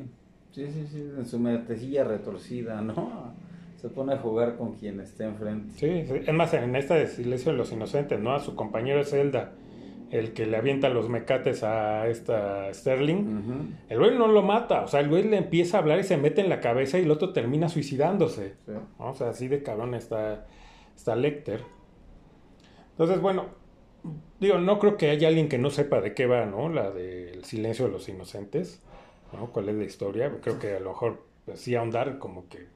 sí, 0.52 0.66
sí, 0.66 0.86
sí, 0.90 1.10
en 1.18 1.26
su 1.26 1.38
metecilla 1.38 2.04
retorcida, 2.04 2.80
¿no? 2.80 3.34
Se 3.82 3.88
pone 3.88 4.14
a 4.14 4.18
jugar 4.18 4.56
con 4.56 4.74
quien 4.74 5.00
esté 5.00 5.24
enfrente. 5.24 5.72
Sí, 5.74 6.06
sí. 6.06 6.22
es 6.24 6.32
más, 6.32 6.54
en 6.54 6.76
esta 6.76 6.94
de 6.94 7.08
Silencio 7.08 7.50
de 7.50 7.58
los 7.58 7.72
Inocentes, 7.72 8.20
¿no? 8.20 8.32
A 8.32 8.38
su 8.38 8.54
compañero 8.54 9.02
Zelda, 9.02 9.54
el 10.12 10.34
que 10.34 10.46
le 10.46 10.56
avienta 10.56 10.88
los 10.88 11.08
mecates 11.08 11.64
a 11.64 12.06
esta 12.06 12.72
Sterling. 12.72 13.74
El 13.88 13.98
güey 13.98 14.16
no 14.16 14.28
lo 14.28 14.42
mata, 14.42 14.82
o 14.84 14.86
sea, 14.86 15.00
el 15.00 15.08
güey 15.08 15.24
le 15.24 15.36
empieza 15.36 15.78
a 15.78 15.80
hablar 15.80 15.98
y 15.98 16.04
se 16.04 16.16
mete 16.16 16.42
en 16.42 16.48
la 16.48 16.60
cabeza 16.60 17.00
y 17.00 17.02
el 17.02 17.10
otro 17.10 17.32
termina 17.32 17.68
suicidándose. 17.68 18.54
O 18.98 19.14
sea, 19.14 19.30
así 19.30 19.48
de 19.48 19.64
cabrón 19.64 19.94
está, 19.94 20.46
está 20.94 21.16
Lecter. 21.16 21.62
Pues, 21.62 22.90
Entonces, 22.92 23.20
bueno, 23.20 23.46
digo, 24.38 24.58
no 24.58 24.78
creo 24.78 24.96
que 24.96 25.10
haya 25.10 25.26
alguien 25.26 25.48
que 25.48 25.58
no 25.58 25.70
sepa 25.70 26.00
de 26.00 26.14
qué 26.14 26.26
va, 26.26 26.46
¿no? 26.46 26.68
La 26.68 26.92
del 26.92 27.44
Silencio 27.44 27.86
de 27.86 27.90
los 27.90 28.08
Inocentes, 28.08 28.80
¿no? 29.32 29.50
¿Cuál 29.50 29.70
es 29.70 29.74
la 29.74 29.84
historia? 29.84 30.30
Creo 30.40 30.60
que 30.60 30.76
a 30.76 30.78
lo 30.78 30.90
mejor, 30.90 31.24
pues, 31.46 31.58
sí 31.58 31.74
ahondar 31.74 32.20
como 32.20 32.48
que 32.48 32.68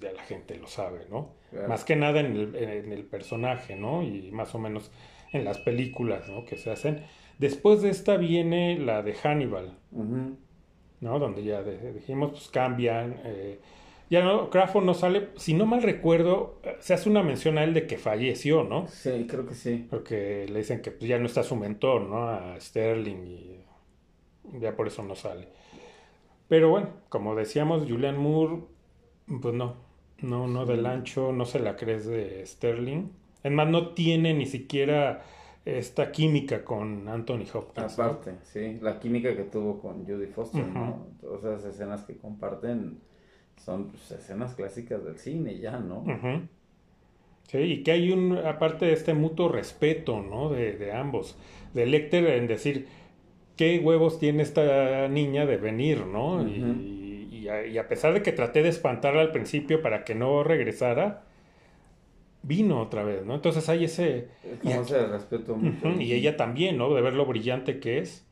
ya 0.00 0.12
la 0.12 0.22
gente 0.22 0.56
lo 0.56 0.66
sabe, 0.66 1.06
¿no? 1.10 1.34
Más 1.68 1.84
que 1.84 1.96
nada 1.96 2.20
en 2.20 2.36
el, 2.36 2.54
en 2.54 2.92
el, 2.92 3.04
personaje, 3.04 3.76
¿no? 3.76 4.02
Y 4.02 4.30
más 4.30 4.54
o 4.54 4.58
menos 4.58 4.90
en 5.32 5.44
las 5.44 5.58
películas, 5.58 6.28
¿no? 6.28 6.44
Que 6.44 6.56
se 6.56 6.70
hacen. 6.70 7.04
Después 7.38 7.82
de 7.82 7.90
esta 7.90 8.16
viene 8.16 8.78
la 8.78 9.02
de 9.02 9.14
Hannibal, 9.14 9.78
¿no? 11.00 11.18
Donde 11.18 11.42
ya 11.42 11.62
dijimos, 11.62 12.30
pues 12.30 12.48
cambian. 12.48 13.20
Eh, 13.24 13.60
ya 14.10 14.24
no, 14.24 14.50
Crawford 14.50 14.84
no 14.84 14.94
sale, 14.94 15.28
si 15.36 15.54
no 15.54 15.66
mal 15.66 15.82
recuerdo, 15.82 16.60
se 16.80 16.94
hace 16.94 17.08
una 17.08 17.22
mención 17.22 17.58
a 17.58 17.64
él 17.64 17.74
de 17.74 17.86
que 17.86 17.96
falleció, 17.96 18.64
¿no? 18.64 18.88
Sí, 18.88 19.26
creo 19.28 19.46
que 19.46 19.54
sí. 19.54 19.86
Porque 19.88 20.46
le 20.48 20.58
dicen 20.58 20.82
que 20.82 20.90
pues, 20.90 21.08
ya 21.08 21.18
no 21.18 21.26
está 21.26 21.44
su 21.44 21.54
mentor, 21.54 22.02
¿no? 22.02 22.28
A 22.28 22.60
Sterling 22.60 23.24
y 23.26 23.60
ya 24.60 24.74
por 24.74 24.88
eso 24.88 25.02
no 25.04 25.14
sale. 25.14 25.48
Pero 26.48 26.70
bueno, 26.70 26.88
como 27.08 27.36
decíamos, 27.36 27.88
Julian 27.88 28.18
Moore, 28.18 28.64
pues 29.40 29.54
no, 29.54 29.76
no, 30.22 30.46
no 30.46 30.66
del 30.66 30.86
ancho, 30.86 31.32
no 31.32 31.44
se 31.44 31.60
la 31.60 31.76
crees 31.76 32.06
de 32.06 32.44
Sterling. 32.46 33.08
Es 33.42 33.52
más, 33.52 33.68
no 33.68 33.90
tiene 33.90 34.34
ni 34.34 34.46
siquiera 34.46 35.22
esta 35.64 36.10
química 36.10 36.64
con 36.64 37.08
Anthony 37.08 37.44
Hopkins. 37.52 37.98
Aparte, 37.98 38.36
sí, 38.42 38.78
la 38.80 38.98
química 38.98 39.34
que 39.36 39.44
tuvo 39.44 39.80
con 39.80 40.04
Judy 40.04 40.26
Foster, 40.26 40.66
¿no? 40.66 41.06
Todas 41.20 41.60
esas 41.60 41.74
escenas 41.74 42.04
que 42.04 42.16
comparten 42.16 42.98
son 43.56 43.88
pues, 43.88 44.10
escenas 44.10 44.54
clásicas 44.54 45.04
del 45.04 45.18
cine 45.18 45.58
ya, 45.58 45.78
¿no? 45.78 46.04
Sí, 47.48 47.58
y 47.58 47.82
que 47.82 47.92
hay 47.92 48.12
un, 48.12 48.38
aparte 48.38 48.86
de 48.86 48.92
este 48.92 49.12
mutuo 49.12 49.48
respeto, 49.48 50.22
¿no? 50.22 50.50
De, 50.50 50.76
de 50.76 50.92
ambos. 50.92 51.36
De 51.74 51.86
Lecter 51.86 52.26
en 52.26 52.46
decir, 52.46 52.86
¿qué 53.56 53.78
huevos 53.78 54.18
tiene 54.18 54.42
esta 54.42 55.08
niña 55.08 55.46
de 55.46 55.56
venir, 55.56 56.06
¿no? 56.06 56.46
y, 56.46 56.99
y, 57.40 57.48
a, 57.48 57.66
y, 57.66 57.78
a, 57.78 57.88
pesar 57.88 58.12
de 58.12 58.22
que 58.22 58.32
traté 58.32 58.62
de 58.62 58.68
espantarla 58.68 59.20
al 59.22 59.32
principio 59.32 59.82
para 59.82 60.04
que 60.04 60.14
no 60.14 60.44
regresara, 60.44 61.24
vino 62.42 62.80
otra 62.80 63.02
vez, 63.04 63.24
¿no? 63.24 63.34
Entonces 63.34 63.68
hay 63.68 63.84
ese... 63.84 64.28
y, 64.62 64.72
aquí, 64.72 64.92
respeto. 64.92 65.54
Uh 65.54 65.60
-huh, 65.60 66.00
y 66.02 66.12
ella 66.12 66.36
también, 66.36 66.78
¿no? 66.78 66.92
De 66.94 67.00
ver 67.02 67.14
lo 67.14 67.26
brillante 67.26 67.80
que 67.80 67.98
es. 67.98 68.26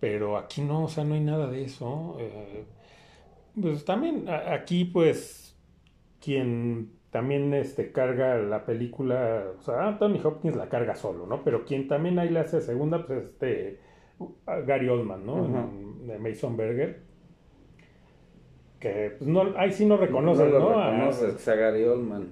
Pero 0.00 0.36
aquí 0.36 0.60
no, 0.60 0.84
o 0.84 0.88
sea, 0.88 1.04
no 1.04 1.14
hay 1.14 1.20
nada 1.20 1.46
de 1.46 1.64
eso. 1.64 2.16
Eh, 2.20 2.64
pues 3.60 3.84
también 3.84 4.28
aquí, 4.28 4.84
pues, 4.84 5.56
quien 6.20 6.90
también 7.10 7.54
este, 7.54 7.92
carga 7.92 8.36
la 8.36 8.66
película, 8.66 9.44
o 9.58 9.62
sea, 9.62 9.88
Anthony 9.88 10.20
Hopkins 10.22 10.54
la 10.54 10.68
carga 10.68 10.94
solo, 10.94 11.26
¿no? 11.26 11.42
Pero 11.42 11.64
quien 11.64 11.88
también 11.88 12.18
ahí 12.18 12.28
le 12.28 12.40
hace 12.40 12.60
segunda, 12.60 13.06
pues, 13.06 13.24
este, 13.24 13.80
Gary 14.66 14.88
Oldman, 14.88 15.24
¿no? 15.24 15.34
Uh 15.34 15.48
-huh. 15.48 16.18
Mason 16.18 16.56
Berger. 16.56 17.05
Que, 18.80 19.14
pues, 19.18 19.28
no, 19.28 19.54
ahí 19.56 19.72
sí 19.72 19.86
no 19.86 19.96
reconoces, 19.96 20.52
no, 20.52 20.58
¿no? 20.58 20.68
Reconoces, 20.68 21.48
a, 21.48 21.52
a 21.52 21.54
Gary 21.56 21.84
Oldman. 21.84 22.28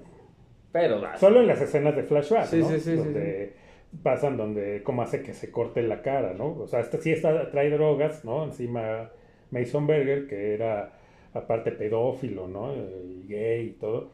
Pero 0.72 1.00
Solo 1.16 1.40
en 1.40 1.46
las 1.46 1.60
escenas 1.60 1.94
de 1.94 2.02
flashback, 2.02 2.46
sí, 2.46 2.58
¿no? 2.58 2.68
Sí, 2.68 2.80
sí, 2.80 2.96
donde 2.96 3.52
sí. 3.90 3.98
pasan 4.02 4.36
donde 4.36 4.82
cómo 4.82 5.02
hace 5.02 5.22
que 5.22 5.32
se 5.32 5.50
corte 5.52 5.82
la 5.82 6.02
cara, 6.02 6.34
¿no? 6.34 6.56
O 6.58 6.66
sea, 6.66 6.82
sí 6.82 7.12
está, 7.12 7.50
trae 7.50 7.70
drogas, 7.70 8.24
¿no? 8.24 8.44
Encima 8.44 9.10
Mason 9.50 9.86
Berger, 9.86 10.26
que 10.26 10.52
era 10.54 10.92
aparte 11.32 11.72
pedófilo, 11.72 12.48
¿no? 12.48 12.74
Y 12.74 13.26
gay 13.28 13.66
y 13.66 13.72
todo. 13.72 14.10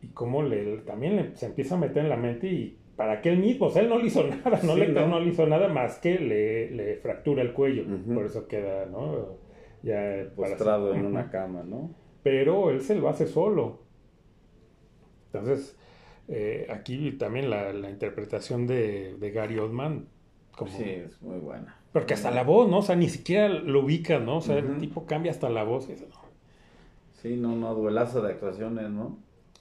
Y 0.00 0.08
cómo 0.08 0.42
le, 0.42 0.78
también 0.78 1.16
le, 1.16 1.36
se 1.36 1.46
empieza 1.46 1.74
a 1.74 1.78
meter 1.78 2.04
en 2.04 2.08
la 2.08 2.16
mente 2.16 2.46
y 2.46 2.78
para 2.96 3.20
que 3.20 3.28
él 3.30 3.38
mismo, 3.38 3.66
o 3.66 3.70
sea, 3.70 3.82
él 3.82 3.88
no 3.88 3.98
le 3.98 4.06
hizo 4.06 4.22
nada, 4.28 4.60
no, 4.62 4.74
Sí, 4.74 4.80
le, 4.80 4.88
¿no? 4.88 5.08
no 5.08 5.20
le 5.20 5.28
hizo 5.30 5.46
nada 5.46 5.68
más 5.68 5.98
que 5.98 6.18
le, 6.18 6.70
le 6.70 6.96
fractura 6.96 7.42
el 7.42 7.52
cuello. 7.52 7.84
Por 8.14 8.26
eso 8.26 8.46
queda, 8.46 8.86
¿no? 8.86 9.44
Ya 9.82 10.26
Postrado 10.34 10.94
en 10.94 11.06
una 11.06 11.30
cama, 11.30 11.62
¿no? 11.62 11.90
Pero 12.22 12.70
él 12.70 12.80
se 12.80 12.94
lo 12.96 13.08
hace 13.08 13.26
solo. 13.26 13.80
Entonces, 15.32 15.76
eh, 16.28 16.66
aquí 16.70 17.12
también 17.12 17.50
la, 17.50 17.72
la 17.72 17.90
interpretación 17.90 18.66
de, 18.66 19.16
de 19.18 19.30
Gary 19.30 19.58
Oldman, 19.58 20.08
como, 20.56 20.70
Sí, 20.72 20.84
es 20.84 21.20
muy 21.22 21.38
buena. 21.38 21.76
porque 21.92 22.14
hasta 22.14 22.30
la 22.30 22.42
voz, 22.42 22.68
¿no? 22.68 22.78
O 22.78 22.82
sea, 22.82 22.96
ni 22.96 23.08
siquiera 23.08 23.48
lo 23.48 23.80
ubica, 23.84 24.18
¿no? 24.18 24.38
O 24.38 24.40
sea, 24.40 24.58
el 24.58 24.78
tipo 24.78 25.06
cambia 25.06 25.30
hasta 25.30 25.48
la 25.50 25.62
voz. 25.64 25.88
no. 25.88 25.94
Sí, 27.22 27.36
no, 27.36 27.54
no, 27.56 27.74
duelazo 27.74 28.22
de 28.22 28.32
actuaciones, 28.32 28.88
¿no? 28.90 29.18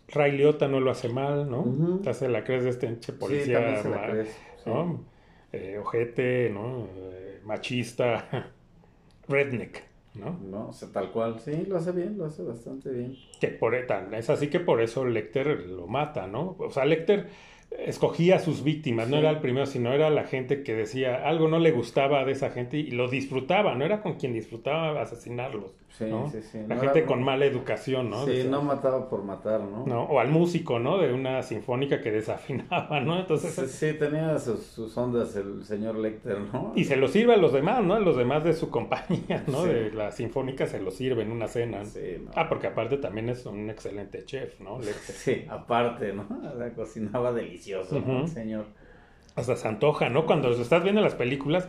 Ray 0.07 0.33
Liotta 0.33 0.67
no 0.67 0.79
lo 0.79 0.91
hace 0.91 1.09
mal, 1.09 1.49
¿no? 1.49 1.99
Te 2.03 2.09
hace 2.11 2.29
la 2.29 2.43
crees 2.43 2.63
de 2.63 2.69
este 2.69 2.87
enche 2.87 3.11
sí, 3.13 3.17
policía, 3.17 3.57
también 3.59 3.81
se 3.81 3.89
la 3.89 3.95
ma- 3.97 4.07
crees. 4.11 4.27
sí. 4.63 4.69
¿no? 4.69 5.03
Eh, 5.51 5.77
ojete, 5.79 6.49
¿no? 6.53 6.87
Eh, 6.95 7.39
machista, 7.43 8.51
redneck, 9.27 9.83
¿no? 10.15 10.39
No, 10.39 10.69
o 10.69 10.73
sea, 10.73 10.89
tal 10.91 11.11
cual. 11.11 11.39
Sí, 11.39 11.65
lo 11.67 11.77
hace 11.77 11.91
bien, 11.91 12.17
lo 12.17 12.25
hace 12.25 12.43
bastante 12.43 12.89
bien. 12.91 13.15
Que 13.39 13.49
por, 13.49 13.75
tan- 13.85 14.13
es 14.13 14.29
así 14.29 14.49
que 14.49 14.59
por 14.59 14.81
eso 14.81 15.05
Lecter 15.05 15.47
lo 15.67 15.87
mata, 15.87 16.27
¿no? 16.27 16.55
O 16.59 16.69
sea, 16.71 16.85
Lecter 16.85 17.29
escogía 17.71 18.37
a 18.37 18.39
sus 18.39 18.63
víctimas, 18.63 19.07
no 19.09 19.15
Sí. 19.17 19.19
era 19.21 19.29
el 19.31 19.39
primero, 19.39 19.65
sino 19.65 19.91
era 19.93 20.09
la 20.09 20.23
gente 20.23 20.63
que 20.63 20.73
decía 20.73 21.27
algo 21.27 21.47
no 21.47 21.59
le 21.59 21.71
gustaba 21.71 22.23
de 22.25 22.31
esa 22.31 22.49
gente 22.49 22.77
y 22.77 22.91
lo 22.91 23.07
disfrutaba, 23.09 23.75
no 23.75 23.85
era 23.85 24.01
con 24.01 24.13
quien 24.15 24.33
disfrutaba 24.33 25.01
asesinarlos, 25.01 25.71
Sí, 25.89 26.05
¿no? 26.05 26.29
sí, 26.29 26.41
sí. 26.41 26.59
La 26.67 26.75
No 26.75 26.81
gente 26.81 26.99
era- 26.99 27.07
con 27.07 27.23
mala 27.23 27.45
educación, 27.45 28.09
¿no? 28.09 28.25
Sí, 28.25 28.45
no 28.49 28.61
mataba 28.61 29.09
por 29.09 29.23
matar, 29.23 29.61
¿no? 29.61 29.85
¿no? 29.85 30.03
O 30.03 30.19
al 30.19 30.29
músico, 30.29 30.79
¿no? 30.79 30.97
De 30.97 31.13
una 31.13 31.41
sinfónica 31.43 32.01
que 32.01 32.11
desafinaba, 32.11 32.99
¿no? 33.01 33.19
Entonces, 33.19 33.53
Sí, 33.53 33.91
sí, 33.91 33.97
tenía 33.97 34.37
sus, 34.39 34.59
sus 34.63 34.97
ondas 34.97 35.35
el 35.35 35.63
señor 35.63 35.97
Lecter, 35.97 36.39
¿no? 36.39 36.73
y 36.75 36.85
se 36.85 36.95
lo 36.95 37.07
sirve 37.07 37.33
a 37.33 37.37
los 37.37 37.53
demás, 37.53 37.83
¿no? 37.83 37.93
A 37.93 37.99
los 37.99 38.15
demás 38.17 38.43
de 38.43 38.53
su 38.53 38.69
compañía, 38.69 39.43
¿no? 39.47 39.63
Sí. 39.63 39.69
De 39.69 39.91
la 39.91 40.11
sinfónica 40.11 40.65
se 40.65 40.81
lo 40.81 40.91
sirve 40.91 41.23
en 41.23 41.31
una 41.31 41.47
cena. 41.47 41.83
Sí, 41.85 42.17
no. 42.23 42.31
Ah, 42.35 42.47
porque 42.49 42.67
aparte 42.67 42.97
también 42.97 43.29
es 43.29 43.45
un 43.45 43.69
excelente 43.69 44.23
chef, 44.25 44.59
¿no? 44.59 44.79
Lecter. 44.79 45.15
Sí, 45.15 45.45
aparte, 45.49 46.13
¿no? 46.13 46.25
O 46.53 46.57
sea, 46.57 46.73
cocinaba 46.73 47.31
delicioso, 47.31 47.64
señor. 48.27 48.65
hasta 49.35 49.55
se 49.55 49.67
antoja, 49.67 50.09
¿no? 50.09 50.25
Cuando 50.25 50.49
estás 50.51 50.83
viendo 50.83 51.01
las 51.01 51.15
películas, 51.15 51.67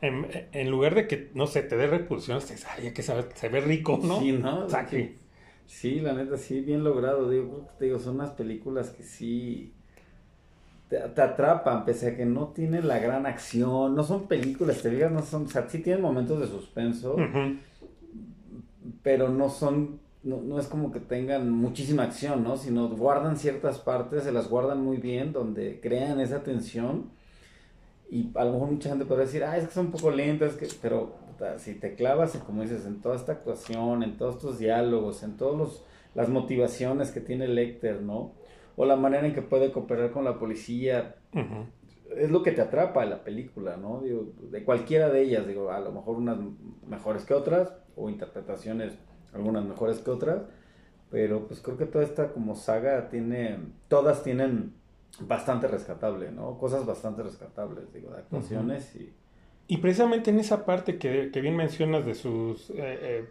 en, 0.00 0.26
en 0.52 0.70
lugar 0.70 0.94
de 0.94 1.08
que, 1.08 1.30
no 1.34 1.46
sé, 1.46 1.62
te 1.62 1.76
dé 1.76 1.86
repulsión, 1.86 2.40
te 2.40 2.54
ya 2.82 2.92
que 2.94 3.02
sabe, 3.02 3.24
se 3.34 3.48
ve 3.48 3.60
rico, 3.60 3.98
¿no? 4.02 4.20
Sí, 4.20 4.32
¿no? 4.32 4.64
O 4.66 4.68
sea, 4.68 4.86
que- 4.86 5.16
Sí, 5.66 6.00
la 6.00 6.14
neta, 6.14 6.38
sí, 6.38 6.60
bien 6.62 6.82
logrado. 6.82 7.28
Digo, 7.28 7.66
te 7.78 7.84
digo, 7.86 7.98
son 7.98 8.14
unas 8.14 8.30
películas 8.30 8.88
que 8.88 9.02
sí 9.02 9.74
te, 10.88 10.96
te 10.98 11.20
atrapan, 11.20 11.84
pese 11.84 12.08
a 12.08 12.16
que 12.16 12.24
no 12.24 12.48
tienen 12.48 12.88
la 12.88 12.98
gran 12.98 13.26
acción. 13.26 13.94
No 13.94 14.02
son 14.02 14.28
películas, 14.28 14.80
te 14.80 14.88
digas, 14.88 15.12
no 15.12 15.20
son. 15.22 15.44
O 15.44 15.48
sea, 15.48 15.68
sí 15.68 15.80
tienen 15.80 16.00
momentos 16.00 16.40
de 16.40 16.46
suspenso, 16.46 17.16
pero 19.02 19.28
no 19.28 19.50
son. 19.50 20.00
No, 20.22 20.40
no 20.42 20.58
es 20.58 20.66
como 20.66 20.90
que 20.90 21.00
tengan 21.00 21.50
muchísima 21.50 22.02
acción, 22.02 22.42
¿no? 22.42 22.56
Sino 22.56 22.88
guardan 22.88 23.36
ciertas 23.36 23.78
partes, 23.78 24.24
se 24.24 24.32
las 24.32 24.48
guardan 24.48 24.82
muy 24.82 24.96
bien, 24.96 25.32
donde 25.32 25.80
crean 25.80 26.20
esa 26.20 26.42
tensión. 26.42 27.10
Y 28.10 28.30
a 28.34 28.44
lo 28.44 28.54
mejor 28.54 28.70
mucha 28.70 28.88
gente 28.88 29.04
podría 29.04 29.26
decir, 29.26 29.44
ah, 29.44 29.56
es 29.56 29.66
que 29.66 29.74
son 29.74 29.86
un 29.86 29.92
poco 29.92 30.10
lentas, 30.10 30.54
que... 30.54 30.66
pero 30.82 31.16
si 31.58 31.74
te 31.74 31.94
clavas, 31.94 32.36
como 32.38 32.62
dices, 32.62 32.84
en 32.86 33.00
toda 33.00 33.16
esta 33.16 33.32
actuación, 33.32 34.02
en 34.02 34.16
todos 34.16 34.36
estos 34.36 34.58
diálogos, 34.58 35.22
en 35.22 35.36
todas 35.36 35.84
las 36.14 36.28
motivaciones 36.28 37.12
que 37.12 37.20
tiene 37.20 37.46
Lecter, 37.46 38.02
¿no? 38.02 38.32
O 38.76 38.84
la 38.84 38.96
manera 38.96 39.26
en 39.26 39.34
que 39.34 39.42
puede 39.42 39.70
cooperar 39.70 40.10
con 40.10 40.24
la 40.24 40.38
policía, 40.38 41.16
es 42.16 42.30
lo 42.30 42.42
que 42.42 42.52
te 42.52 42.60
atrapa 42.60 43.02
de 43.02 43.10
la 43.10 43.22
película, 43.22 43.76
¿no? 43.76 44.00
Digo, 44.00 44.32
de 44.50 44.64
cualquiera 44.64 45.10
de 45.10 45.22
ellas, 45.22 45.46
digo, 45.46 45.70
a 45.70 45.80
lo 45.80 45.92
mejor 45.92 46.16
unas 46.16 46.38
mejores 46.86 47.24
que 47.24 47.34
otras, 47.34 47.72
o 47.94 48.08
interpretaciones 48.08 48.98
algunas 49.38 49.64
mejores 49.64 49.98
que 50.00 50.10
otras, 50.10 50.42
pero 51.10 51.46
pues 51.46 51.60
creo 51.60 51.78
que 51.78 51.86
toda 51.86 52.04
esta 52.04 52.32
como 52.32 52.54
saga 52.54 53.08
tiene, 53.08 53.58
todas 53.88 54.22
tienen 54.22 54.74
bastante 55.20 55.66
rescatable, 55.66 56.30
¿no? 56.30 56.58
Cosas 56.58 56.84
bastante 56.84 57.22
rescatables, 57.22 57.92
digo, 57.92 58.10
de 58.10 58.18
actuaciones 58.18 58.94
y... 58.96 59.12
Y 59.70 59.76
precisamente 59.78 60.30
en 60.30 60.38
esa 60.38 60.64
parte 60.64 60.96
que, 60.96 61.30
que 61.30 61.40
bien 61.42 61.54
mencionas 61.54 62.06
de 62.06 62.14
sus 62.14 62.70
eh, 62.70 62.74
eh, 62.78 63.28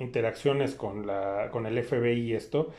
interacciones 0.00 0.74
con, 0.74 1.06
la, 1.06 1.48
con 1.52 1.64
el 1.64 1.80
FBI 1.80 2.22
y 2.22 2.34
esto, 2.34 2.70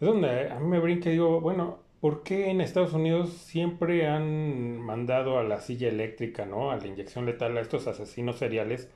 es 0.00 0.08
donde 0.08 0.50
a 0.50 0.58
mí 0.58 0.66
me 0.66 0.80
brinca 0.80 1.08
y 1.08 1.12
digo, 1.12 1.40
bueno, 1.40 1.78
¿por 2.00 2.24
qué 2.24 2.50
en 2.50 2.60
Estados 2.60 2.94
Unidos 2.94 3.30
siempre 3.30 4.08
han 4.08 4.80
mandado 4.80 5.38
a 5.38 5.44
la 5.44 5.60
silla 5.60 5.88
eléctrica, 5.88 6.44
¿no? 6.44 6.72
A 6.72 6.76
la 6.76 6.86
inyección 6.88 7.26
letal 7.26 7.56
a 7.56 7.60
estos 7.60 7.86
asesinos 7.86 8.38
seriales 8.38 8.90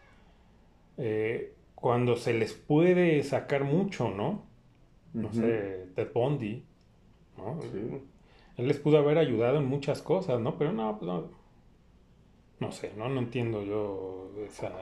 eh, 0.98 1.54
cuando 1.76 2.16
se 2.16 2.34
les 2.34 2.52
puede 2.54 3.22
sacar 3.22 3.62
mucho, 3.62 4.10
¿no? 4.10 4.42
No 5.14 5.32
sé, 5.32 5.86
Ted 5.94 6.08
Bundy, 6.12 6.64
¿no? 7.38 7.60
Sí. 7.62 8.02
Él 8.56 8.66
les 8.68 8.78
pudo 8.80 8.98
haber 8.98 9.18
ayudado 9.18 9.58
en 9.58 9.66
muchas 9.66 10.02
cosas, 10.02 10.40
¿no? 10.40 10.58
Pero 10.58 10.72
no, 10.72 10.98
pues 10.98 11.06
no. 11.06 11.30
No 12.58 12.72
sé, 12.72 12.92
¿no? 12.96 13.08
No 13.08 13.20
entiendo 13.20 13.62
yo 13.62 14.32
esa... 14.44 14.72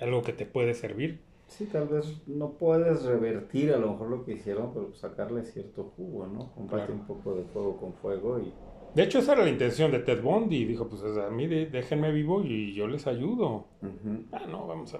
algo 0.00 0.22
que 0.22 0.32
te 0.32 0.46
puede 0.46 0.74
servir. 0.74 1.20
Sí, 1.48 1.66
tal 1.66 1.88
vez 1.88 2.22
no 2.26 2.52
puedes 2.52 3.04
revertir 3.04 3.72
a 3.72 3.78
lo 3.78 3.92
mejor 3.92 4.08
lo 4.08 4.24
que 4.24 4.32
hicieron, 4.32 4.72
pero 4.72 4.94
sacarle 4.94 5.44
cierto 5.44 5.92
jugo, 5.96 6.26
¿no? 6.26 6.52
Comparte 6.52 6.86
Claro. 6.86 6.94
un 6.94 7.06
poco 7.06 7.34
de 7.34 7.44
fuego 7.44 7.76
con 7.76 7.92
fuego 7.94 8.38
y... 8.40 8.52
De 8.94 9.02
hecho, 9.02 9.18
esa 9.18 9.32
era 9.32 9.42
la 9.42 9.50
intención 9.50 9.90
de 9.90 9.98
Ted 9.98 10.22
Bundy. 10.22 10.64
Dijo, 10.64 10.88
pues 10.88 11.02
a 11.02 11.28
mí 11.30 11.46
déjenme 11.48 12.12
vivo 12.12 12.42
y 12.44 12.72
yo 12.74 12.86
les 12.86 13.06
ayudo. 13.08 13.66
Ah, 14.32 14.46
no, 14.48 14.66
vamos 14.68 14.94
a... 14.94 14.98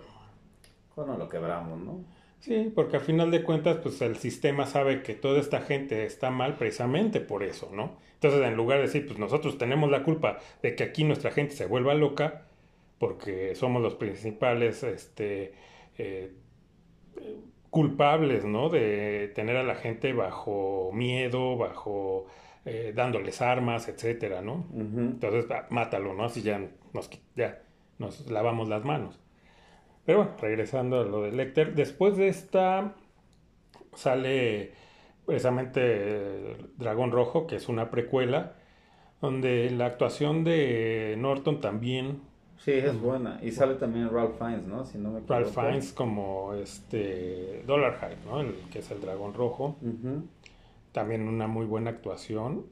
Bueno, 0.97 1.17
lo 1.17 1.29
quebramos, 1.29 1.79
¿no? 1.81 2.05
Sí, 2.41 2.71
porque 2.75 2.97
al 2.97 3.03
final 3.03 3.31
de 3.31 3.43
cuentas, 3.43 3.79
pues 3.83 4.03
el 4.03 4.17
sistema 4.17 4.67
sabe 4.67 5.03
que 5.03 5.15
toda 5.15 5.41
esta 5.41 5.61
gente 5.63 6.05
está 6.05 6.31
mal 6.31 6.57
precisamente 6.57 7.21
por 7.21 7.43
eso, 7.43 7.71
¿no? 7.73 7.97
Entonces, 8.15 8.43
en 8.43 8.55
lugar 8.57 8.79
de 8.79 8.85
decir, 8.85 9.07
pues 9.07 9.19
nosotros 9.19 9.57
tenemos 9.59 9.91
la 9.91 10.03
culpa 10.03 10.39
de 10.63 10.75
que 10.77 10.85
aquí 10.85 11.05
nuestra 11.05 11.31
gente 11.31 11.55
se 11.57 11.67
vuelva 11.67 11.95
loca, 11.95 12.47
porque 12.99 13.55
somos 13.55 13.83
los 13.83 13.95
principales, 13.95 14.83
este, 14.83 15.55
eh, 15.99 16.33
culpables, 17.71 18.45
¿no? 18.45 18.69
De 18.69 19.33
tener 19.35 19.57
a 19.57 19.63
la 19.65 19.75
gente 19.75 20.13
bajo 20.13 20.91
miedo, 20.93 21.57
bajo, 21.57 22.27
eh, 22.65 22.93
dándoles 22.95 23.43
armas, 23.43 23.89
etcétera, 23.89 24.43
¿no? 24.43 24.67
Entonces, 24.75 25.47
ah, 25.51 25.67
mátalo, 25.71 26.15
¿no? 26.15 26.25
Así 26.25 26.43
ya 26.43 26.61
nos, 26.93 27.11
ya 27.35 27.63
nos 27.99 28.31
lavamos 28.31 28.69
las 28.69 28.85
manos. 28.85 29.24
Pero 30.05 30.19
bueno, 30.19 30.33
regresando 30.41 31.01
a 31.01 31.05
lo 31.05 31.23
de 31.23 31.33
Lecter, 31.33 31.75
después 31.75 32.17
de 32.17 32.29
esta 32.29 32.95
sale 33.95 34.73
precisamente 35.25 35.81
eh, 35.83 36.57
Dragón 36.77 37.11
Rojo, 37.11 37.47
que 37.47 37.57
es 37.57 37.69
una 37.69 37.91
precuela, 37.91 38.57
donde 39.21 39.71
la 39.71 39.87
actuación 39.87 40.45
de 40.45 41.17
Norton 41.19 41.61
también, 41.61 42.21
Sí, 42.65 42.73
es 42.73 42.99
buena. 42.99 43.39
Y 43.43 43.51
sale 43.51 43.75
también 43.75 44.11
Ralph 44.11 44.39
Fiennes, 44.39 44.67
¿no? 44.67 44.87
Si 44.87 44.97
no 44.97 45.11
me 45.11 45.19
equivoco. 45.19 45.35
Ralph 45.35 45.53
Fiennes 45.53 45.93
como 45.93 46.55
este 46.55 47.63
Dollar 47.67 47.99
Hyde, 48.01 48.25
¿no? 48.25 48.41
El 48.41 48.55
que 48.73 48.79
es 48.79 48.91
el 48.91 49.03
Dragón 49.03 49.35
Rojo. 49.35 49.77
También 50.93 51.29
una 51.29 51.47
muy 51.47 51.67
buena 51.67 51.91
actuación. 51.91 52.65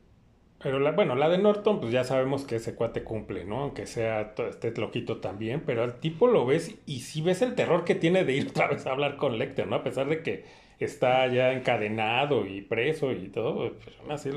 Pero 0.62 0.78
la, 0.78 0.92
bueno, 0.92 1.16
la 1.16 1.28
de 1.28 1.38
Norton, 1.38 1.80
pues 1.80 1.92
ya 1.92 2.04
sabemos 2.04 2.44
que 2.44 2.56
ese 2.56 2.74
cuate 2.74 3.02
cumple, 3.02 3.44
¿no? 3.44 3.62
Aunque 3.62 3.86
sea 3.86 4.34
este 4.36 4.72
loquito 4.80 5.18
también, 5.18 5.62
pero 5.66 5.82
al 5.82 5.98
tipo 5.98 6.28
lo 6.28 6.46
ves 6.46 6.76
y 6.86 7.00
sí 7.00 7.20
ves 7.20 7.42
el 7.42 7.54
terror 7.54 7.84
que 7.84 7.94
tiene 7.94 8.24
de 8.24 8.34
ir 8.34 8.48
otra 8.50 8.68
vez 8.68 8.86
a 8.86 8.92
hablar 8.92 9.16
con 9.16 9.38
Lecter, 9.38 9.66
¿no? 9.66 9.76
A 9.76 9.82
pesar 9.82 10.08
de 10.08 10.22
que 10.22 10.44
está 10.78 11.26
ya 11.26 11.52
encadenado 11.52 12.46
y 12.46 12.62
preso 12.62 13.12
y 13.12 13.28
todo, 13.28 13.72
pues 13.72 13.96
así... 14.08 14.30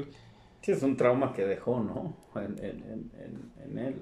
Sí, 0.61 0.71
es 0.71 0.82
un 0.82 0.97
trauma 0.97 1.32
que 1.34 1.45
dejó, 1.45 1.80
¿no? 1.80 2.17
En, 2.36 2.57
en, 2.63 3.11
en, 3.63 3.78
él. 3.78 4.01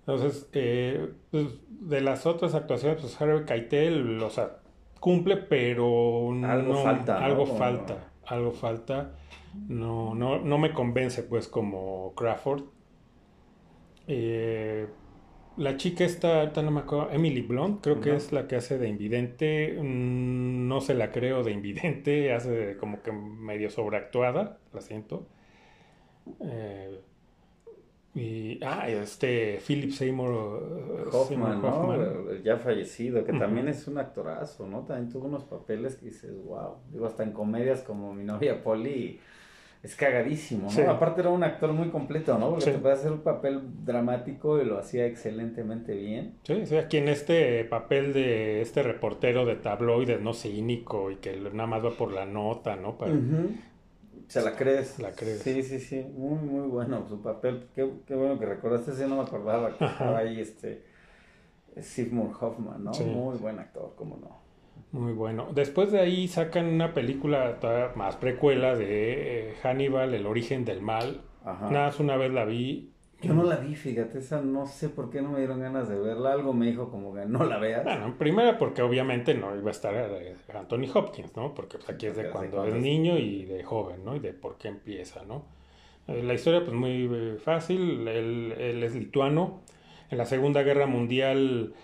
Entonces, 0.00 0.48
eh, 0.52 1.12
pues, 1.30 1.46
de 1.68 2.00
las 2.00 2.26
otras 2.26 2.56
actuaciones, 2.56 3.00
pues 3.00 3.20
Harvey 3.20 3.44
Keitel, 3.44 4.20
o 4.20 4.30
sea, 4.30 4.56
cumple, 4.98 5.36
pero 5.36 6.32
algo 6.44 6.82
falta. 6.82 7.24
Algo 7.24 7.46
falta, 7.46 8.10
algo 8.26 8.50
falta. 8.50 9.12
No, 9.54 10.14
no, 10.14 10.38
no 10.38 10.58
me 10.58 10.72
convence, 10.72 11.22
pues, 11.22 11.48
como 11.48 12.14
Crawford. 12.14 12.62
Eh, 14.06 14.86
la 15.56 15.76
chica 15.76 16.04
esta, 16.04 16.46
no 16.46 16.70
me 16.70 16.80
acuerdo, 16.80 17.10
Emily 17.10 17.42
Blunt, 17.42 17.82
creo 17.82 18.00
que 18.00 18.14
es 18.14 18.32
la 18.32 18.48
que 18.48 18.56
hace 18.56 18.78
de 18.78 18.88
invidente. 18.88 19.76
Mm, 19.78 20.68
no 20.68 20.80
se 20.80 20.94
la 20.94 21.12
creo 21.12 21.42
de 21.42 21.52
invidente, 21.52 22.32
hace 22.34 22.76
como 22.78 23.02
que 23.02 23.12
medio 23.12 23.70
sobreactuada, 23.70 24.58
la 24.72 24.80
siento. 24.80 25.26
Eh, 26.40 27.00
y, 28.14 28.58
ah, 28.64 28.88
este 28.88 29.60
Philip 29.64 29.92
Seymour 29.92 30.30
uh, 30.30 31.16
Hoffman, 31.16 31.62
¿no? 31.62 32.34
ya 32.42 32.56
fallecido, 32.56 33.24
que 33.24 33.32
también 33.32 33.68
es 33.68 33.86
un 33.86 33.98
actorazo, 33.98 34.66
¿no? 34.66 34.80
También 34.80 35.10
tuvo 35.10 35.26
unos 35.26 35.44
papeles 35.44 35.94
que 35.96 36.06
dices, 36.06 36.32
wow. 36.44 36.78
Digo, 36.90 37.06
hasta 37.06 37.22
en 37.22 37.32
comedias 37.32 37.82
como 37.82 38.12
Mi 38.12 38.24
novia 38.24 38.62
Polly, 38.64 39.20
es 39.82 39.96
cagadísimo, 39.96 40.68
¿no? 40.70 40.90
Aparte 40.90 41.22
era 41.22 41.30
un 41.30 41.42
actor 41.42 41.72
muy 41.72 41.88
completo, 41.88 42.38
¿no? 42.38 42.50
Porque 42.50 42.72
te 42.72 42.78
puede 42.78 42.94
hacer 42.94 43.12
un 43.12 43.20
papel 43.20 43.62
dramático 43.84 44.60
y 44.60 44.64
lo 44.66 44.78
hacía 44.78 45.06
excelentemente 45.06 45.94
bien. 45.94 46.34
Sí, 46.42 46.66
sí, 46.66 46.76
aquí 46.76 46.98
en 46.98 47.08
este 47.08 47.64
papel 47.64 48.12
de 48.12 48.60
este 48.60 48.82
reportero 48.82 49.46
de 49.46 49.56
tabloides, 49.56 50.20
¿no? 50.20 50.34
Cínico 50.34 51.10
y 51.10 51.16
que 51.16 51.38
nada 51.52 51.66
más 51.66 51.84
va 51.84 51.90
por 51.92 52.12
la 52.12 52.26
nota, 52.26 52.76
¿no? 52.76 52.98
Para, 52.98 53.14
se 54.30 54.42
la 54.42 54.54
crees. 54.54 54.98
La 55.00 55.12
crees. 55.12 55.42
Sí, 55.42 55.62
sí, 55.62 55.80
sí. 55.80 56.06
Muy, 56.14 56.38
muy 56.38 56.68
bueno 56.68 57.04
su 57.08 57.20
papel. 57.20 57.66
Qué, 57.74 57.90
qué 58.06 58.14
bueno 58.14 58.38
que 58.38 58.46
recordaste. 58.46 58.92
Ese 58.92 59.08
no 59.08 59.16
me 59.16 59.22
acordaba 59.22 59.76
que 59.76 59.84
estaba 59.84 60.18
ahí 60.18 60.40
este. 60.40 60.84
Sigmund 61.80 62.34
Hoffman, 62.40 62.84
¿no? 62.84 62.92
Muy 62.92 63.38
buen 63.38 63.58
actor, 63.58 63.94
cómo 63.96 64.16
no. 64.18 64.39
Muy 64.92 65.12
bueno. 65.12 65.48
Después 65.52 65.92
de 65.92 66.00
ahí 66.00 66.28
sacan 66.28 66.66
una 66.66 66.94
película 66.94 67.58
más 67.94 68.16
precuela 68.16 68.74
de 68.74 69.50
eh, 69.50 69.54
Hannibal, 69.62 70.14
El 70.14 70.26
origen 70.26 70.64
del 70.64 70.82
mal. 70.82 71.22
Ajá. 71.44 71.70
Nada 71.70 71.86
más 71.86 72.00
una 72.00 72.16
vez 72.16 72.32
la 72.32 72.44
vi 72.44 72.90
yo 73.22 73.34
no 73.34 73.42
la 73.42 73.56
vi, 73.56 73.74
fíjate, 73.74 74.18
esa 74.18 74.40
no 74.40 74.66
sé 74.66 74.88
por 74.88 75.10
qué 75.10 75.20
no 75.20 75.30
me 75.30 75.40
dieron 75.40 75.60
ganas 75.60 75.88
de 75.90 75.98
verla. 75.98 76.32
Algo 76.32 76.54
me 76.54 76.66
dijo 76.66 76.90
como 76.90 77.14
que 77.14 77.26
no 77.26 77.44
la 77.44 77.58
veas. 77.58 77.84
Bueno, 77.84 78.14
primero 78.18 78.56
porque 78.56 78.80
obviamente 78.80 79.34
no 79.34 79.54
iba 79.54 79.68
a 79.68 79.72
estar 79.72 79.94
eh, 79.94 80.36
Anthony 80.54 80.88
Hopkins, 80.92 81.36
¿no? 81.36 81.54
Porque 81.54 81.76
pues, 81.76 81.90
aquí 81.90 82.06
es 82.06 82.16
de 82.16 82.30
cuando 82.30 82.64
es 82.64 82.74
niño 82.74 83.18
y 83.18 83.44
de 83.44 83.62
joven, 83.62 84.04
¿no? 84.04 84.16
Y 84.16 84.20
de 84.20 84.32
por 84.32 84.56
qué 84.56 84.68
empieza, 84.68 85.22
¿no? 85.26 85.44
Eh, 86.08 86.22
la 86.22 86.32
historia 86.32 86.64
pues 86.64 86.72
muy 86.72 87.36
fácil, 87.44 88.08
él, 88.08 88.54
es 88.82 88.94
lituano. 88.94 89.60
En 90.10 90.16
la 90.16 90.24
Segunda 90.24 90.62
Guerra 90.62 90.86
Mundial 90.86 91.74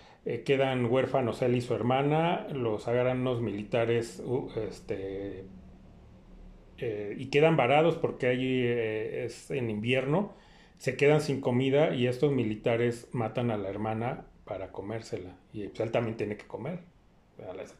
quedan 0.45 0.85
huérfanos 0.85 1.41
él 1.41 1.55
y 1.55 1.61
su 1.61 1.73
hermana, 1.73 2.47
los 2.51 2.87
agarran 2.87 3.21
unos 3.21 3.41
militares 3.41 4.21
este, 4.55 5.45
y 6.79 7.25
quedan 7.27 7.57
varados 7.57 7.95
porque 7.95 8.27
allí 8.27 8.63
es 8.65 9.51
en 9.51 9.69
invierno 9.69 10.33
se 10.77 10.95
quedan 10.95 11.21
sin 11.21 11.41
comida 11.41 11.93
y 11.93 12.07
estos 12.07 12.31
militares 12.31 13.09
matan 13.11 13.51
a 13.51 13.57
la 13.57 13.69
hermana 13.69 14.25
para 14.45 14.71
comérsela. 14.71 15.35
Y 15.53 15.67
pues 15.67 15.79
él 15.81 15.91
también 15.91 16.17
tiene 16.17 16.37
que 16.37 16.45
comer. 16.45 16.79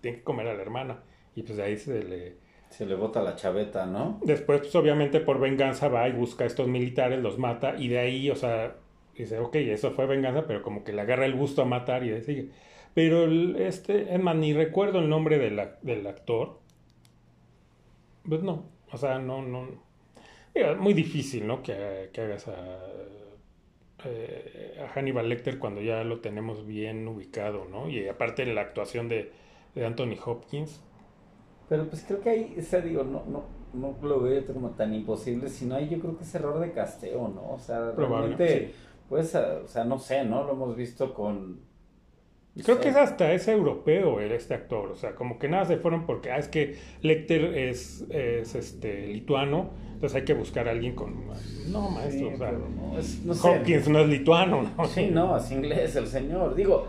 tiene 0.02 0.18
que 0.18 0.24
comer 0.24 0.48
a 0.48 0.56
la 0.56 0.62
hermana. 0.62 1.04
Y 1.36 1.44
pues 1.44 1.58
de 1.58 1.64
ahí 1.64 1.78
se 1.78 2.04
le... 2.04 2.48
Se 2.70 2.86
le 2.86 2.96
bota 2.96 3.22
la 3.22 3.36
chaveta, 3.36 3.86
¿no? 3.86 4.20
Después, 4.24 4.60
pues 4.60 4.76
obviamente 4.76 5.22
por 5.22 5.40
venganza 5.40 5.88
va 5.88 6.10
y 6.10 6.12
busca 6.12 6.44
a 6.44 6.48
estos 6.48 6.68
militares, 6.68 7.20
los 7.22 7.38
mata 7.38 7.78
y 7.78 7.88
de 7.88 8.00
ahí, 8.00 8.30
o 8.30 8.36
sea, 8.36 8.76
dice, 9.24 9.40
ok, 9.40 9.56
eso 9.56 9.92
fue 9.92 10.06
venganza, 10.06 10.46
pero 10.48 10.62
como 10.62 10.84
que 10.84 10.94
le 10.94 11.02
agarra 11.02 11.26
el 11.26 11.36
gusto 11.36 11.62
a 11.62 11.66
matar 11.66 12.04
y 12.04 12.10
de 12.10 12.22
sigue. 12.22 12.50
Pero 12.94 13.26
este, 13.58 14.14
es 14.14 14.22
más, 14.22 14.36
ni 14.36 14.54
recuerdo 14.54 15.00
el 15.00 15.10
nombre 15.10 15.38
del 15.38 16.08
actor. 16.08 16.60
Pues 18.28 18.44
no, 18.44 18.66
o 18.92 18.98
sea, 18.98 19.20
no, 19.20 19.42
no, 19.42 19.68
muy 20.80 20.94
difícil, 20.94 21.48
¿no? 21.48 21.62
Que, 21.62 22.10
hagas 22.18 22.48
eh, 24.06 24.80
a, 24.82 24.88
Hannibal 24.94 25.30
Lecter 25.30 25.60
cuando 25.60 25.82
ya 25.82 26.04
lo 26.04 26.20
tenemos 26.20 26.66
bien 26.66 27.08
ubicado, 27.08 27.66
¿no? 27.66 27.90
Y 27.90 28.08
aparte 28.08 28.46
la 28.46 28.62
actuación 28.62 29.08
de, 29.10 29.32
Anthony 29.76 30.18
Hopkins. 30.26 30.82
Pero 31.70 31.88
pues 31.88 32.04
creo 32.08 32.20
que 32.22 32.30
ahí, 32.32 32.56
o 32.58 32.82
digo, 32.82 33.04
no, 33.04 33.24
no, 33.28 33.44
no 33.74 33.96
lo 34.02 34.22
veo 34.22 34.44
como 34.46 34.72
tan 34.72 34.94
imposible, 34.94 35.50
sino 35.50 35.76
ahí 35.76 35.88
yo 35.88 36.00
creo 36.00 36.18
que 36.18 36.24
es 36.24 36.34
error 36.34 36.60
de 36.60 36.72
casteo, 36.72 37.28
¿no? 37.28 37.54
O 37.54 37.60
sea, 37.60 37.92
realmente, 37.92 38.74
pues, 39.10 39.36
o 39.36 39.68
sea, 39.68 39.84
no 39.84 40.00
sé, 40.00 40.24
¿no? 40.24 40.44
Lo 40.44 40.54
hemos 40.54 40.76
visto 40.76 41.14
con 41.14 41.68
Creo 42.64 42.80
que 42.80 42.90
es 42.90 42.96
hasta 42.96 43.32
es 43.34 43.48
europeo 43.48 44.20
este 44.20 44.54
actor, 44.54 44.90
o 44.92 44.96
sea, 44.96 45.14
como 45.14 45.38
que 45.38 45.48
nada 45.48 45.66
se 45.66 45.78
fueron 45.78 46.06
porque 46.06 46.32
ah, 46.32 46.38
es 46.38 46.48
que 46.48 46.78
Lecter 47.02 47.56
es, 47.56 48.06
es 48.10 48.56
este 48.56 49.08
lituano, 49.08 49.70
entonces 49.94 50.16
hay 50.16 50.26
que 50.26 50.34
buscar 50.34 50.68
a 50.68 50.72
alguien 50.72 50.96
con 50.96 51.28
no 51.68 51.90
maestro, 51.90 52.34
o 52.34 52.38
sea, 52.38 52.52
no, 52.52 52.98
es, 52.98 53.24
no 53.24 53.34
Hopkins 53.34 53.88
no 53.90 54.00
es 54.00 54.10
lituano, 54.10 54.64
¿no? 54.64 54.86
Sí, 54.86 55.10
no, 55.12 55.38
es 55.38 55.52
inglés 55.52 55.96
el 55.96 56.08
señor. 56.08 56.56
Digo, 56.56 56.88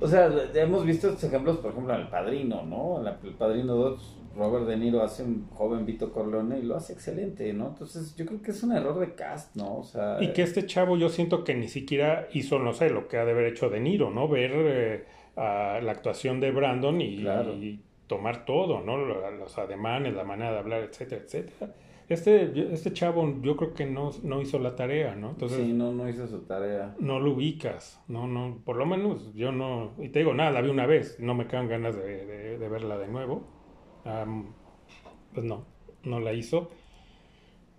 o 0.00 0.08
sea, 0.08 0.30
hemos 0.54 0.84
visto 0.84 1.08
estos 1.08 1.24
ejemplos, 1.24 1.58
por 1.58 1.70
ejemplo, 1.70 1.94
en 1.94 2.00
El 2.00 2.08
Padrino, 2.08 2.62
¿no? 2.64 3.00
En 3.00 3.06
El 3.06 3.34
Padrino 3.34 3.74
2 3.74 4.16
Robert 4.36 4.66
De 4.66 4.76
Niro 4.76 5.02
hace 5.02 5.22
un 5.22 5.48
joven 5.50 5.86
Vito 5.86 6.12
Corleone 6.12 6.58
y 6.58 6.62
lo 6.62 6.76
hace 6.76 6.92
excelente, 6.92 7.52
¿no? 7.52 7.68
Entonces 7.68 8.14
yo 8.16 8.26
creo 8.26 8.42
que 8.42 8.50
es 8.50 8.62
un 8.62 8.72
error 8.72 8.98
de 8.98 9.14
cast, 9.14 9.54
¿no? 9.56 9.78
O 9.78 9.84
sea, 9.84 10.18
y 10.20 10.32
que 10.32 10.42
este 10.42 10.66
chavo 10.66 10.96
yo 10.96 11.08
siento 11.08 11.44
que 11.44 11.54
ni 11.54 11.68
siquiera 11.68 12.28
hizo, 12.32 12.58
no 12.58 12.72
sé, 12.72 12.90
lo 12.90 13.08
que 13.08 13.16
ha 13.16 13.24
de 13.24 13.32
haber 13.32 13.46
hecho 13.46 13.70
De 13.70 13.80
Niro, 13.80 14.10
¿no? 14.10 14.28
Ver 14.28 14.52
eh, 14.54 15.04
la 15.36 15.92
actuación 15.92 16.40
de 16.40 16.50
Brandon 16.50 17.00
y, 17.00 17.80
tomar 18.06 18.44
todo, 18.44 18.82
¿no? 18.82 18.98
Los 18.98 19.56
ademanes, 19.56 20.14
la 20.14 20.24
manera 20.24 20.52
de 20.52 20.58
hablar, 20.58 20.82
etcétera, 20.82 21.22
etcétera. 21.22 21.74
Este, 22.06 22.70
este 22.70 22.92
chavo 22.92 23.40
yo 23.40 23.56
creo 23.56 23.72
que 23.72 23.86
no, 23.86 24.10
no 24.22 24.42
hizo 24.42 24.58
la 24.58 24.76
tarea, 24.76 25.14
¿no? 25.14 25.30
Entonces, 25.30 25.64
sí, 25.64 25.72
no, 25.72 25.90
no 25.90 26.06
hizo 26.06 26.26
su 26.26 26.40
tarea. 26.40 26.94
No 26.98 27.18
lo 27.18 27.32
ubicas, 27.32 28.02
no, 28.08 28.26
no, 28.26 28.60
por 28.62 28.76
lo 28.76 28.84
menos 28.84 29.32
yo 29.34 29.52
no, 29.52 29.92
y 29.98 30.10
te 30.10 30.18
digo, 30.18 30.34
nada, 30.34 30.50
la 30.50 30.60
vi 30.60 30.68
una 30.68 30.84
vez, 30.84 31.18
no 31.18 31.34
me 31.34 31.46
quedan 31.46 31.66
ganas 31.66 31.96
de 31.96 32.68
verla 32.68 32.98
de 32.98 33.08
nuevo 33.08 33.63
pues 34.04 35.44
no, 35.44 35.64
no 36.04 36.20
la 36.20 36.32
hizo. 36.32 36.70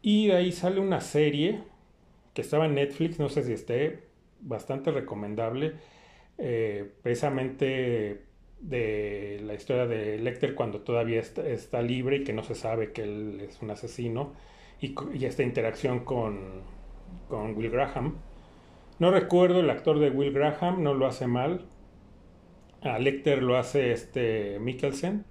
Y 0.01 0.27
de 0.27 0.35
ahí 0.35 0.51
sale 0.51 0.79
una 0.79 1.01
serie 1.01 1.63
que 2.33 2.41
estaba 2.41 2.65
en 2.65 2.75
Netflix, 2.75 3.17
no 3.17 3.29
sé 3.29 3.43
si 3.43 3.53
esté, 3.53 4.03
bastante 4.41 4.91
recomendable, 4.91 5.73
eh, 6.37 6.91
precisamente 7.01 8.25
de 8.59 9.41
la 9.43 9.53
historia 9.53 9.85
de 9.85 10.17
Lecter 10.19 10.55
cuando 10.55 10.81
todavía 10.81 11.19
está, 11.19 11.81
libre 11.81 12.17
y 12.17 12.23
que 12.23 12.33
no 12.33 12.43
se 12.43 12.55
sabe 12.55 12.91
que 12.91 13.03
él 13.03 13.41
es 13.41 13.61
un 13.61 13.71
asesino 13.71 14.33
y, 14.79 14.95
esta 15.25 15.43
interacción 15.43 15.99
con, 16.03 16.61
con, 17.29 17.55
Will 17.55 17.69
Graham. 17.69 18.15
No 18.99 19.11
recuerdo 19.11 19.59
el 19.59 19.69
actor 19.69 19.99
de 19.99 20.09
Will 20.09 20.33
Graham, 20.33 20.83
no 20.83 20.93
lo 20.93 21.07
hace 21.07 21.27
mal. 21.27 21.65
A 22.81 22.99
Lecter 22.99 23.41
lo 23.41 23.57
hace 23.57 23.91
este 23.91 24.59
Mikkelsen. 24.59 25.25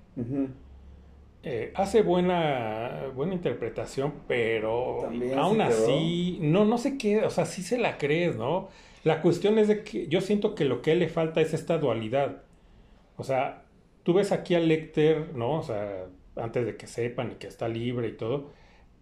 Eh, 1.47 1.73
hace 1.75 2.01
buena, 2.01 3.11
buena 3.15 3.35
interpretación, 3.35 4.15
pero 4.27 5.11
aún 5.37 5.61
así, 5.61 6.39
no, 6.41 6.65
no 6.65 6.79
sé 6.79 6.97
qué, 6.97 7.23
o 7.23 7.29
sea, 7.29 7.45
sí 7.45 7.63
se 7.63 7.77
la 7.77 7.99
crees, 7.99 8.37
¿no? 8.37 8.71
La 9.03 9.21
cuestión 9.21 9.59
es 9.59 9.69
de 9.69 9.85
que 9.85 10.09
yo 10.09 10.23
siento 10.23 10.55
que 10.55 10.65
lo 10.65 10.81
que 10.81 10.95
le 10.95 11.09
falta 11.09 11.43
es 11.43 11.53
esta 11.53 11.77
dualidad. 11.77 12.45
O 13.19 13.25
sea, 13.25 13.65
tú 14.05 14.15
ves 14.15 14.33
aquí 14.33 14.55
a 14.55 14.61
Lecter, 14.61 15.35
¿no? 15.35 15.59
O 15.59 15.63
sea, 15.63 16.07
antes 16.37 16.65
de 16.65 16.77
que 16.79 16.87
sepan 16.87 17.33
y 17.33 17.35
que 17.35 17.47
está 17.47 17.69
libre 17.69 18.09
y 18.09 18.17
todo, 18.17 18.51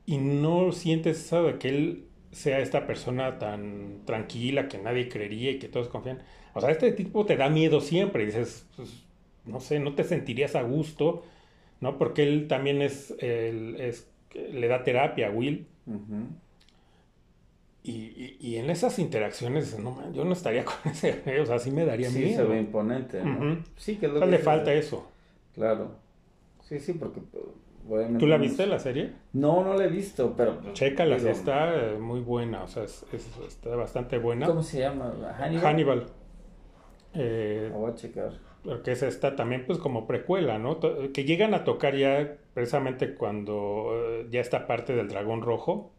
y 0.05 0.19
no 0.19 0.73
sientes 0.73 1.25
eso 1.25 1.45
de 1.45 1.59
que 1.59 1.69
él 1.69 2.07
sea 2.33 2.59
esta 2.59 2.89
persona 2.89 3.39
tan 3.39 4.01
tranquila 4.05 4.67
que 4.67 4.79
nadie 4.79 5.09
creería 5.09 5.53
y 5.53 5.61
que 5.61 5.69
todos 5.69 5.89
confían. 5.89 6.23
O 6.55 6.61
sea, 6.61 6.71
este 6.71 6.91
tipo 6.91 7.25
te 7.25 7.37
da 7.37 7.49
miedo 7.49 7.81
siempre 7.81 8.25
y 8.25 8.27
dices, 8.27 8.67
pues, 8.77 9.05
no 9.45 9.61
sé, 9.61 9.79
no 9.79 9.95
te 9.95 10.03
sentirías 10.03 10.57
a 10.57 10.63
gusto 10.63 11.23
¿no? 11.83 11.99
Porque 11.99 12.23
él 12.23 12.49
también 12.49 12.81
es, 12.81 13.11
es 13.21 14.09
le 14.35 14.69
da 14.69 14.83
terapia 14.85 15.29
a 15.29 15.31
Will. 15.31 15.67
y, 17.83 18.57
en 18.57 18.71
esas 18.71 18.99
interacciones, 18.99 19.79
no, 19.79 20.11
yo 20.13 20.25
no 20.25 20.33
estaría 20.33 20.65
con 20.65 20.77
ese, 20.91 21.41
o 21.41 21.45
sea, 21.45 21.59
sí 21.59 21.71
me 21.71 21.85
daría 21.85 22.09
miedo. 22.09 22.29
Sí, 22.29 22.35
se 22.35 22.45
ve 22.45 22.61
imponente, 22.61 23.23
¿no? 23.23 23.63
Sí, 23.77 23.97
que 23.97 24.07
es 24.07 24.13
lo 24.13 24.21
que 24.21 24.27
le 24.27 24.39
falta 24.39 24.73
eso. 24.73 25.09
Claro. 25.55 25.97
Sí, 26.63 26.79
sí, 26.79 26.95
porque 26.95 27.21
¿Tú 28.19 28.29
la 28.29 28.39
viste 28.39 28.65
la 28.67 28.79
serie? 28.79 29.13
No, 29.33 29.65
no 29.65 29.75
la 29.75 29.85
he 29.85 29.89
visto, 29.89 30.35
pero... 30.37 30.61
Pues, 30.61 30.75
Chécala, 30.75 31.17
está 31.17 31.75
eh, 31.75 31.99
muy 31.99 32.21
buena, 32.21 32.63
o 32.63 32.69
sea, 32.69 32.85
está 32.85 33.75
bastante 33.75 34.19
buena. 34.19 34.47
¿Cómo 34.47 34.63
se 34.63 34.79
llama? 34.79 35.13
Hannibal. 35.37 35.65
Hannibal. 35.65 36.07
Eh, 37.15 37.71
voy 37.75 37.91
a 37.91 37.95
checar. 37.97 38.52
Porque 38.65 38.93
es 38.93 39.03
esta 39.03 39.35
también 39.35 39.65
pues 39.67 39.79
como 39.79 40.07
precuela, 40.07 40.59
¿no? 40.59 40.79
Que 41.13 41.25
llegan 41.25 41.55
a 41.55 41.65
tocar 41.65 41.97
ya 41.97 42.37
precisamente 42.55 43.15
cuando 43.15 43.91
eh, 43.93 44.27
ya 44.31 44.41
está 44.41 44.67
parte 44.67 44.95
del 44.95 45.09
dragón 45.09 45.43
rojo. 45.43 45.93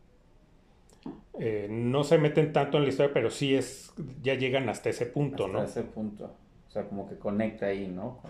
Eh, 1.39 1.68
no 1.70 2.03
se 2.03 2.18
meten 2.18 2.53
tanto 2.53 2.78
en 2.78 2.84
la 2.84 2.89
historia, 2.89 3.14
pero 3.14 3.30
sí 3.30 3.55
es, 3.55 3.93
ya 4.22 4.36
llegan 4.36 4.70
hasta 4.70 4.89
ese 4.89 5.05
punto, 5.05 5.47
¿no? 5.47 5.59
Hasta 5.59 5.82
ese 5.82 5.89
punto. 5.89 6.32
O 6.68 6.72
sea, 6.72 6.88
como 6.88 7.09
que 7.09 7.18
conecta 7.18 7.68
ahí, 7.68 7.88
¿no? 7.88 8.22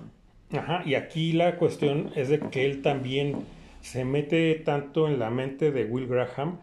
Ajá, 0.52 0.84
y 0.86 0.96
aquí 0.96 1.34
la 1.34 1.58
cuestión 1.58 2.12
es 2.16 2.30
de 2.30 2.40
que 2.40 2.66
él 2.66 2.82
también 2.82 3.46
se 3.82 4.06
mete 4.06 4.56
tanto 4.56 5.08
en 5.08 5.20
la 5.20 5.30
mente 5.30 5.72
de 5.72 5.86
Will 5.86 6.08
Graham, 6.08 6.60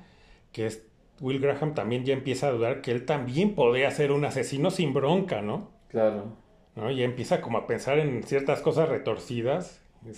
que 0.52 0.66
es, 0.66 0.86
Will 1.20 1.40
Graham 1.40 1.74
también 1.74 2.04
ya 2.04 2.14
empieza 2.14 2.48
a 2.48 2.52
dudar 2.52 2.80
que 2.80 2.92
él 2.92 3.04
también 3.04 3.54
podría 3.54 3.90
ser 3.90 4.10
un 4.10 4.24
asesino 4.24 4.70
sin 4.70 4.94
bronca, 4.94 5.42
¿no? 5.42 5.70
Claro. 5.88 6.36
¿No? 6.80 6.90
Y 6.90 7.02
empieza 7.02 7.40
como 7.40 7.58
a 7.58 7.66
pensar 7.66 7.98
en 7.98 8.22
ciertas 8.22 8.60
cosas 8.60 8.88
retorcidas. 8.88 9.80
o 10.04 10.12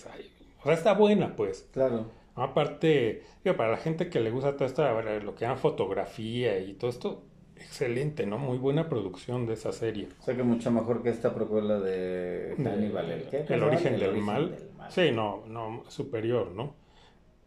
sea, 0.65 0.73
está 0.73 0.95
buena, 0.95 1.37
pues. 1.37 1.69
Claro. 1.73 2.07
Aparte, 2.35 3.23
digo, 3.45 3.57
para 3.57 3.73
la 3.73 3.77
gente 3.77 4.09
que 4.09 4.21
le 4.21 4.31
gusta 4.31 4.57
todo 4.57 4.65
esto, 4.65 4.83
lo 5.21 5.35
que 5.35 5.43
llaman 5.43 5.59
fotografía 5.59 6.59
y 6.61 6.75
todo 6.75 6.91
esto, 6.91 7.25
excelente, 7.57 8.27
¿no? 8.27 8.39
Muy 8.39 8.59
buena 8.59 8.89
producción 8.89 9.47
de 9.47 9.55
esa 9.55 9.73
serie. 9.73 10.09
O 10.21 10.23
sea 10.23 10.35
que 10.35 10.43
mucho 10.43 10.71
mejor 10.71 11.03
que 11.03 11.11
esta 11.11 11.35
precuela 11.35 11.79
de 11.79 12.55
Hannibal, 12.57 13.11
¿el 13.11 13.23
qué? 13.25 13.45
El, 13.49 13.63
origen, 13.63 13.99
del, 13.99 14.17
mal. 14.17 14.57
Sí, 14.89 15.11
no, 15.13 15.45
no, 15.47 15.85
superior, 15.89 16.53
¿no? 16.53 16.75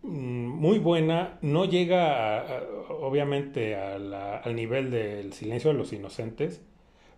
Mm, 0.03 0.47
muy 0.47 0.78
buena, 0.78 1.39
no 1.41 1.66
llega 1.66 2.63
obviamente 2.89 3.76
al 3.76 4.55
nivel 4.55 4.91
del 4.91 5.34
silencio 5.34 5.72
de 5.72 5.78
los 5.78 5.93
inocentes, 5.93 6.61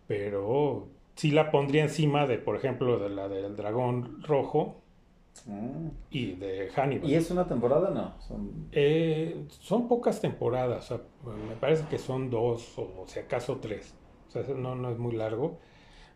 pero 0.08 0.88
sí 1.18 1.32
la 1.32 1.51
pondría 1.51 1.84
encima 1.84 2.26
de, 2.28 2.38
por 2.38 2.55
ejemplo, 2.55 2.99
de 2.99 3.09
la 3.09 3.28
del 3.28 3.55
dragón 3.55 4.24
rojo 4.24 4.82
mm. 5.45 5.88
y 6.11 6.34
de 6.34 6.70
Hannibal. 6.70 7.09
¿Y 7.09 7.15
es 7.15 7.30
una 7.32 7.47
temporada 7.47 7.89
no? 7.89 8.13
Son, 8.22 8.70
eh, 8.72 9.43
son 9.49 9.88
pocas 9.88 10.22
temporadas, 10.22 10.91
me 11.49 11.55
parece 11.59 11.86
que 11.89 11.97
son 11.97 12.30
dos 12.30 12.78
o 12.78 13.03
si 13.07 13.20
acaso 13.20 13.57
tres. 13.57 13.93
O 14.28 14.32
sea, 14.32 14.43
no, 14.55 14.76
no 14.76 14.91
es 14.91 14.99
muy 14.99 15.15
largo, 15.15 15.57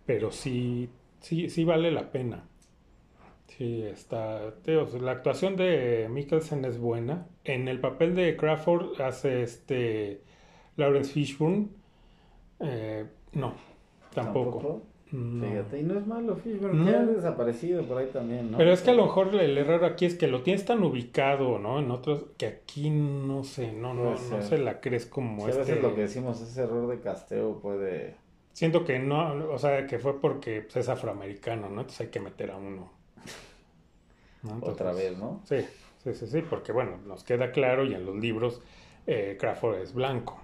pero 0.05 0.31
sí, 0.31 0.89
sí, 1.19 1.49
sí 1.49 1.65
vale 1.65 1.91
la 1.91 2.11
pena. 2.11 2.45
Sí, 3.57 3.83
está. 3.83 4.53
la 4.65 5.11
actuación 5.11 5.55
de 5.55 6.07
Mikkelsen 6.09 6.63
es 6.63 6.77
buena. 6.77 7.27
En 7.43 7.67
el 7.67 7.81
papel 7.81 8.15
de 8.15 8.37
Crawford 8.37 9.01
hace 9.01 9.43
este 9.43 10.21
Lawrence 10.77 11.11
Fishburne. 11.11 11.67
Eh, 12.59 13.05
no, 13.33 13.55
tampoco. 14.13 14.83
Fíjate, 15.11 15.81
y 15.81 15.83
no 15.83 15.99
es 15.99 16.07
malo 16.07 16.37
Fishburne, 16.37 16.89
que 16.89 16.95
ha 16.95 17.05
desaparecido 17.05 17.83
por 17.83 17.97
ahí 17.97 18.07
también, 18.13 18.49
¿no? 18.49 18.57
Pero 18.57 18.71
es 18.71 18.81
que 18.81 18.91
a 18.91 18.93
lo 18.93 19.07
mejor 19.07 19.35
el 19.35 19.57
error 19.57 19.83
aquí 19.83 20.05
es 20.05 20.15
que 20.15 20.27
lo 20.27 20.41
tienes 20.41 20.63
tan 20.63 20.81
ubicado, 20.83 21.59
¿no? 21.59 21.79
En 21.79 21.91
otros, 21.91 22.27
que 22.37 22.45
aquí 22.45 22.89
no 22.89 23.43
sé, 23.43 23.73
no, 23.73 23.93
no, 23.93 24.11
no 24.11 24.41
se 24.41 24.57
la 24.57 24.79
crees 24.79 25.05
como 25.05 25.49
este. 25.49 25.59
A 25.59 25.65
veces 25.65 25.83
lo 25.83 25.93
que 25.95 26.01
decimos, 26.01 26.39
ese 26.39 26.61
error 26.61 26.87
de 26.87 27.01
casteo 27.01 27.59
puede... 27.59 28.15
Siento 28.53 28.85
que 28.85 28.99
no, 28.99 29.51
o 29.51 29.57
sea, 29.57 29.85
que 29.85 29.99
fue 29.99 30.21
porque 30.21 30.61
pues, 30.61 30.77
es 30.77 30.87
afroamericano, 30.87 31.63
¿no? 31.63 31.81
Entonces 31.81 32.01
hay 32.01 32.07
que 32.07 32.19
meter 32.21 32.51
a 32.51 32.55
uno. 32.55 32.89
Otra 34.61 34.93
vez, 34.93 35.17
¿no? 35.17 35.41
Sí, 35.43 35.57
sí, 36.03 36.13
sí, 36.13 36.25
sí, 36.25 36.41
porque 36.49 36.71
bueno, 36.71 36.97
nos 37.05 37.25
queda 37.25 37.51
claro 37.51 37.83
y 37.83 37.93
en 37.93 38.05
los 38.05 38.15
libros 38.15 38.61
eh, 39.07 39.35
Crawford 39.37 39.79
es 39.81 39.93
blanco. 39.93 40.39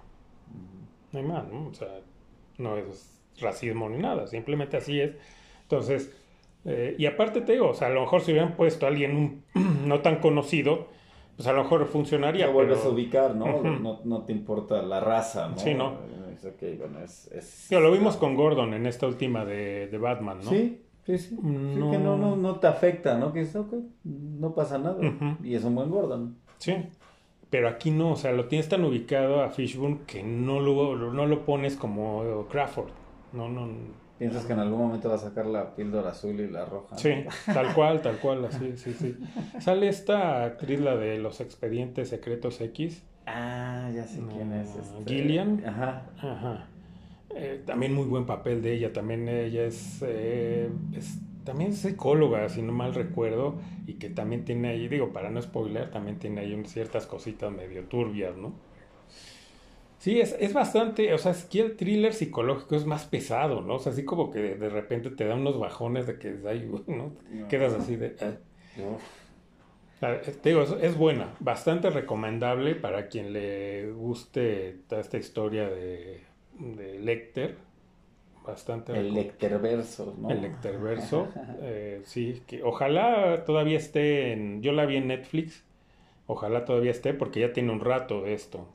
No 1.12 1.20
hay 1.20 1.24
más, 1.24 1.48
¿no? 1.48 1.68
O 1.68 1.74
sea, 1.74 2.00
no 2.58 2.76
es 2.76 3.17
racismo 3.40 3.88
ni 3.88 3.98
nada, 3.98 4.26
simplemente 4.26 4.76
así 4.76 5.00
es. 5.00 5.12
Entonces, 5.62 6.14
eh, 6.64 6.96
y 6.98 7.06
aparte 7.06 7.40
te 7.40 7.52
digo, 7.52 7.68
o 7.68 7.74
sea, 7.74 7.88
a 7.88 7.90
lo 7.90 8.00
mejor 8.02 8.20
si 8.20 8.32
hubieran 8.32 8.54
puesto 8.54 8.86
a 8.86 8.88
alguien 8.88 9.42
no 9.86 10.00
tan 10.00 10.16
conocido, 10.16 10.88
pues 11.36 11.46
a 11.48 11.52
lo 11.52 11.62
mejor 11.62 11.86
funcionaría. 11.86 12.46
Te 12.46 12.52
vuelves 12.52 12.84
a 12.84 12.88
ubicar, 12.88 13.34
¿no? 13.36 13.62
¿no? 14.04 14.22
te 14.24 14.32
importa 14.32 14.82
la 14.82 15.00
raza, 15.00 15.48
¿no? 15.48 15.58
Sí, 15.58 15.74
¿no? 15.74 15.94
lo 17.70 17.92
vimos 17.92 18.16
con 18.16 18.34
Gordon 18.34 18.74
en 18.74 18.86
esta 18.86 19.06
última 19.06 19.44
de, 19.44 19.96
Batman, 20.00 20.38
¿no? 20.44 20.50
Sí, 20.50 20.82
sí, 21.06 21.18
sí. 21.18 21.38
No... 21.40 21.90
que 21.90 21.98
no, 21.98 22.16
no, 22.16 22.36
no 22.36 22.56
te 22.56 22.66
afecta, 22.66 23.16
¿no? 23.16 23.32
Que 23.32 23.42
es, 23.42 23.54
ok, 23.54 23.72
no 24.04 24.54
pasa 24.54 24.78
nada. 24.78 24.98
Y 25.42 25.54
es 25.54 25.64
un 25.64 25.74
buen 25.74 25.90
Gordon. 25.90 26.36
Sí. 26.58 26.74
Pero 27.50 27.68
aquí 27.68 27.90
no, 27.90 28.12
o 28.12 28.16
sea, 28.16 28.32
lo 28.32 28.46
tienes 28.46 28.68
tan 28.68 28.84
ubicado 28.84 29.42
a 29.42 29.50
Fishburne 29.50 30.00
que 30.06 30.22
no 30.22 30.60
lo, 30.60 30.96
no 30.96 31.26
lo 31.26 31.44
pones 31.44 31.76
como 31.76 32.46
Crawford. 32.50 32.90
No, 33.32 33.48
no. 33.48 33.68
Piensas 34.18 34.46
que 34.46 34.52
en 34.52 34.58
algún 34.58 34.80
momento 34.80 35.08
va 35.08 35.14
a 35.14 35.18
sacar 35.18 35.46
la 35.46 35.76
píldora 35.76 36.10
azul 36.10 36.40
y 36.40 36.48
la 36.48 36.64
roja. 36.64 36.98
Sí, 36.98 37.10
tal 37.46 37.72
cual, 37.72 38.02
tal 38.02 38.18
cual, 38.18 38.44
así, 38.46 38.76
sí, 38.76 38.92
sí. 38.92 39.16
Sale 39.60 39.88
esta 39.88 40.44
actriz, 40.44 40.80
la 40.80 40.96
de 40.96 41.18
los 41.18 41.40
expedientes 41.40 42.08
secretos 42.08 42.60
X. 42.60 43.04
Ah, 43.26 43.90
ya 43.94 44.04
sé 44.06 44.20
quién 44.32 44.52
es. 44.52 44.74
Este... 44.74 45.04
Gillian. 45.06 45.62
Ajá. 45.64 46.06
Ajá. 46.18 46.68
Eh, 47.30 47.62
también 47.64 47.94
muy 47.94 48.06
buen 48.06 48.26
papel 48.26 48.60
de 48.60 48.74
ella. 48.74 48.92
También 48.92 49.28
ella 49.28 49.64
es, 49.64 50.02
eh, 50.02 50.68
es, 50.96 51.20
también 51.44 51.70
es 51.70 51.78
psicóloga, 51.78 52.48
si 52.48 52.62
no 52.62 52.72
mal 52.72 52.94
recuerdo, 52.94 53.60
y 53.86 53.94
que 53.94 54.10
también 54.10 54.44
tiene 54.44 54.70
ahí, 54.70 54.88
digo, 54.88 55.12
para 55.12 55.30
no 55.30 55.40
spoiler, 55.40 55.90
también 55.90 56.18
tiene 56.18 56.40
ahí 56.40 56.60
ciertas 56.64 57.06
cositas 57.06 57.52
medio 57.52 57.84
turbias, 57.84 58.36
¿no? 58.36 58.52
Sí, 59.98 60.20
es, 60.20 60.36
es 60.38 60.52
bastante, 60.52 61.12
o 61.12 61.18
sea, 61.18 61.32
es 61.32 61.44
que 61.44 61.60
el 61.60 61.76
thriller 61.76 62.14
psicológico 62.14 62.76
es 62.76 62.86
más 62.86 63.04
pesado, 63.04 63.62
¿no? 63.62 63.74
O 63.74 63.78
sea, 63.80 63.92
así 63.92 64.04
como 64.04 64.30
que 64.30 64.54
de 64.54 64.68
repente 64.68 65.10
te 65.10 65.24
da 65.26 65.34
unos 65.34 65.58
bajones 65.58 66.06
de 66.06 66.18
que, 66.18 66.30
¿no? 66.86 67.12
Quedas 67.48 67.74
así 67.74 67.96
de... 67.96 68.14
Ah. 68.20 68.36
Te 70.00 70.50
digo, 70.50 70.62
es, 70.62 70.96
buena, 70.96 71.34
bastante 71.40 71.90
recomendable 71.90 72.76
para 72.76 73.08
quien 73.08 73.32
le 73.32 73.90
guste 73.90 74.76
toda 74.88 75.00
esta 75.00 75.18
historia 75.18 75.68
de, 75.68 76.22
de 76.52 77.00
Lecter. 77.00 77.56
Bastante 78.46 78.92
El 78.92 79.12
Lecterverso, 79.12 80.14
¿no? 80.16 80.30
El 80.30 80.42
Lecterverso, 80.42 81.28
eh, 81.60 82.02
sí, 82.04 82.40
que 82.46 82.62
ojalá 82.62 83.44
todavía 83.44 83.76
esté 83.76 84.32
en... 84.32 84.62
Yo 84.62 84.70
la 84.70 84.86
vi 84.86 84.96
en 84.96 85.08
Netflix, 85.08 85.64
ojalá 86.28 86.64
todavía 86.64 86.92
esté 86.92 87.12
porque 87.12 87.40
ya 87.40 87.52
tiene 87.52 87.72
un 87.72 87.80
rato 87.80 88.22
de 88.22 88.34
esto. 88.34 88.68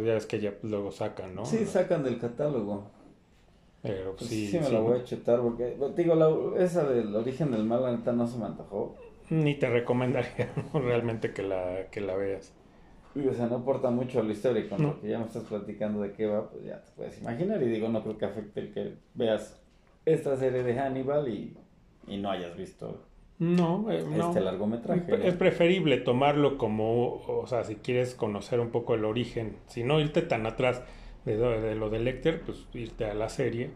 Ya 0.00 0.14
ves 0.14 0.26
que 0.26 0.40
ya 0.40 0.54
luego 0.62 0.90
sacan, 0.90 1.34
¿no? 1.34 1.44
Sí, 1.44 1.66
sacan 1.66 2.02
del 2.02 2.18
catálogo. 2.18 2.90
Pero 3.82 4.16
pues 4.16 4.30
sí. 4.30 4.46
Sí, 4.46 4.58
me 4.58 4.70
la 4.70 4.80
voy 4.80 5.00
a 5.00 5.04
chutar 5.04 5.40
porque, 5.40 5.76
digo, 5.96 6.14
la, 6.14 6.62
esa 6.62 6.84
del 6.84 7.14
origen 7.14 7.50
del 7.50 7.64
mal, 7.64 7.82
la 7.82 7.92
neta 7.92 8.12
no 8.12 8.26
se 8.26 8.38
me 8.38 8.46
antojó. 8.46 8.96
Ni 9.28 9.54
te 9.56 9.68
recomendaría 9.68 10.52
realmente 10.74 11.32
que 11.32 11.42
la, 11.42 11.88
que 11.90 12.00
la 12.00 12.14
veas. 12.14 12.54
o 13.16 13.34
sea, 13.34 13.46
no 13.46 13.56
aporta 13.56 13.90
mucho 13.90 14.20
a 14.20 14.22
la 14.22 14.32
historia. 14.32 14.68
Con 14.68 14.82
lo 14.82 15.00
que 15.00 15.08
ya 15.08 15.18
me 15.18 15.26
estás 15.26 15.44
platicando 15.44 16.00
de 16.00 16.12
qué 16.12 16.26
va, 16.26 16.48
pues 16.48 16.64
ya 16.64 16.82
te 16.82 16.90
puedes 16.92 17.20
imaginar. 17.20 17.62
Y 17.62 17.66
digo, 17.66 17.88
no 17.88 18.02
creo 18.02 18.16
que 18.16 18.24
afecte 18.24 18.60
el 18.60 18.72
que 18.72 18.94
veas 19.14 19.60
esta 20.06 20.36
serie 20.36 20.62
de 20.62 20.74
Hannibal 20.78 21.28
y, 21.28 21.56
y 22.06 22.16
no 22.16 22.30
hayas 22.30 22.56
visto 22.56 23.02
no, 23.42 23.90
eh, 23.90 24.04
este 24.20 24.40
largometraje. 24.40 25.26
Es 25.26 25.34
preferible 25.34 25.96
tomarlo 25.96 26.56
como, 26.56 27.24
o 27.26 27.44
sea, 27.48 27.64
si 27.64 27.74
quieres 27.74 28.14
conocer 28.14 28.60
un 28.60 28.70
poco 28.70 28.94
el 28.94 29.04
origen, 29.04 29.56
si 29.66 29.82
no 29.82 29.98
irte 29.98 30.22
tan 30.22 30.46
atrás 30.46 30.80
de, 31.24 31.36
de 31.36 31.74
lo 31.74 31.90
de 31.90 31.98
Lecter, 31.98 32.42
pues 32.42 32.68
irte 32.72 33.04
a 33.04 33.14
la 33.14 33.28
serie 33.28 33.70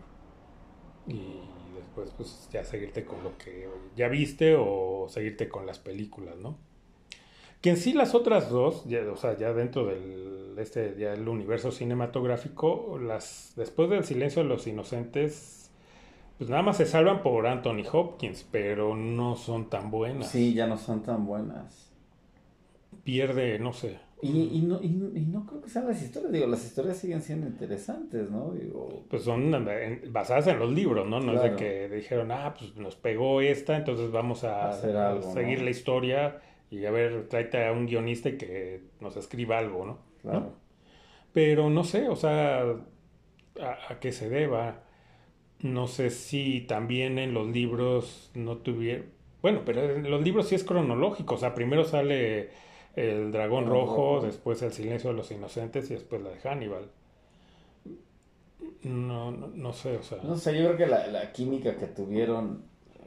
y 1.09 1.41
después 1.75 2.13
pues 2.17 2.49
ya 2.53 2.63
seguirte 2.63 3.05
con 3.05 3.25
lo 3.25 3.37
que 3.39 3.69
ya 3.97 4.07
viste 4.07 4.55
o 4.57 5.09
seguirte 5.09 5.49
con 5.49 5.67
las 5.67 5.81
películas, 5.81 6.37
¿no? 6.37 6.57
Que 7.61 7.71
en 7.71 7.77
sí 7.77 7.93
las 7.93 8.15
otras 8.15 8.49
dos, 8.49 8.85
ya, 8.85 9.01
o 9.11 9.17
sea, 9.17 9.37
ya 9.37 9.53
dentro 9.53 9.87
del 9.87 10.55
este 10.59 10.95
ya 10.97 11.13
el 11.13 11.29
universo 11.29 11.73
cinematográfico, 11.73 13.01
las 13.03 13.53
después 13.57 13.91
del 13.91 14.05
silencio 14.05 14.45
de 14.45 14.49
los 14.49 14.69
inocentes 14.69 15.66
pues 16.39 16.51
nada 16.51 16.63
más 16.63 16.77
se 16.77 16.87
salvan 16.87 17.23
por 17.23 17.47
Anthony 17.47 17.85
Hopkins, 17.91 18.47
pero 18.51 18.95
no 18.95 19.37
son 19.37 19.71
tan 19.71 19.91
buenas. 19.91 20.29
Sí, 20.29 20.53
ya 20.53 20.67
no 20.67 20.77
son 20.77 21.03
tan 21.03 21.27
buenas. 21.27 21.93
Pierde, 23.05 23.59
no 23.59 23.73
sé. 23.73 23.99
Y, 24.23 24.29
y, 24.31 24.63
no, 24.63 24.83
y, 24.83 24.89
no 24.89 25.45
creo 25.45 25.61
que 25.61 25.69
sean 25.69 25.87
las 25.87 26.03
historias, 26.03 26.33
digo, 26.33 26.47
las 26.47 26.65
historias 26.65 26.97
siguen 26.97 27.21
siendo 27.21 27.47
interesantes, 27.47 28.31
¿no? 28.31 28.51
Digo... 28.53 29.05
Pues 29.11 29.23
son 29.23 29.69
basadas 30.11 30.47
en 30.47 30.59
los 30.59 30.73
libros, 30.73 31.07
¿no? 31.07 31.21
No 31.21 31.35
es 31.35 31.43
de 31.43 31.57
que 31.57 31.89
dijeron, 31.89 32.33
ah, 32.33 32.55
pues 32.59 32.75
nos 32.77 32.97
pegó 32.97 33.43
esta, 33.43 33.77
entonces 33.77 34.11
vamos 34.11 34.43
a, 34.45 34.71
Hacer 34.71 34.97
algo, 34.97 35.35
seguir 35.35 35.61
la 35.61 35.71
historia 35.71 36.41
y 36.71 36.87
a 36.87 36.91
ver, 36.91 37.29
tráete 37.29 37.67
a 37.67 37.73
un 37.73 37.87
guionista 37.87 38.31
y 38.31 38.39
que 38.39 38.85
nos 39.01 39.17
escriba 39.19 39.59
algo, 39.59 39.85
¿no? 39.85 39.99
Claro. 40.23 40.55
Pero 41.35 41.69
no 41.69 41.85
sé, 41.85 42.09
o 42.09 42.17
sea, 42.17 42.63
a, 42.63 43.93
a 43.93 44.01
qué 44.01 44.13
se 44.13 44.31
deba 44.31 44.86
no 45.61 45.87
sé 45.89 46.11
si 46.11 46.63
también 46.63 47.19
en 47.19 47.35
los 47.35 47.49
libros 47.49 48.31
no 48.35 48.59
tuvieron, 48.59 49.07
Bueno, 49.43 49.63
pero 49.65 49.83
en 49.97 50.11
los 50.11 50.23
libros 50.23 50.49
sí 50.49 50.55
es 50.55 50.65
cronológico, 50.65 51.35
o 51.37 51.39
sea, 51.39 51.55
primero 51.55 51.85
sale 51.85 52.51
el 52.97 53.33
dragón 53.33 53.67
rojo, 53.67 54.21
después 54.23 54.63
el 54.63 54.73
silencio 54.73 55.11
de 55.11 55.17
los 55.17 55.31
inocentes 55.31 55.91
y 55.91 55.95
después 55.95 56.23
la 56.23 56.31
de 56.31 56.41
Hannibal. 56.41 56.91
No, 58.85 59.31
no, 59.33 59.49
no 59.49 59.73
sé, 59.73 59.97
o 59.97 60.03
sea. 60.03 60.19
No 60.23 60.37
sé, 60.37 60.53
yo 60.59 60.65
creo 60.67 60.77
que 60.77 60.87
la, 60.87 61.07
la 61.07 61.33
química 61.33 61.77
que 61.77 61.87
tuvieron, 61.87 62.65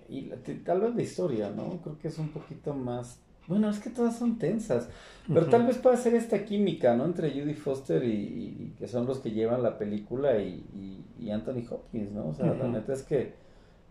y 0.08 0.22
la- 0.26 0.38
tal 0.66 0.82
vez 0.82 0.96
la 0.96 1.02
historia, 1.04 1.50
¿no? 1.52 1.82
Creo 1.82 1.98
que 2.00 2.08
es 2.08 2.18
un 2.20 2.30
poquito 2.32 2.74
más. 2.74 3.20
Bueno, 3.50 3.70
es 3.70 3.80
que 3.80 3.90
todas 3.90 4.18
son 4.18 4.38
tensas, 4.40 4.90
pero 5.34 5.48
tal 5.48 5.66
vez 5.68 5.78
pueda 5.78 5.98
ser 5.98 6.16
esta 6.16 6.46
química, 6.46 6.96
¿no? 6.96 7.06
Entre 7.06 7.32
Judy 7.32 7.56
Foster 7.56 8.04
y, 8.04 8.12
y- 8.12 8.76
que 8.80 8.88
son 8.88 9.06
los 9.06 9.20
que 9.20 9.32
llevan 9.32 9.64
la 9.64 9.78
película 9.78 10.38
y, 10.40 10.66
y- 10.74 11.06
y 11.26 11.32
Anthony 11.32 11.66
Hopkins, 11.70 12.12
¿no? 12.14 12.30
O 12.30 12.34
sea, 12.34 12.54
la 12.54 12.68
neta 12.68 12.94
es 12.94 13.04
que 13.04 13.34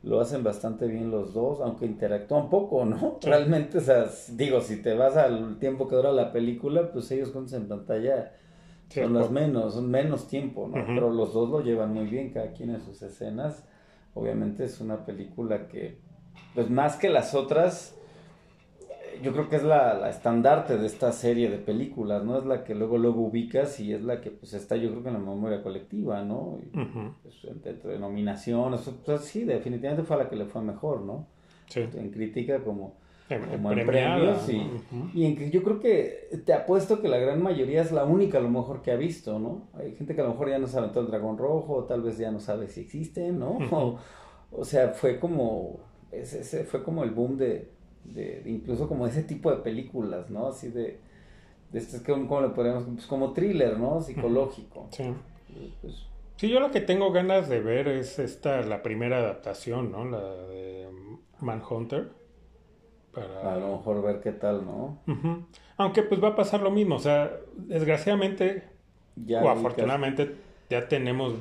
lo 0.02 0.20
hacen 0.20 0.44
bastante 0.44 0.86
bien 0.86 1.10
los 1.10 1.34
dos, 1.34 1.60
aunque 1.60 1.86
interactúan 1.86 2.48
poco, 2.50 2.84
¿no? 2.84 3.18
Sí. 3.20 3.28
Realmente, 3.30 3.78
o 3.78 3.80
sea, 3.82 4.06
digo, 4.32 4.60
si 4.60 4.80
te 4.80 4.94
vas 4.94 5.16
al 5.16 5.58
tiempo 5.58 5.88
que 5.88 5.96
dura 5.96 6.12
la 6.12 6.32
película, 6.32 6.92
pues 6.92 7.10
ellos 7.10 7.32
juntos 7.32 7.52
en 7.54 7.68
pantalla 7.68 8.32
Sí, 8.88 9.02
son 9.02 9.12
las 9.14 9.30
menos, 9.30 9.74
son 9.74 9.90
menos 9.90 10.28
tiempo, 10.28 10.66
¿no? 10.68 10.76
Pero 10.86 11.10
los 11.12 11.34
dos 11.34 11.50
lo 11.50 11.60
llevan 11.62 11.92
muy 11.92 12.06
bien, 12.06 12.32
cada 12.32 12.52
quien 12.52 12.70
en 12.70 12.80
sus 12.80 13.02
escenas. 13.02 13.64
Obviamente 14.14 14.64
es 14.64 14.80
una 14.80 15.04
película 15.04 15.68
que, 15.68 15.98
pues 16.54 16.70
más 16.70 16.96
que 16.96 17.10
las 17.10 17.34
otras, 17.34 17.94
yo 19.22 19.32
creo 19.32 19.48
que 19.48 19.56
es 19.56 19.62
la, 19.62 19.94
la 19.94 20.10
estandarte 20.10 20.78
de 20.78 20.86
esta 20.86 21.12
serie 21.12 21.50
de 21.50 21.58
películas, 21.58 22.24
¿no? 22.24 22.38
Es 22.38 22.44
la 22.44 22.64
que 22.64 22.74
luego 22.74 22.98
luego 22.98 23.22
ubicas 23.22 23.80
y 23.80 23.92
es 23.92 24.02
la 24.02 24.20
que 24.20 24.30
pues 24.30 24.54
está 24.54 24.76
yo 24.76 24.90
creo 24.90 25.02
que 25.02 25.08
en 25.08 25.14
la 25.14 25.20
memoria 25.20 25.62
colectiva, 25.62 26.22
¿no? 26.24 26.58
Y, 26.62 26.76
pues, 27.22 27.44
entre 27.44 27.98
nominaciones, 27.98 28.80
pues 29.04 29.20
sí, 29.22 29.44
definitivamente 29.44 30.04
fue 30.04 30.16
a 30.16 30.20
la 30.20 30.28
que 30.28 30.36
le 30.36 30.46
fue 30.46 30.62
mejor, 30.62 31.02
¿no? 31.02 31.26
sí. 31.66 31.80
En 31.80 32.10
crítica 32.10 32.60
como 32.60 32.96
Em- 33.30 33.46
como 33.46 33.72
en 33.72 33.86
premios 33.86 34.48
y, 34.48 34.62
y 35.12 35.26
en 35.26 35.36
que 35.36 35.50
yo 35.50 35.62
creo 35.62 35.80
que 35.80 36.30
te 36.46 36.54
apuesto 36.54 37.02
que 37.02 37.08
la 37.08 37.18
gran 37.18 37.42
mayoría 37.42 37.82
es 37.82 37.92
la 37.92 38.04
única 38.04 38.38
a 38.38 38.40
lo 38.40 38.48
mejor 38.48 38.80
que 38.80 38.90
ha 38.90 38.96
visto, 38.96 39.38
¿no? 39.38 39.68
Hay 39.74 39.94
gente 39.94 40.14
que 40.14 40.22
a 40.22 40.24
lo 40.24 40.30
mejor 40.30 40.48
ya 40.48 40.58
no 40.58 40.66
sabe 40.66 40.88
todo 40.88 41.00
el 41.04 41.10
dragón 41.10 41.36
rojo, 41.36 41.74
o 41.74 41.84
tal 41.84 42.00
vez 42.00 42.16
ya 42.16 42.30
no 42.30 42.40
sabe 42.40 42.68
si 42.68 42.80
existen, 42.80 43.38
¿no? 43.38 43.58
O, 43.70 43.98
o 44.52 44.64
sea, 44.64 44.88
fue 44.88 45.20
como, 45.20 45.80
ese, 46.10 46.40
ese 46.40 46.64
fue 46.64 46.82
como 46.82 47.04
el 47.04 47.10
boom 47.10 47.36
de, 47.36 47.70
de, 48.14 48.40
de 48.42 48.50
incluso 48.50 48.88
como 48.88 49.06
ese 49.06 49.22
tipo 49.22 49.50
de 49.50 49.58
películas, 49.58 50.30
¿no? 50.30 50.48
Así 50.48 50.68
de, 50.68 50.98
de 51.72 51.78
este, 51.78 52.02
¿cómo 52.02 52.40
le 52.40 52.48
podríamos? 52.50 52.84
Pues 52.84 53.06
como 53.06 53.32
thriller, 53.32 53.78
¿no? 53.78 54.00
Psicológico. 54.00 54.88
Sí. 54.90 55.12
Pues, 55.80 56.06
Sí, 56.36 56.48
yo 56.48 56.60
lo 56.60 56.70
que 56.70 56.80
tengo 56.80 57.10
ganas 57.10 57.48
de 57.48 57.58
ver 57.60 57.88
es 57.88 58.20
esta, 58.20 58.60
la 58.62 58.80
primera 58.84 59.18
adaptación, 59.18 59.90
¿no? 59.90 60.04
La 60.04 60.20
de 60.46 60.86
Manhunter. 61.40 62.10
Para... 63.12 63.54
a 63.54 63.56
lo 63.56 63.78
mejor 63.78 64.02
ver 64.02 64.20
qué 64.20 64.30
tal, 64.32 64.64
¿no? 64.64 65.00
Ujú. 65.08 65.46
Aunque 65.78 66.02
pues 66.02 66.22
va 66.22 66.28
a 66.28 66.36
pasar 66.36 66.60
lo 66.60 66.70
mismo, 66.70 66.94
o 66.96 67.00
sea, 67.00 67.32
desgraciadamente 67.56 68.64
Ya 69.16 69.40
o 69.42 69.46
ubicas- 69.46 69.58
afortunadamente 69.58 70.36
ya 70.70 70.88
tenemos 70.88 71.34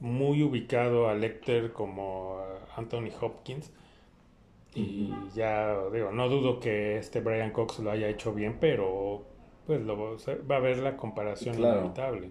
muy 0.00 0.42
ubicado 0.42 1.08
a 1.08 1.14
Lecter 1.14 1.72
como 1.72 2.38
a 2.38 2.78
Anthony 2.78 3.10
Hopkins 3.20 3.72
y 4.74 5.12
ya 5.34 5.76
digo, 5.92 6.10
no 6.12 6.28
dudo 6.28 6.58
que 6.60 6.98
este 6.98 7.20
Brian 7.20 7.52
Cox 7.52 7.78
lo 7.80 7.90
haya 7.90 8.08
hecho 8.08 8.32
bien, 8.32 8.56
pero 8.60 9.22
pues 9.66 9.80
lo, 9.82 9.96
va 9.96 10.54
a 10.54 10.58
haber 10.58 10.78
la 10.78 10.96
comparación 10.96 11.54
Claro. 11.56 11.80
inevitable. 11.80 12.30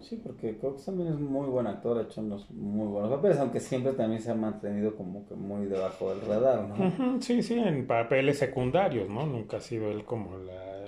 Sí, 0.00 0.16
porque 0.16 0.56
Cox 0.56 0.86
también 0.86 1.08
es 1.12 1.20
muy 1.20 1.46
buen 1.48 1.66
actor, 1.66 1.98
ha 1.98 2.02
hecho 2.02 2.22
unos 2.22 2.50
muy 2.50 2.86
buenos 2.86 3.10
papeles, 3.10 3.38
aunque 3.38 3.60
siempre 3.60 3.92
también 3.92 4.22
se 4.22 4.30
ha 4.30 4.34
mantenido 4.34 4.96
como 4.96 5.26
que 5.26 5.34
muy 5.34 5.66
debajo 5.66 6.08
del 6.14 6.22
radar, 6.26 6.68
¿no? 6.68 7.20
Sí, 7.20 7.42
sí, 7.42 7.58
en 7.58 7.86
papeles 7.86 8.38
secundarios, 8.38 9.10
¿no? 9.10 9.26
Nunca 9.26 9.58
ha 9.58 9.60
sido 9.60 9.90
él 9.90 10.04
como 10.06 10.38
la, 10.38 10.86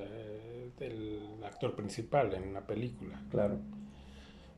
el 0.80 1.20
actor 1.44 1.74
principal 1.76 2.32
en 2.32 2.48
una 2.48 2.62
película. 2.62 3.20
Claro. 3.30 3.58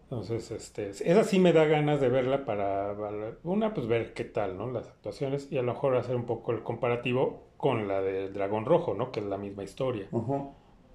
Entonces, 0.04 0.50
este, 0.50 0.90
esa 0.90 1.24
sí 1.24 1.38
me 1.38 1.52
da 1.52 1.64
ganas 1.64 2.00
de 2.00 2.08
verla 2.08 2.44
para, 2.44 2.94
una, 3.42 3.74
pues 3.74 3.86
ver 3.88 4.12
qué 4.14 4.24
tal, 4.24 4.56
¿no? 4.58 4.70
Las 4.70 4.86
actuaciones 4.88 5.50
y 5.50 5.58
a 5.58 5.62
lo 5.62 5.72
mejor 5.72 5.96
hacer 5.96 6.14
un 6.14 6.26
poco 6.26 6.52
el 6.52 6.62
comparativo 6.62 7.42
con 7.56 7.88
la 7.88 8.00
del 8.02 8.32
Dragón 8.32 8.66
Rojo, 8.66 8.94
¿no? 8.94 9.10
Que 9.10 9.20
es 9.20 9.26
la 9.26 9.38
misma 9.38 9.64
historia. 9.64 10.06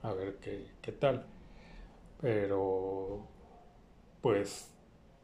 A 0.03 0.13
ver 0.13 0.35
qué, 0.41 0.67
qué 0.81 0.91
tal. 0.91 1.25
Pero, 2.21 3.21
pues, 4.21 4.71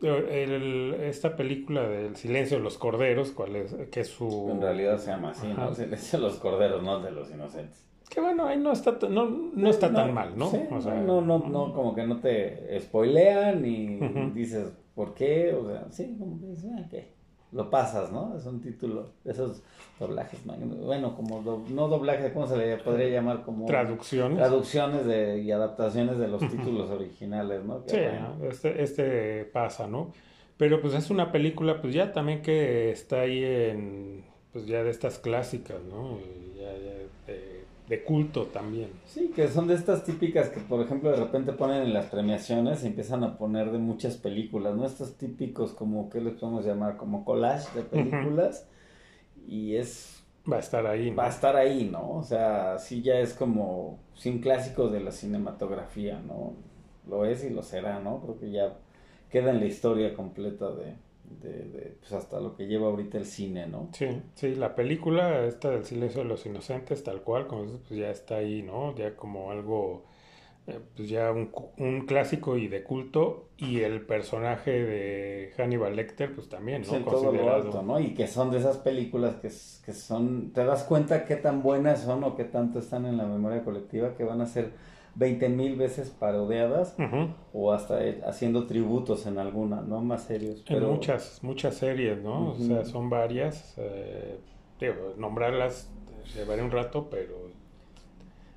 el- 0.02 0.96
esta 1.02 1.36
película 1.36 1.88
del 1.88 2.16
Silencio 2.16 2.58
de 2.58 2.64
los 2.64 2.78
Corderos, 2.78 3.32
¿cuál 3.32 3.56
es? 3.56 3.74
Que 3.92 4.02
es 4.02 4.08
su... 4.08 4.50
En 4.52 4.62
realidad 4.62 4.98
se 4.98 5.12
llama 5.12 5.30
así, 5.32 5.48
Ajá. 5.52 5.66
¿no? 5.66 5.74
Se 5.74 5.88
le 5.88 5.96
dice 5.96 6.18
los 6.18 6.38
corderos, 6.38 6.82
no 6.84 7.00
de 7.00 7.12
los 7.12 7.30
inocentes. 7.32 7.86
Que 8.10 8.22
bueno, 8.22 8.46
ahí 8.46 8.58
no 8.58 8.72
está, 8.72 8.98
tan- 9.00 9.14
no, 9.14 9.26
no 9.54 9.70
está 9.70 9.92
tan 9.94 10.14
mal, 10.14 10.38
¿no? 10.38 10.50
Sí, 10.50 10.60
O 10.72 10.80
sea, 10.82 10.96
no, 10.96 11.22
no, 11.22 11.40
no, 11.40 11.74
como 11.74 11.94
que 11.96 12.04
no 12.06 12.20
te 12.20 12.80
spoilean 12.80 13.66
y 13.66 14.00
dices, 14.34 14.72
¿por 14.94 15.14
qué? 15.14 15.54
O 15.54 15.68
sea, 15.68 15.86
sí, 15.92 16.16
como 16.20 16.40
que 16.40 16.48
dices, 16.48 16.70
ah, 16.78 16.86
¿qué? 16.90 17.14
Lo 17.52 17.70
pasas, 17.70 18.12
¿no? 18.12 18.36
Es 18.38 18.46
un 18.46 18.60
título, 18.62 19.12
esos 19.24 19.64
doblajes, 20.00 20.42
bueno, 20.46 21.16
como, 21.16 21.42
do- 21.42 21.64
no 21.70 21.88
doblajes, 21.88 22.32
¿cómo 22.34 22.48
se 22.48 22.58
le 22.58 22.78
podría 22.78 23.08
llamar? 23.10 23.44
Como 23.44 23.66
Traducciones. 23.66 24.38
traducciones 24.38 25.06
de, 25.06 25.40
y 25.42 25.52
adaptaciones 25.52 26.18
de 26.18 26.28
los 26.28 26.42
títulos 26.50 26.90
originales, 26.90 27.64
¿no? 27.64 27.84
Que 27.86 27.92
Sí, 27.92 27.98
este, 28.50 28.84
este 28.84 29.46
pasa, 29.46 29.88
¿no? 29.88 30.12
Pero 30.58 30.82
pues 30.82 30.94
es 30.96 31.10
una 31.10 31.32
película, 31.32 31.82
pues 31.82 31.94
ya 31.94 32.12
también 32.14 32.42
que 32.42 32.92
está 32.92 33.22
ahí 33.22 33.44
en, 33.44 34.26
pues 34.52 34.66
ya 34.68 34.84
de 34.84 34.90
estas 34.90 35.20
clásicas, 35.20 35.82
¿no? 35.90 36.18
Y 36.20 36.55
de, 37.88 38.04
culto 38.04 38.46
también. 38.48 38.90
Sí, 39.06 39.32
que 39.36 39.48
son 39.48 39.68
de 39.68 39.76
estas 39.76 40.04
típicas 40.04 40.50
que, 40.50 40.60
por 40.60 40.82
ejemplo, 40.82 41.12
de 41.12 41.18
repente 41.18 41.54
ponen 41.54 41.84
en 41.84 41.94
las 41.94 42.06
premiaciones 42.08 42.84
y 42.84 42.88
empiezan 42.88 43.24
a 43.24 43.38
poner 43.38 43.72
de 43.72 43.78
muchas 43.78 44.18
películas, 44.18 44.76
¿no? 44.76 44.86
Estos 44.86 45.18
típicos 45.18 45.74
como, 45.74 46.10
¿qué 46.10 46.22
les 46.22 46.34
podemos 46.34 46.66
llamar? 46.66 46.98
Como 46.98 47.26
collage 47.26 47.68
de 47.76 47.84
películas. 47.84 48.68
Y 49.48 49.76
es, 49.76 50.24
Va 50.52 50.58
a 50.58 50.60
estar 50.60 50.86
ahí, 50.86 51.10
¿no? 51.10 51.18
va 51.18 51.26
a 51.26 51.30
estar 51.30 51.56
ahí, 51.56 51.90
¿no? 51.92 52.12
O 52.12 52.24
sea, 52.24 52.78
sí 52.78 53.02
ya 53.02 53.16
es 53.16 53.34
como, 53.34 54.00
sin 54.14 54.42
clásico 54.42 54.90
de 54.90 55.00
la 55.00 55.12
cinematografía, 55.12 56.20
¿no? 56.20 56.54
Lo 57.08 57.26
es 57.26 57.44
y 57.44 57.50
lo 57.50 57.64
será, 57.64 58.00
¿no? 58.00 58.22
Creo 58.22 58.40
que 58.40 58.52
ya 58.52 58.78
queda 59.30 59.52
en 59.52 59.60
la 59.60 59.66
historia 59.66 60.14
completa 60.14 60.70
de, 60.70 60.94
de, 61.42 61.66
de, 61.66 61.98
pues 62.00 62.12
hasta 62.14 62.40
lo 62.40 62.56
que 62.56 62.68
lleva 62.68 62.88
ahorita 62.88 63.18
el 63.18 63.26
cine, 63.26 63.68
¿no? 63.68 63.90
Sí, 63.94 64.08
sí, 64.34 64.56
la 64.56 64.76
película 64.76 65.46
esta 65.46 65.70
del 65.70 65.86
silencio 65.86 66.22
de 66.24 66.28
los 66.28 66.46
inocentes, 66.46 67.04
tal 67.04 67.22
cual, 67.24 67.48
como 67.48 67.64
dices, 67.64 67.80
pues 67.88 68.00
ya 68.00 68.10
está 68.12 68.36
ahí, 68.38 68.62
¿no? 68.62 68.94
Ya 68.96 69.16
como 69.16 69.52
algo, 69.52 70.04
eh, 70.68 70.80
pues 70.96 71.10
ya 71.10 71.32
un, 71.32 71.52
un 71.78 72.06
clásico 72.08 72.58
y 72.58 72.68
de 72.68 72.84
culto, 72.84 73.50
y 73.58 73.82
el 73.82 74.06
personaje 74.06 74.72
de 74.72 75.54
Hannibal 75.58 75.96
Lecter, 75.96 76.34
pues 76.36 76.50
también, 76.50 76.86
¿no? 76.88 76.88
Sí, 76.88 77.04
todo 77.10 77.32
lo 77.32 77.32
Considerado. 77.32 77.56
alto, 77.56 77.84
¿no? 77.84 78.00
Y 78.00 78.14
que 78.14 78.28
son 78.28 78.52
de 78.52 78.58
esas 78.60 78.78
películas 78.78 79.36
que, 79.38 79.50
que 79.50 79.94
son, 79.94 80.52
te 80.54 80.66
das 80.66 80.84
cuenta 80.84 81.26
qué 81.26 81.38
tan 81.38 81.64
buenas 81.64 82.02
son 82.04 82.24
o 82.26 82.36
qué 82.36 82.44
tanto 82.46 82.80
están 82.80 83.06
en 83.06 83.18
la 83.18 83.26
memoria 83.26 83.64
colectiva 83.64 84.16
que 84.16 84.24
van 84.26 84.42
a 84.42 84.46
ser 84.46 84.72
20 85.16 85.48
mil 85.50 85.76
veces 85.78 86.10
parodiadas 86.10 86.96
o 87.54 87.72
hasta 87.72 88.04
eh, 88.06 88.22
haciendo 88.26 88.68
tributos 88.68 89.26
en 89.28 89.38
alguna, 89.38 89.82
¿no? 89.82 90.02
Más 90.02 90.24
serios. 90.24 90.64
En 90.70 90.84
muchas, 90.86 91.40
muchas 91.42 91.76
series, 91.76 92.22
¿no? 92.22 92.52
O 92.52 92.56
sea, 92.60 92.84
son 92.86 93.10
varias. 93.10 93.74
eh, 93.78 94.38
digo, 94.80 95.14
nombrarlas 95.18 95.90
llevaré 96.36 96.62
un 96.64 96.72
rato, 96.72 97.08
pero 97.10 97.50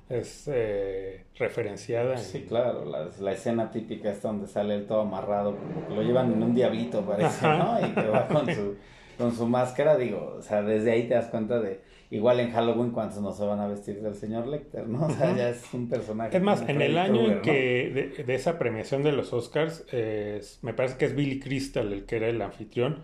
es 0.09 0.49
eh, 0.51 1.25
referenciada. 1.37 2.13
en- 2.13 2.19
Sí, 2.19 2.41
claro, 2.47 2.83
la, 2.85 3.07
la 3.19 3.31
escena 3.31 3.71
típica 3.71 4.09
es 4.11 4.21
donde 4.21 4.47
sale 4.47 4.75
él 4.75 4.85
todo 4.87 5.01
amarrado, 5.01 5.55
como 5.55 5.87
que 5.87 5.93
lo 5.95 6.01
llevan 6.01 6.33
en 6.33 6.41
un 6.43 6.55
diablito, 6.55 7.01
parece, 7.03 7.45
Ajá. 7.45 7.79
¿no? 7.79 7.87
Y 7.87 7.91
que 7.91 8.07
va 8.07 8.27
con 8.27 8.45
su, 8.53 8.75
con 9.17 9.31
su 9.31 9.47
máscara, 9.47 9.97
digo, 9.97 10.35
o 10.37 10.41
sea, 10.41 10.61
desde 10.63 10.91
ahí 10.91 11.07
te 11.07 11.13
das 11.13 11.27
cuenta 11.27 11.59
de, 11.59 11.81
igual 12.11 12.39
en 12.39 12.51
Halloween, 12.51 12.91
cuántos 12.91 13.21
no 13.21 13.31
se 13.31 13.45
van 13.45 13.59
a 13.59 13.67
vestir 13.67 14.01
del 14.01 14.15
señor 14.15 14.47
Lecter, 14.47 14.87
¿no? 14.87 15.05
O 15.05 15.09
sea, 15.11 15.35
ya 15.35 15.49
es 15.49 15.63
un 15.73 15.87
personaje. 15.89 16.35
Es 16.35 16.41
más, 16.43 16.59
como 16.59 16.71
en 16.71 16.81
el 16.81 16.97
año 16.97 17.21
en 17.31 17.41
que 17.41 18.13
de, 18.17 18.23
de 18.23 18.35
esa 18.35 18.57
premiación 18.57 19.03
de 19.03 19.11
los 19.11 19.31
Oscars, 19.33 19.85
eh, 19.91 20.41
me 20.61 20.73
parece 20.73 20.97
que 20.97 21.05
es 21.05 21.15
Billy 21.15 21.39
Crystal 21.39 21.91
el 21.93 22.05
que 22.05 22.15
era 22.17 22.27
el 22.27 22.41
anfitrión. 22.41 23.03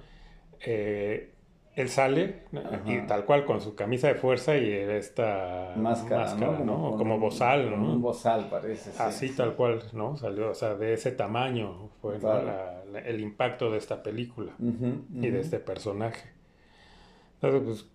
eh, 0.66 1.32
él 1.76 1.90
sale 1.90 2.44
y 2.86 3.00
tal 3.06 3.26
cual 3.26 3.44
con 3.44 3.60
su 3.60 3.76
camisa 3.76 4.08
de 4.08 4.16
fuerza 4.16 4.56
y 4.56 4.72
esta 4.72 5.74
Máscara, 5.76 6.34
¿no? 6.36 6.58
¿no? 6.64 6.96
Como 6.98 7.16
un- 7.16 7.20
bozal, 7.20 7.70
¿no? 7.70 7.92
Un 7.92 8.02
bozal 8.02 8.48
parece. 8.50 8.92
sí, 8.92 8.98
Así 8.98 9.28
sí. 9.28 9.36
tal 9.36 9.56
cual, 9.56 9.84
¿no? 9.92 10.16
Salió, 10.16 10.52
o 10.52 10.54
sea, 10.54 10.76
de 10.76 10.94
ese 10.94 11.12
tamaño 11.12 11.90
fue 12.02 12.14
¿no? 12.14 12.20
Claro. 12.22 12.46
la- 12.46 12.86
la- 12.94 13.00
el 13.02 13.20
impacto 13.20 13.70
de 13.72 13.78
esta 13.80 14.02
película 14.04 14.54
y 14.58 15.28
de 15.28 15.42
este 15.42 15.60
personaje. 15.60 16.30
Entonces, 17.42 17.62
pues, 17.66 17.86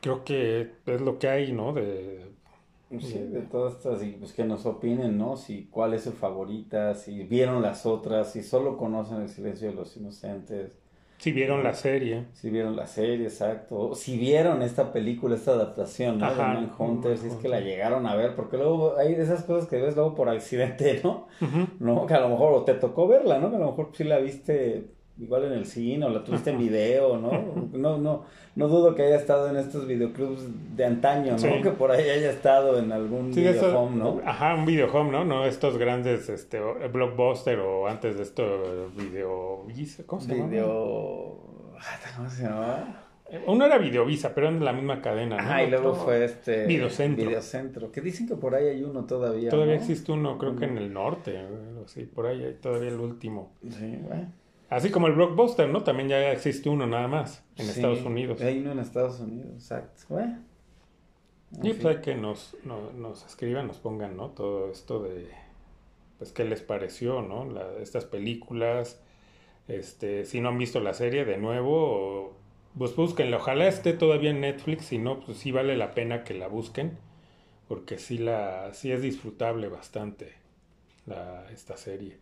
creo 0.00 0.24
que 0.24 0.72
es 0.86 1.00
lo 1.00 1.18
que 1.18 1.28
hay, 1.28 1.52
¿no? 1.52 1.72
De, 1.72 2.26
Sí, 3.00 3.18
de 3.18 3.42
todas 3.42 3.74
estas, 3.74 4.02
y 4.04 4.12
pues 4.12 4.32
que 4.32 4.44
nos 4.44 4.64
opinen, 4.64 5.18
¿no? 5.18 5.36
Si 5.36 5.64
cuál 5.64 5.94
es 5.94 6.04
su 6.04 6.12
favorita, 6.12 6.94
si 6.94 7.24
vieron 7.24 7.60
las 7.60 7.84
otras, 7.84 8.32
si 8.32 8.44
solo 8.44 8.76
conocen 8.76 9.22
el 9.22 9.28
silencio 9.28 9.68
de 9.68 9.74
los 9.74 9.96
inocentes. 9.96 10.78
Si 11.18 11.32
vieron 11.32 11.64
la 11.64 11.72
serie. 11.72 12.26
Si 12.32 12.48
vieron 12.48 12.76
la 12.76 12.86
serie, 12.86 13.24
exacto. 13.26 13.94
Si 13.96 14.16
vieron 14.16 14.62
esta 14.62 14.92
película, 14.92 15.34
esta 15.34 15.52
adaptación, 15.52 16.18
¿no? 16.18 16.26
Ajá, 16.26 16.54
de 16.54 16.66
Manhunter, 16.66 17.18
si 17.18 17.26
es 17.26 17.34
que 17.34 17.48
la 17.48 17.60
llegaron 17.60 18.06
a 18.06 18.14
ver, 18.14 18.36
porque 18.36 18.56
luego 18.56 18.96
hay 18.96 19.14
esas 19.14 19.42
cosas 19.42 19.68
que 19.68 19.80
ves 19.80 19.96
luego 19.96 20.14
por 20.14 20.28
accidente, 20.28 21.00
¿no? 21.04 21.26
Ujú. 21.40 21.66
¿no? 21.80 22.06
Que 22.06 22.14
a 22.14 22.20
lo 22.20 22.28
mejor 22.28 22.52
o 22.52 22.62
te 22.62 22.74
tocó 22.74 23.08
verla, 23.08 23.40
¿no? 23.40 23.50
Que 23.50 23.56
a 23.56 23.60
lo 23.60 23.70
mejor 23.70 23.90
sí 23.94 24.04
la 24.04 24.18
viste 24.18 24.90
igual 25.18 25.44
en 25.44 25.52
el 25.52 25.64
cine 25.66 26.04
o 26.06 26.10
la 26.10 26.22
tuviste 26.24 26.50
en 26.50 26.58
video, 26.66 27.16
¿no? 27.18 27.68
No, 27.72 27.98
no, 27.98 28.24
no 28.54 28.68
dudo 28.68 28.94
que 28.94 29.02
haya 29.02 29.16
estado 29.16 29.48
en 29.48 29.56
estos 29.56 29.86
videoclubs 29.86 30.42
de 30.76 30.84
antaño, 30.84 31.32
¿no? 31.32 31.38
Sí. 31.38 31.48
Que 31.62 31.70
por 31.70 31.90
ahí 31.90 32.08
haya 32.08 32.30
estado 32.30 32.78
en 32.78 32.92
algún 32.92 33.32
Sí, 33.32 33.40
video 33.40 33.52
eso- 33.54 33.78
home, 33.78 33.96
¿no? 33.96 34.20
Ajá, 34.24 34.54
un 34.54 34.66
video 34.66 34.92
home, 34.92 35.10
¿no? 35.12 35.24
No 35.24 35.44
estos 35.46 35.78
grandes 35.78 36.28
este, 36.28 36.60
blockbuster 36.92 37.58
o 37.60 37.86
antes 37.86 38.16
de 38.16 38.22
esto 38.22 38.90
videovisa, 38.96 40.04
¿cómo 40.06 40.20
se 40.22 40.34
llama? 40.36 40.48
Video... 40.50 41.38
Ah, 41.78 41.98
¿Cómo 42.16 42.30
se 42.30 42.42
llamaba? 42.44 43.02
Uno 43.48 43.66
era 43.66 43.76
videovisa, 43.78 44.32
pero 44.34 44.48
en 44.48 44.64
la 44.64 44.72
misma 44.72 45.02
cadena, 45.02 45.36
¿no? 45.36 45.42
Ajá, 45.42 45.62
y 45.64 45.68
luego 45.70 45.94
fue 45.94 46.24
este... 46.24 46.64
Videocentro. 46.66 47.26
Videocentro, 47.26 47.90
que 47.90 48.00
dicen 48.00 48.28
que 48.28 48.36
por 48.36 48.54
ahí 48.54 48.66
hay 48.68 48.84
uno 48.84 49.04
todavía, 49.04 49.50
Todavía 49.50 49.74
¿no? 49.74 49.80
existe 49.80 50.12
uno, 50.12 50.38
creo 50.38 50.54
que 50.54 50.66
en 50.66 50.78
el 50.78 50.92
norte, 50.92 51.36
o 51.84 51.88
sí, 51.88 52.04
por 52.04 52.26
ahí 52.26 52.44
hay 52.44 52.54
todavía 52.54 52.90
el 52.90 53.00
último. 53.00 53.50
Sí, 53.68 53.98
bueno. 54.06 54.28
Así 54.68 54.90
como 54.90 55.06
el 55.06 55.14
blockbuster, 55.14 55.68
¿no? 55.68 55.82
También 55.84 56.08
ya 56.08 56.32
existe 56.32 56.68
uno 56.68 56.86
nada 56.86 57.06
más 57.08 57.44
en 57.56 57.66
Sí, 57.66 57.70
Estados 57.70 58.02
Unidos. 58.02 58.40
Hay 58.42 58.58
uno 58.58 58.72
en 58.72 58.78
Estados 58.80 59.20
Unidos, 59.20 59.52
exacto. 59.54 60.02
Bueno. 60.08 60.38
Y 61.62 61.72
pues 61.74 61.84
hay 61.86 62.02
que 62.02 62.14
nos, 62.14 62.56
no- 62.64 62.92
nos 62.92 63.24
escriban, 63.24 63.66
nos 63.68 63.78
pongan, 63.78 64.16
¿no? 64.16 64.30
Todo 64.30 64.70
esto 64.70 65.02
de, 65.02 65.28
pues, 66.18 66.32
qué 66.32 66.44
les 66.44 66.62
pareció, 66.62 67.22
¿no? 67.22 67.44
La- 67.46 67.78
estas 67.80 68.04
películas, 68.04 69.00
este, 69.68 70.24
si 70.26 70.40
no 70.40 70.50
han 70.50 70.58
visto 70.58 70.80
la 70.80 70.94
serie 70.94 71.24
de 71.24 71.38
nuevo, 71.38 72.26
o- 72.28 72.36
pues 72.78 72.96
búsquenla. 72.96 73.38
Ojalá 73.38 73.68
esté 73.68 73.92
todavía 73.94 74.30
en 74.30 74.40
Netflix, 74.42 74.86
si 74.86 74.98
no, 74.98 75.20
pues 75.20 75.38
sí 75.38 75.52
vale 75.52 75.76
la 75.76 75.94
pena 75.94 76.24
que 76.24 76.34
la 76.34 76.48
busquen, 76.48 76.98
porque 77.68 77.98
sí, 77.98 78.18
la, 78.18 78.72
sí 78.74 78.92
es 78.92 79.02
disfrutable 79.02 79.68
bastante 79.68 80.34
la, 81.06 81.46
esta 81.52 81.76
serie. 81.76 82.18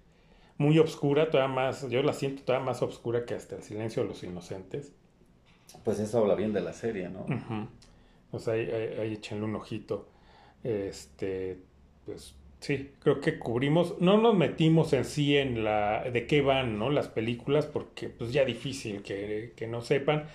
Muy 0.59 0.78
obscura, 0.78 1.30
todavía 1.30 1.55
más, 1.55 1.88
yo 1.88 2.02
la 2.02 2.12
siento 2.12 2.42
todavía 2.42 2.66
más 2.66 2.82
obscura 2.82 3.24
que 3.24 3.34
hasta 3.34 3.57
El 3.57 3.62
Silencio 3.62 4.02
de 4.02 4.09
los 4.09 4.22
Inocentes. 4.22 4.92
Pues 5.84 5.98
eso 5.98 6.18
habla 6.18 6.34
bien 6.36 6.52
de 6.52 6.61
la 6.61 6.72
serie, 6.72 7.09
¿no? 7.09 7.20
Ujú. 7.22 7.68
O 8.32 8.38
sea, 8.38 8.55
ahí, 8.55 8.70
ahí- 8.70 8.98
ahí 9.00 9.12
échenle 9.14 9.44
un 9.44 9.57
ojito. 9.57 10.09
Este, 10.62 11.59
pues 12.07 12.34
sí, 12.61 12.92
creo 13.00 13.20
que 13.20 13.38
cubrimos, 13.38 14.00
no 14.00 14.16
nos 14.20 14.34
metimos 14.36 14.92
en 14.92 15.05
sí 15.05 15.36
en 15.36 15.64
la 15.64 16.05
de 16.11 16.26
qué 16.26 16.40
van, 16.40 16.78
¿no? 16.78 16.90
Las 16.90 17.09
películas, 17.09 17.66
porque 17.66 18.09
pues 18.09 18.32
ya 18.32 18.44
difícil 18.44 19.02
que, 19.02 19.52
que 19.57 19.66
no 19.66 19.82
sepan. 19.82 20.26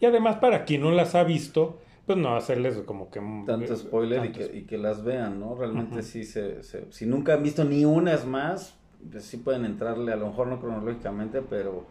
Y 0.00 0.06
además, 0.06 0.36
para 0.36 0.64
quien 0.64 0.80
no 0.82 0.90
las 0.90 1.14
ha 1.14 1.24
visto, 1.24 1.78
pues 2.06 2.18
no 2.18 2.34
hacerles 2.36 2.76
como 2.78 3.10
que 3.10 3.20
Tanto 3.46 3.72
eh, 3.72 3.76
spoiler 3.76 4.24
y 4.26 4.32
que, 4.32 4.56
y 4.58 4.62
que 4.64 4.78
las 4.78 5.04
vean, 5.04 5.38
¿no? 5.40 5.54
Realmente 5.54 6.02
sí 6.02 6.24
se, 6.24 6.62
se- 6.62 6.90
Si 6.92 7.06
nunca 7.06 7.34
han 7.34 7.42
visto 7.42 7.64
ni 7.64 7.84
una 7.84 8.14
es 8.14 8.24
más, 8.24 8.76
pues 9.10 9.24
sí 9.24 9.36
pueden 9.38 9.64
entrarle, 9.64 10.12
a 10.12 10.16
lo 10.16 10.26
mejor 10.28 10.46
no 10.48 10.60
cronológicamente, 10.60 11.42
pero 11.42 11.84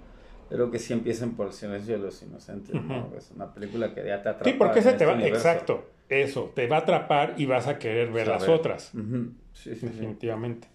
creo 0.49 0.72
que 0.72 0.80
sí 0.80 0.93
empiecen 0.93 1.36
por 1.36 1.47
El 1.47 1.53
Silencio 1.53 1.97
de 1.97 2.03
los 2.03 2.22
Inocentes, 2.24 2.76
¿no? 2.76 3.05
Ujú. 3.07 3.16
Es 3.16 3.32
una 3.32 3.53
película 3.53 3.93
que 3.93 4.05
ya 4.05 4.22
te 4.22 4.30
atrapa 4.30 4.49
Sí, 4.49 4.55
porque 4.57 4.80
ese 4.80 4.89
te 4.89 4.93
este 4.95 5.05
va, 5.05 5.14
universo. 5.14 5.38
exacto, 5.47 5.86
eso, 6.10 6.51
te 6.55 6.68
va 6.68 6.78
a 6.78 6.80
atrapar 6.80 7.36
y 7.38 7.45
vas 7.45 7.68
a 7.68 7.78
querer 7.80 8.12
ver 8.12 8.28
las 8.28 8.47
otras, 8.47 8.93
Ujú. 8.93 9.32
Sí, 9.53 9.72
sí, 9.72 9.76
sí. 9.76 9.86
definitivamente. 9.88 10.68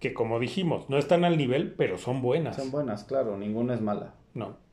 Que 0.00 0.12
como 0.12 0.38
dijimos, 0.38 0.90
no 0.90 0.98
están 0.98 1.24
al 1.24 1.36
nivel, 1.38 1.72
pero 1.72 1.96
son 1.98 2.20
buenas. 2.20 2.56
Son 2.56 2.70
buenas, 2.70 3.04
claro, 3.04 3.36
ninguna 3.38 3.74
es 3.74 3.80
mala. 3.80 4.14
No. 4.34 4.64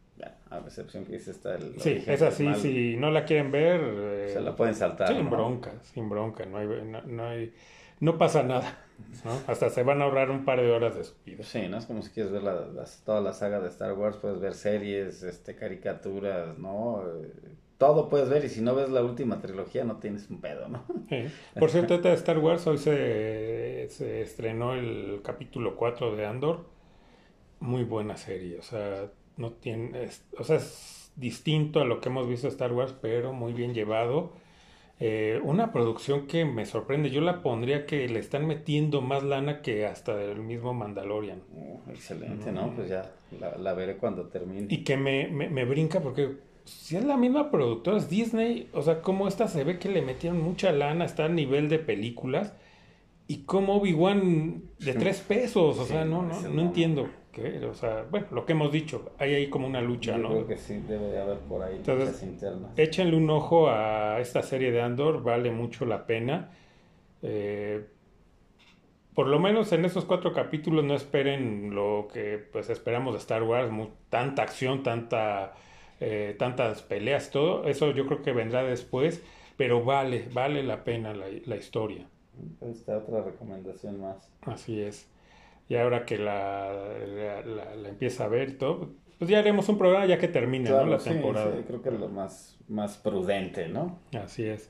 A 0.52 0.58
excepción 0.60 1.06
que 1.06 1.14
dice 1.14 1.32
está 1.32 1.56
el... 1.56 1.80
Sí, 1.80 2.04
es 2.06 2.22
así, 2.22 2.44
del 2.44 2.52
mal. 2.52 2.62
si 2.62 2.98
no 2.98 3.10
la 3.10 3.24
quieren 3.24 3.52
ver, 3.52 3.80
eh, 3.82 4.30
Se 4.34 4.42
la 4.42 4.54
pueden 4.54 4.76
saltar, 4.76 5.08
sin 5.08 5.24
¿no? 5.24 5.30
bronca, 5.32 5.72
sin 5.82 6.10
bronca, 6.10 6.46
no 6.46 6.58
hay, 6.58 6.68
no, 6.84 7.02
no 7.04 7.26
hay, 7.26 7.54
no 8.02 8.18
pasa 8.18 8.44
nada, 8.44 8.84
¿no? 9.24 9.32
Hasta 9.48 9.70
se 9.70 9.84
van 9.84 10.02
a 10.02 10.06
ahorrar 10.06 10.30
un 10.30 10.44
par 10.44 10.60
de 10.60 10.70
horas 10.72 10.96
de 10.96 11.06
su 11.06 11.16
vida. 11.26 11.44
Sí, 11.44 11.68
¿no? 11.70 11.78
Es 11.78 11.86
como 11.86 12.02
si 12.02 12.12
quieres 12.12 12.32
ver 12.34 12.44
la, 12.44 12.66
las- 12.68 13.04
toda 13.06 13.22
la 13.22 13.32
saga 13.34 13.62
de 13.62 13.70
Star 13.70 13.94
Wars, 13.94 14.18
puedes 14.18 14.40
ver 14.42 14.54
series, 14.54 15.24
este, 15.24 15.56
caricaturas, 15.56 16.58
¿no? 16.58 17.02
Eh, 17.24 17.32
Todo 17.78 18.10
puedes 18.10 18.30
ver 18.30 18.46
y 18.46 18.50
si 18.50 18.62
no 18.62 18.76
ves 18.76 18.90
la 18.90 19.04
última 19.04 19.40
trilogía 19.42 19.84
no 19.86 19.98
tienes 19.98 20.30
un 20.30 20.42
pedo, 20.42 20.68
¿no? 20.68 20.84
Sí. 21.10 21.24
Por 21.58 21.70
cierto, 21.72 21.96
esta 21.96 22.10
de 22.10 22.16
Star 22.16 22.38
Wars 22.40 22.68
hoy 22.68 22.78
se, 22.78 23.88
se 23.90 24.22
estrenó 24.22 24.74
el 24.76 25.22
capítulo 25.24 25.76
4 25.78 26.16
de 26.16 26.26
Andor, 26.28 26.66
muy 27.60 27.84
buena 27.84 28.18
serie, 28.18 28.58
o 28.60 28.64
sea, 28.64 29.12
no 29.38 29.54
tiene, 29.54 30.04
es- 30.06 30.26
o 30.38 30.44
sea, 30.44 30.58
es 30.58 31.12
distinto 31.16 31.80
a 31.82 31.86
lo 31.86 32.00
que 32.02 32.10
hemos 32.10 32.28
visto 32.28 32.48
Star 32.48 32.72
Wars, 32.74 32.96
pero 33.02 33.34
muy 33.34 33.54
bien 33.54 33.74
llevado. 33.74 34.34
Eh, 35.04 35.40
una 35.44 35.72
producción 35.72 36.28
que 36.28 36.46
me 36.46 36.68
sorprende, 36.68 37.10
yo 37.10 37.22
la 37.22 37.42
pondría 37.42 37.88
que 37.88 38.08
le 38.08 38.20
están 38.20 38.46
metiendo 38.46 39.02
más 39.02 39.24
lana 39.24 39.64
que 39.64 39.88
hasta 39.88 40.16
del 40.16 40.42
mismo 40.42 40.76
Mandalorian. 40.76 41.42
Oh, 41.58 41.82
excelente, 41.90 42.52
¿no? 42.52 42.72
Pues 42.76 42.90
ya 42.90 43.12
la, 43.40 43.58
la 43.58 43.74
veré 43.74 43.98
cuando 43.98 44.28
termine. 44.28 44.68
Y 44.70 44.84
que 44.84 44.98
me, 44.98 45.28
me, 45.28 45.50
me 45.50 45.66
brinca 45.66 46.02
porque 46.02 46.38
si 46.66 46.98
es 46.98 47.04
la 47.04 47.18
misma 47.18 47.50
productora, 47.50 47.98
es 47.98 48.10
Disney, 48.10 48.70
o 48.74 48.84
sea, 48.84 49.02
como 49.02 49.28
esta 49.28 49.48
se 49.48 49.64
ve 49.64 49.80
que 49.80 49.90
le 49.90 50.04
metieron 50.04 50.40
mucha 50.40 50.72
lana, 50.72 51.06
está 51.06 51.26
a 51.26 51.30
nivel 51.30 51.68
de 51.68 51.80
películas, 51.80 52.54
y 53.28 53.44
como 53.44 53.78
Obi-Wan 53.78 54.64
de 54.80 54.94
tres 54.94 55.20
pesos, 55.22 55.80
o 55.80 55.86
sea, 55.86 56.06
no, 56.06 56.22
no 56.22 56.42
no. 56.42 56.62
entiendo. 56.62 57.10
Qué, 57.32 57.66
o 57.66 57.74
sea, 57.74 58.04
bueno, 58.10 58.28
lo 58.32 58.46
que 58.46 58.54
hemos 58.54 58.72
dicho, 58.72 59.12
hay 59.18 59.34
ahí 59.36 59.50
como 59.50 59.68
una 59.68 59.82
lucha, 59.82 60.16
Yo 60.16 60.22
¿no? 60.24 60.30
creo 60.30 60.48
que 60.48 60.58
sí, 60.58 60.78
debe 60.88 61.08
de 61.08 61.22
haber 61.22 61.40
por 61.40 61.62
ahí 61.64 61.78
Entonces, 61.78 62.10
luchas 62.10 62.24
internas. 62.24 62.72
Échenle 62.78 63.18
un 63.18 63.30
ojo 63.30 63.70
a 63.70 64.20
esta 64.22 64.42
serie 64.44 64.72
de 64.72 64.82
Andor, 64.82 65.24
vale 65.24 65.52
mucho 65.52 65.86
la 65.86 66.06
pena. 66.08 66.52
Eh, 67.24 67.86
por 69.14 69.28
lo 69.28 69.40
menos 69.40 69.72
en 69.74 69.86
esos 69.86 70.06
cuatro 70.06 70.34
capítulos 70.34 70.86
no 70.86 70.96
esperen 70.96 71.76
lo 71.76 72.08
que 72.14 72.38
pues 72.38 72.70
esperamos 72.70 73.14
de 73.14 73.20
Star 73.20 73.44
Wars, 73.44 73.70
mu- 73.72 73.90
tanta 74.10 74.42
acción, 74.44 74.84
tanta, 74.84 75.54
eh, 76.00 76.36
tantas 76.40 76.82
peleas, 76.82 77.30
todo 77.32 77.66
eso 77.68 77.92
yo 77.92 78.06
creo 78.08 78.22
que 78.22 78.32
vendrá 78.32 78.64
después, 78.64 79.24
pero 79.58 79.84
vale, 79.84 80.30
vale 80.32 80.64
la 80.64 80.84
pena 80.84 81.14
la, 81.14 81.26
la 81.46 81.56
historia. 81.58 82.08
Está 82.62 82.98
otra 83.00 83.22
recomendación 83.24 84.00
más. 84.00 84.32
Así 84.42 84.80
es. 84.82 85.11
Y 85.72 85.76
ahora 85.78 86.06
que 86.06 86.18
la, 86.18 86.74
la, 87.08 87.42
la- 87.46 87.76
la 87.76 87.90
empieza 87.90 88.26
a 88.26 88.28
ver 88.28 88.50
y 88.50 88.54
todo, 88.54 88.90
pues 89.18 89.30
ya 89.32 89.40
haremos 89.40 89.70
un 89.70 89.78
programa 89.78 90.06
ya 90.06 90.18
que 90.18 90.28
termine 90.28 90.70
¿no? 90.70 90.86
La 90.86 91.00
sí, 91.00 91.10
temporada. 91.10 91.56
sí, 91.56 91.64
creo 91.66 91.82
que 91.82 91.90
es 91.90 92.00
lo 92.00 92.10
más, 92.10 92.58
más 92.68 92.98
prudente, 92.98 93.70
¿no? 93.70 94.00
Así 94.14 94.44
es. 94.44 94.70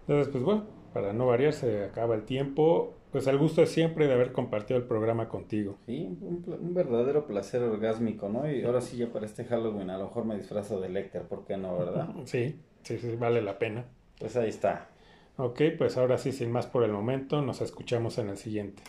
Entonces, 0.00 0.32
pues 0.32 0.42
bueno, 0.42 0.64
para 0.92 1.12
no 1.12 1.26
variar, 1.26 1.52
se 1.52 1.84
acaba 1.84 2.14
el 2.16 2.24
tiempo. 2.24 2.94
Pues 3.12 3.26
el 3.26 3.38
gusto 3.38 3.62
es 3.62 3.70
siempre 3.70 4.06
de 4.08 4.14
haber 4.14 4.32
compartido 4.32 4.78
el 4.80 4.86
programa 4.86 5.28
contigo. 5.28 5.76
Sí, 5.86 6.06
un, 6.22 6.44
un 6.60 6.74
verdadero 6.74 7.26
placer 7.26 7.62
orgásmico, 7.62 8.28
¿no? 8.28 8.50
Y 8.50 8.64
ahora 8.64 8.80
sí 8.80 8.96
ya 8.96 9.12
para 9.12 9.26
este 9.26 9.44
Halloween 9.44 9.90
a 9.90 9.98
lo 9.98 10.06
mejor 10.06 10.24
me 10.24 10.36
disfrazo 10.36 10.80
de 10.80 10.88
Lecter, 10.88 11.22
¿por 11.22 11.44
qué 11.44 11.56
no, 11.56 11.76
verdad? 11.78 12.08
Sí, 12.24 12.56
sí, 12.82 12.98
sí, 12.98 13.14
vale 13.16 13.42
la 13.42 13.58
pena. 13.58 13.84
Pues 14.18 14.36
ahí 14.36 14.48
está. 14.48 14.88
Ok, 15.36 15.60
pues 15.78 15.96
ahora 15.96 16.18
sí, 16.18 16.32
sin 16.32 16.50
más 16.50 16.66
por 16.66 16.84
el 16.84 16.92
momento, 16.92 17.42
nos 17.42 17.60
escuchamos 17.60 18.18
en 18.18 18.28
el 18.28 18.36
siguiente. 18.36 18.82